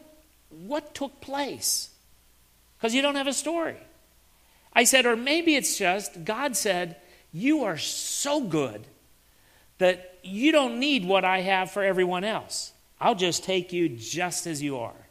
what 0.50 0.94
took 0.94 1.22
place? 1.22 1.89
Because 2.78 2.94
you 2.94 3.02
don't 3.02 3.16
have 3.16 3.28
a 3.28 3.34
story. 3.34 3.78
I 4.74 4.86
said, 4.86 5.06
or 5.06 5.16
maybe 5.16 5.56
it's 5.56 5.78
just 5.78 6.26
God 6.26 6.58
said, 6.58 6.98
You 7.32 7.64
are 7.64 7.78
so 7.78 8.42
good 8.42 8.86
that 9.78 10.20
you 10.24 10.52
don't 10.52 10.80
need 10.80 11.06
what 11.06 11.26
I 11.26 11.42
have 11.42 11.72
for 11.72 11.84
everyone 11.84 12.24
else. 12.24 12.74
I'll 13.00 13.16
just 13.16 13.44
take 13.44 13.74
you 13.74 13.89
just 13.89 14.46
as 14.46 14.62
you 14.62 14.78
are 14.78 15.08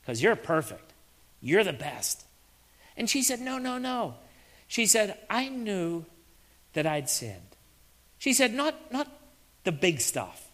because 0.00 0.22
you're 0.22 0.36
perfect. 0.36 0.92
You're 1.40 1.64
the 1.64 1.72
best. 1.72 2.23
And 2.96 3.08
she 3.08 3.22
said, 3.22 3.40
No, 3.40 3.58
no, 3.58 3.78
no. 3.78 4.14
She 4.68 4.86
said, 4.86 5.18
I 5.28 5.48
knew 5.48 6.04
that 6.72 6.86
I'd 6.86 7.08
sinned. 7.08 7.40
She 8.18 8.32
said, 8.32 8.54
Not, 8.54 8.92
not 8.92 9.08
the 9.64 9.72
big 9.72 10.00
stuff, 10.00 10.50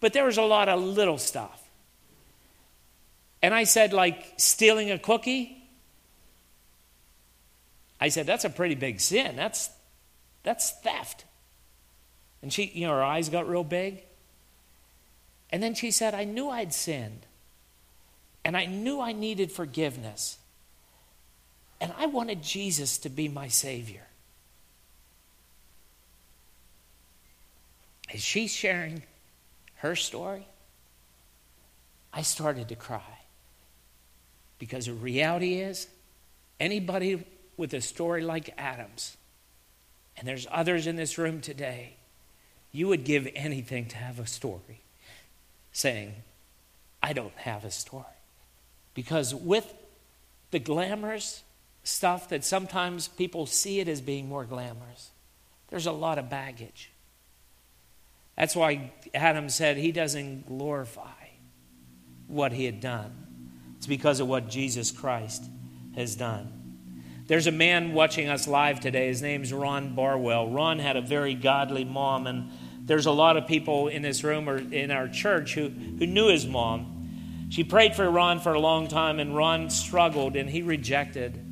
but 0.00 0.12
there 0.12 0.24
was 0.24 0.38
a 0.38 0.42
lot 0.42 0.68
of 0.68 0.82
little 0.82 1.18
stuff. 1.18 1.68
And 3.42 3.54
I 3.54 3.64
said, 3.64 3.92
Like 3.92 4.34
stealing 4.36 4.90
a 4.90 4.98
cookie? 4.98 5.56
I 8.00 8.08
said, 8.08 8.26
That's 8.26 8.44
a 8.44 8.50
pretty 8.50 8.74
big 8.74 9.00
sin. 9.00 9.36
That's, 9.36 9.70
that's 10.42 10.72
theft. 10.82 11.24
And 12.42 12.52
she, 12.52 12.70
you 12.74 12.86
know, 12.86 12.94
her 12.94 13.02
eyes 13.02 13.28
got 13.28 13.48
real 13.48 13.64
big. 13.64 14.02
And 15.50 15.62
then 15.62 15.74
she 15.74 15.90
said, 15.90 16.14
I 16.14 16.24
knew 16.24 16.48
I'd 16.48 16.72
sinned. 16.72 17.26
And 18.44 18.56
I 18.56 18.66
knew 18.66 19.00
I 19.00 19.12
needed 19.12 19.52
forgiveness. 19.52 20.38
And 21.80 21.92
I 21.96 22.06
wanted 22.06 22.42
Jesus 22.42 22.98
to 22.98 23.08
be 23.08 23.28
my 23.28 23.48
Savior. 23.48 24.06
As 28.12 28.20
she's 28.20 28.52
sharing 28.52 29.02
her 29.76 29.96
story, 29.96 30.46
I 32.12 32.22
started 32.22 32.68
to 32.68 32.74
cry. 32.74 33.18
Because 34.58 34.86
the 34.86 34.92
reality 34.92 35.60
is, 35.60 35.86
anybody 36.58 37.24
with 37.56 37.72
a 37.72 37.80
story 37.80 38.22
like 38.22 38.52
Adam's, 38.58 39.16
and 40.16 40.28
there's 40.28 40.46
others 40.50 40.86
in 40.86 40.96
this 40.96 41.16
room 41.16 41.40
today, 41.40 41.94
you 42.72 42.88
would 42.88 43.04
give 43.04 43.26
anything 43.34 43.86
to 43.86 43.96
have 43.96 44.18
a 44.18 44.26
story 44.26 44.82
saying, 45.72 46.14
I 47.02 47.12
don't 47.12 47.36
have 47.36 47.64
a 47.64 47.70
story. 47.70 48.04
Because 48.92 49.34
with 49.34 49.72
the 50.50 50.58
glamorous 50.58 51.42
stuff 51.82 52.28
that 52.28 52.44
sometimes 52.44 53.08
people 53.08 53.46
see 53.46 53.80
it 53.80 53.88
as 53.88 54.00
being 54.00 54.28
more 54.28 54.44
glamorous, 54.44 55.10
there's 55.68 55.86
a 55.86 55.92
lot 55.92 56.18
of 56.18 56.28
baggage. 56.28 56.92
That's 58.36 58.56
why 58.56 58.92
Adam 59.14 59.48
said 59.48 59.76
he 59.76 59.92
doesn't 59.92 60.46
glorify 60.46 61.28
what 62.26 62.52
he 62.52 62.64
had 62.64 62.80
done. 62.80 63.12
It's 63.76 63.86
because 63.86 64.20
of 64.20 64.28
what 64.28 64.48
Jesus 64.48 64.90
Christ 64.90 65.44
has 65.94 66.16
done. 66.16 66.56
There's 67.26 67.46
a 67.46 67.52
man 67.52 67.92
watching 67.92 68.28
us 68.28 68.48
live 68.48 68.80
today. 68.80 69.06
His 69.06 69.22
name's 69.22 69.52
Ron 69.52 69.94
Barwell. 69.94 70.50
Ron 70.50 70.78
had 70.78 70.96
a 70.96 71.00
very 71.00 71.34
godly 71.34 71.84
mom, 71.84 72.26
and 72.26 72.50
there's 72.84 73.06
a 73.06 73.12
lot 73.12 73.36
of 73.36 73.46
people 73.46 73.88
in 73.88 74.02
this 74.02 74.24
room 74.24 74.48
or 74.48 74.58
in 74.58 74.90
our 74.90 75.06
church 75.06 75.54
who, 75.54 75.68
who 75.68 76.06
knew 76.06 76.28
his 76.28 76.46
mom. 76.46 77.46
She 77.50 77.62
prayed 77.62 77.94
for 77.94 78.08
Ron 78.10 78.40
for 78.40 78.52
a 78.52 78.60
long 78.60 78.88
time, 78.88 79.20
and 79.20 79.36
Ron 79.36 79.70
struggled 79.70 80.36
and 80.36 80.48
he 80.48 80.62
rejected 80.62 81.49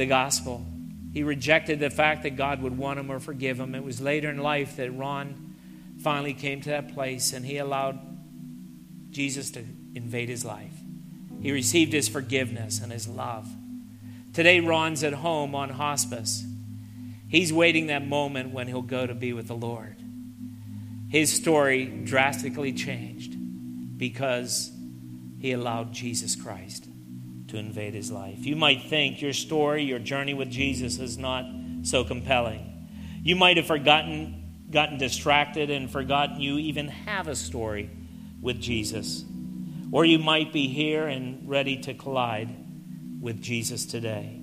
the 0.00 0.06
gospel. 0.06 0.64
He 1.12 1.22
rejected 1.22 1.78
the 1.78 1.90
fact 1.90 2.22
that 2.22 2.34
God 2.34 2.62
would 2.62 2.76
want 2.78 2.98
him 2.98 3.12
or 3.12 3.20
forgive 3.20 3.60
him. 3.60 3.74
It 3.74 3.84
was 3.84 4.00
later 4.00 4.30
in 4.30 4.38
life 4.38 4.76
that 4.76 4.90
Ron 4.90 5.54
finally 6.02 6.32
came 6.32 6.62
to 6.62 6.70
that 6.70 6.94
place 6.94 7.34
and 7.34 7.44
he 7.44 7.58
allowed 7.58 8.00
Jesus 9.10 9.50
to 9.52 9.60
invade 9.94 10.30
his 10.30 10.42
life. 10.42 10.72
He 11.42 11.52
received 11.52 11.92
his 11.92 12.08
forgiveness 12.08 12.80
and 12.80 12.90
his 12.90 13.06
love. 13.06 13.46
Today, 14.32 14.60
Ron's 14.60 15.04
at 15.04 15.12
home 15.12 15.54
on 15.54 15.68
hospice. 15.68 16.44
He's 17.28 17.52
waiting 17.52 17.88
that 17.88 18.06
moment 18.06 18.54
when 18.54 18.68
he'll 18.68 18.80
go 18.80 19.06
to 19.06 19.14
be 19.14 19.34
with 19.34 19.48
the 19.48 19.54
Lord. 19.54 19.96
His 21.10 21.30
story 21.30 21.84
drastically 21.84 22.72
changed 22.72 23.36
because 23.98 24.70
he 25.40 25.52
allowed 25.52 25.92
Jesus 25.92 26.36
Christ 26.36 26.89
to 27.50 27.58
invade 27.58 27.94
his 27.94 28.10
life. 28.10 28.44
You 28.44 28.56
might 28.56 28.84
think 28.84 29.20
your 29.20 29.32
story, 29.32 29.84
your 29.84 29.98
journey 29.98 30.34
with 30.34 30.50
Jesus 30.50 30.98
is 30.98 31.18
not 31.18 31.44
so 31.82 32.04
compelling. 32.04 32.88
You 33.22 33.36
might 33.36 33.56
have 33.56 33.66
forgotten, 33.66 34.66
gotten 34.70 34.98
distracted 34.98 35.70
and 35.70 35.90
forgotten 35.90 36.40
you 36.40 36.58
even 36.58 36.88
have 36.88 37.28
a 37.28 37.36
story 37.36 37.90
with 38.40 38.60
Jesus. 38.60 39.24
Or 39.92 40.04
you 40.04 40.18
might 40.18 40.52
be 40.52 40.68
here 40.68 41.06
and 41.06 41.48
ready 41.48 41.76
to 41.82 41.94
collide 41.94 42.48
with 43.20 43.42
Jesus 43.42 43.84
today. 43.84 44.40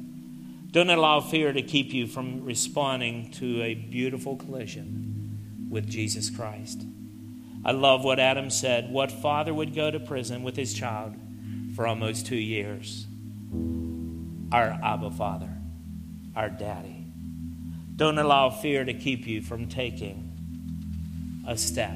Don't 0.71 0.89
allow 0.89 1.21
fear 1.21 1.53
to 1.53 1.61
keep 1.61 1.93
you 1.93 2.05
from 2.07 2.43
responding 2.43 3.31
to 3.31 3.61
a 3.63 3.73
beautiful 3.73 4.35
collision 4.35 5.67
with 5.69 5.89
Jesus 5.89 6.29
Christ. 6.29 6.83
I 7.65 7.71
love 7.71 8.03
what 8.03 8.19
Adam 8.19 8.49
said. 8.49 8.91
What 8.91 9.11
father 9.11 9.53
would 9.53 9.73
go 9.73 9.89
to 9.89 9.99
prison 9.99 10.43
with 10.43 10.55
his 10.55 10.73
child 10.73 11.15
for 11.77 11.85
almost 11.85 12.25
two 12.25 12.35
years? 12.35 13.05
Our 14.51 14.79
Abba 14.83 15.11
Father, 15.11 15.51
our 16.35 16.49
daddy. 16.49 17.05
Don't 17.95 18.17
allow 18.17 18.49
fear 18.49 18.83
to 18.83 18.95
keep 18.95 19.27
you 19.27 19.43
from 19.43 19.67
taking 19.67 21.43
a 21.47 21.55
step 21.55 21.93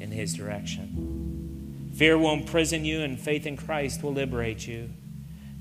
in 0.00 0.10
his 0.10 0.32
direction. 0.32 1.92
Fear 1.94 2.16
will 2.16 2.32
imprison 2.32 2.86
you, 2.86 3.02
and 3.02 3.20
faith 3.20 3.44
in 3.44 3.58
Christ 3.58 4.02
will 4.02 4.14
liberate 4.14 4.66
you. 4.66 4.88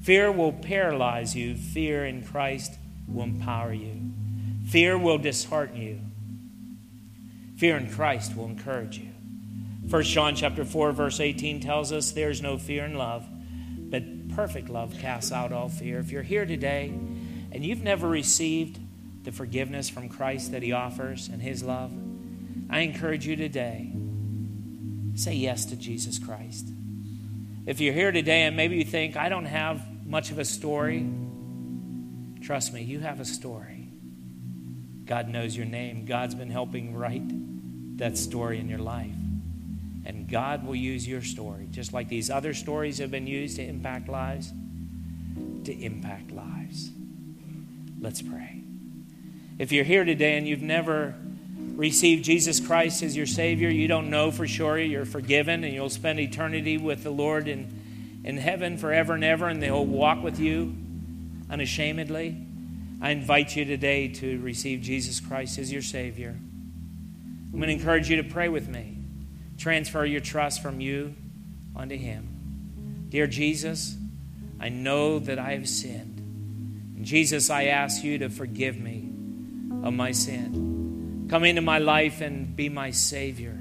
Fear 0.03 0.31
will 0.31 0.53
paralyze 0.53 1.35
you, 1.35 1.55
fear 1.55 2.05
in 2.05 2.23
Christ 2.23 2.73
will 3.09 3.23
empower 3.23 3.73
you. 3.73 4.13
Fear 4.67 4.97
will 4.97 5.17
dishearten 5.17 5.81
you. 5.81 5.99
Fear 7.57 7.75
in 7.75 7.91
Christ 7.91 8.37
will 8.37 8.45
encourage 8.45 8.97
you. 8.99 9.09
1 9.89 10.03
John 10.03 10.33
chapter 10.33 10.63
4 10.63 10.93
verse 10.93 11.19
18 11.19 11.59
tells 11.59 11.91
us 11.91 12.11
there's 12.11 12.41
no 12.41 12.57
fear 12.57 12.85
in 12.85 12.95
love, 12.97 13.27
perfect 14.35 14.69
love 14.69 14.97
casts 14.99 15.31
out 15.31 15.51
all 15.51 15.69
fear. 15.69 15.99
If 15.99 16.11
you're 16.11 16.23
here 16.23 16.45
today 16.45 16.87
and 17.51 17.65
you've 17.65 17.83
never 17.83 18.07
received 18.07 18.79
the 19.23 19.31
forgiveness 19.31 19.89
from 19.89 20.09
Christ 20.09 20.51
that 20.51 20.63
he 20.63 20.71
offers 20.71 21.27
and 21.27 21.41
his 21.41 21.63
love, 21.63 21.91
I 22.69 22.79
encourage 22.79 23.27
you 23.27 23.35
today 23.35 23.91
say 25.15 25.33
yes 25.33 25.65
to 25.65 25.75
Jesus 25.75 26.17
Christ. 26.17 26.67
If 27.65 27.79
you're 27.79 27.93
here 27.93 28.11
today 28.11 28.43
and 28.43 28.57
maybe 28.57 28.77
you 28.77 28.83
think 28.83 29.15
I 29.15 29.29
don't 29.29 29.45
have 29.45 29.81
much 30.05 30.31
of 30.31 30.39
a 30.39 30.45
story, 30.45 31.07
trust 32.41 32.73
me, 32.73 32.81
you 32.81 32.99
have 32.99 33.19
a 33.19 33.25
story. 33.25 33.89
God 35.05 35.29
knows 35.29 35.55
your 35.55 35.65
name. 35.65 36.05
God's 36.05 36.35
been 36.35 36.49
helping 36.49 36.95
write 36.95 37.97
that 37.97 38.17
story 38.17 38.59
in 38.59 38.67
your 38.69 38.79
life. 38.79 39.11
And 40.05 40.29
God 40.29 40.65
will 40.65 40.75
use 40.75 41.07
your 41.07 41.21
story, 41.21 41.67
just 41.71 41.93
like 41.93 42.09
these 42.09 42.29
other 42.29 42.53
stories 42.53 42.97
have 42.97 43.11
been 43.11 43.27
used 43.27 43.55
to 43.55 43.63
impact 43.63 44.09
lives, 44.09 44.51
to 45.63 45.73
impact 45.73 46.31
lives. 46.31 46.91
Let's 47.99 48.21
pray. 48.21 48.61
If 49.59 49.71
you're 49.71 49.85
here 49.85 50.03
today 50.03 50.37
and 50.37 50.47
you've 50.47 50.61
never 50.61 51.15
received 51.75 52.25
Jesus 52.25 52.59
Christ 52.59 53.01
as 53.01 53.15
your 53.15 53.25
Savior, 53.25 53.69
you 53.69 53.87
don't 53.87 54.09
know 54.09 54.29
for 54.31 54.47
sure 54.47 54.77
you're 54.77 55.05
forgiven 55.05 55.63
and 55.63 55.73
you'll 55.73 55.89
spend 55.89 56.19
eternity 56.19 56.77
with 56.77 57.03
the 57.03 57.11
Lord 57.11 57.47
in, 57.47 58.21
in 58.23 58.37
heaven 58.37 58.77
forever 58.77 59.13
and 59.13 59.23
ever, 59.23 59.47
and 59.47 59.63
He'll 59.63 59.85
walk 59.85 60.21
with 60.21 60.39
you 60.39 60.75
unashamedly. 61.49 62.37
I 63.01 63.11
invite 63.11 63.55
you 63.55 63.65
today 63.65 64.07
to 64.09 64.39
receive 64.41 64.81
Jesus 64.81 65.19
Christ 65.19 65.59
as 65.59 65.71
your 65.71 65.81
Savior. 65.81 66.35
I'm 67.53 67.59
going 67.59 67.67
to 67.67 67.73
encourage 67.73 68.09
you 68.09 68.17
to 68.17 68.23
pray 68.23 68.49
with 68.49 68.67
me. 68.67 68.92
Transfer 69.57 70.05
your 70.05 70.21
trust 70.21 70.61
from 70.61 70.81
you 70.81 71.15
unto 71.75 71.95
Him. 71.97 73.07
Dear 73.09 73.27
Jesus, 73.27 73.95
I 74.59 74.69
know 74.69 75.19
that 75.19 75.39
I 75.39 75.53
have 75.53 75.67
sinned. 75.69 76.19
And 76.95 77.05
Jesus, 77.05 77.49
I 77.49 77.65
ask 77.65 78.03
you 78.03 78.19
to 78.19 78.29
forgive 78.29 78.77
me 78.77 79.09
of 79.83 79.93
my 79.93 80.11
sin. 80.11 81.27
Come 81.29 81.43
into 81.43 81.61
my 81.61 81.79
life 81.79 82.21
and 82.21 82.55
be 82.55 82.69
my 82.69 82.91
Savior. 82.91 83.57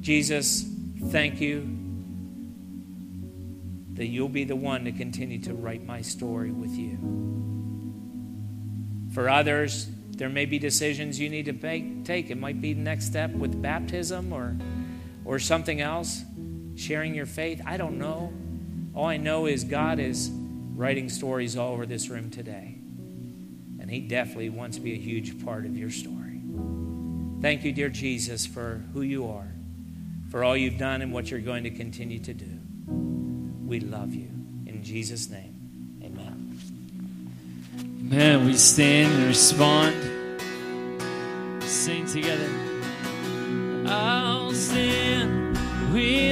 Jesus, 0.00 0.64
thank 1.06 1.40
you 1.40 1.78
that 3.94 4.06
you'll 4.06 4.28
be 4.28 4.44
the 4.44 4.56
one 4.56 4.84
to 4.84 4.92
continue 4.92 5.40
to 5.42 5.54
write 5.54 5.84
my 5.84 6.00
story 6.00 6.52
with 6.52 6.70
you. 6.70 6.96
For 9.12 9.28
others, 9.28 9.88
there 10.18 10.28
may 10.28 10.46
be 10.46 10.58
decisions 10.58 11.18
you 11.18 11.30
need 11.30 11.46
to 11.46 11.52
make, 11.52 12.04
take. 12.04 12.28
It 12.30 12.38
might 12.38 12.60
be 12.60 12.72
the 12.72 12.80
next 12.80 13.06
step 13.06 13.30
with 13.30 13.62
baptism 13.62 14.32
or, 14.32 14.56
or 15.24 15.38
something 15.38 15.80
else, 15.80 16.24
sharing 16.74 17.14
your 17.14 17.24
faith. 17.24 17.62
I 17.64 17.76
don't 17.76 17.98
know. 17.98 18.32
All 18.94 19.06
I 19.06 19.16
know 19.16 19.46
is 19.46 19.62
God 19.62 20.00
is 20.00 20.28
writing 20.74 21.08
stories 21.08 21.56
all 21.56 21.72
over 21.72 21.86
this 21.86 22.08
room 22.08 22.30
today. 22.30 22.74
And 23.80 23.88
He 23.88 24.00
definitely 24.00 24.50
wants 24.50 24.76
to 24.76 24.82
be 24.82 24.92
a 24.94 24.98
huge 24.98 25.44
part 25.44 25.64
of 25.64 25.78
your 25.78 25.90
story. 25.90 26.40
Thank 27.40 27.62
you, 27.62 27.70
dear 27.72 27.88
Jesus, 27.88 28.44
for 28.44 28.82
who 28.92 29.02
you 29.02 29.28
are, 29.28 29.54
for 30.32 30.42
all 30.42 30.56
you've 30.56 30.78
done 30.78 31.00
and 31.00 31.12
what 31.12 31.30
you're 31.30 31.38
going 31.38 31.62
to 31.62 31.70
continue 31.70 32.18
to 32.18 32.34
do. 32.34 32.58
We 33.64 33.78
love 33.78 34.12
you. 34.14 34.30
In 34.66 34.82
Jesus' 34.82 35.30
name. 35.30 35.47
Man, 38.10 38.46
we 38.46 38.54
stand 38.54 39.12
and 39.12 39.26
respond. 39.26 39.94
Sing 41.62 42.06
together. 42.06 42.48
I'll 43.84 44.50
stand 44.54 45.58
with 45.92 46.27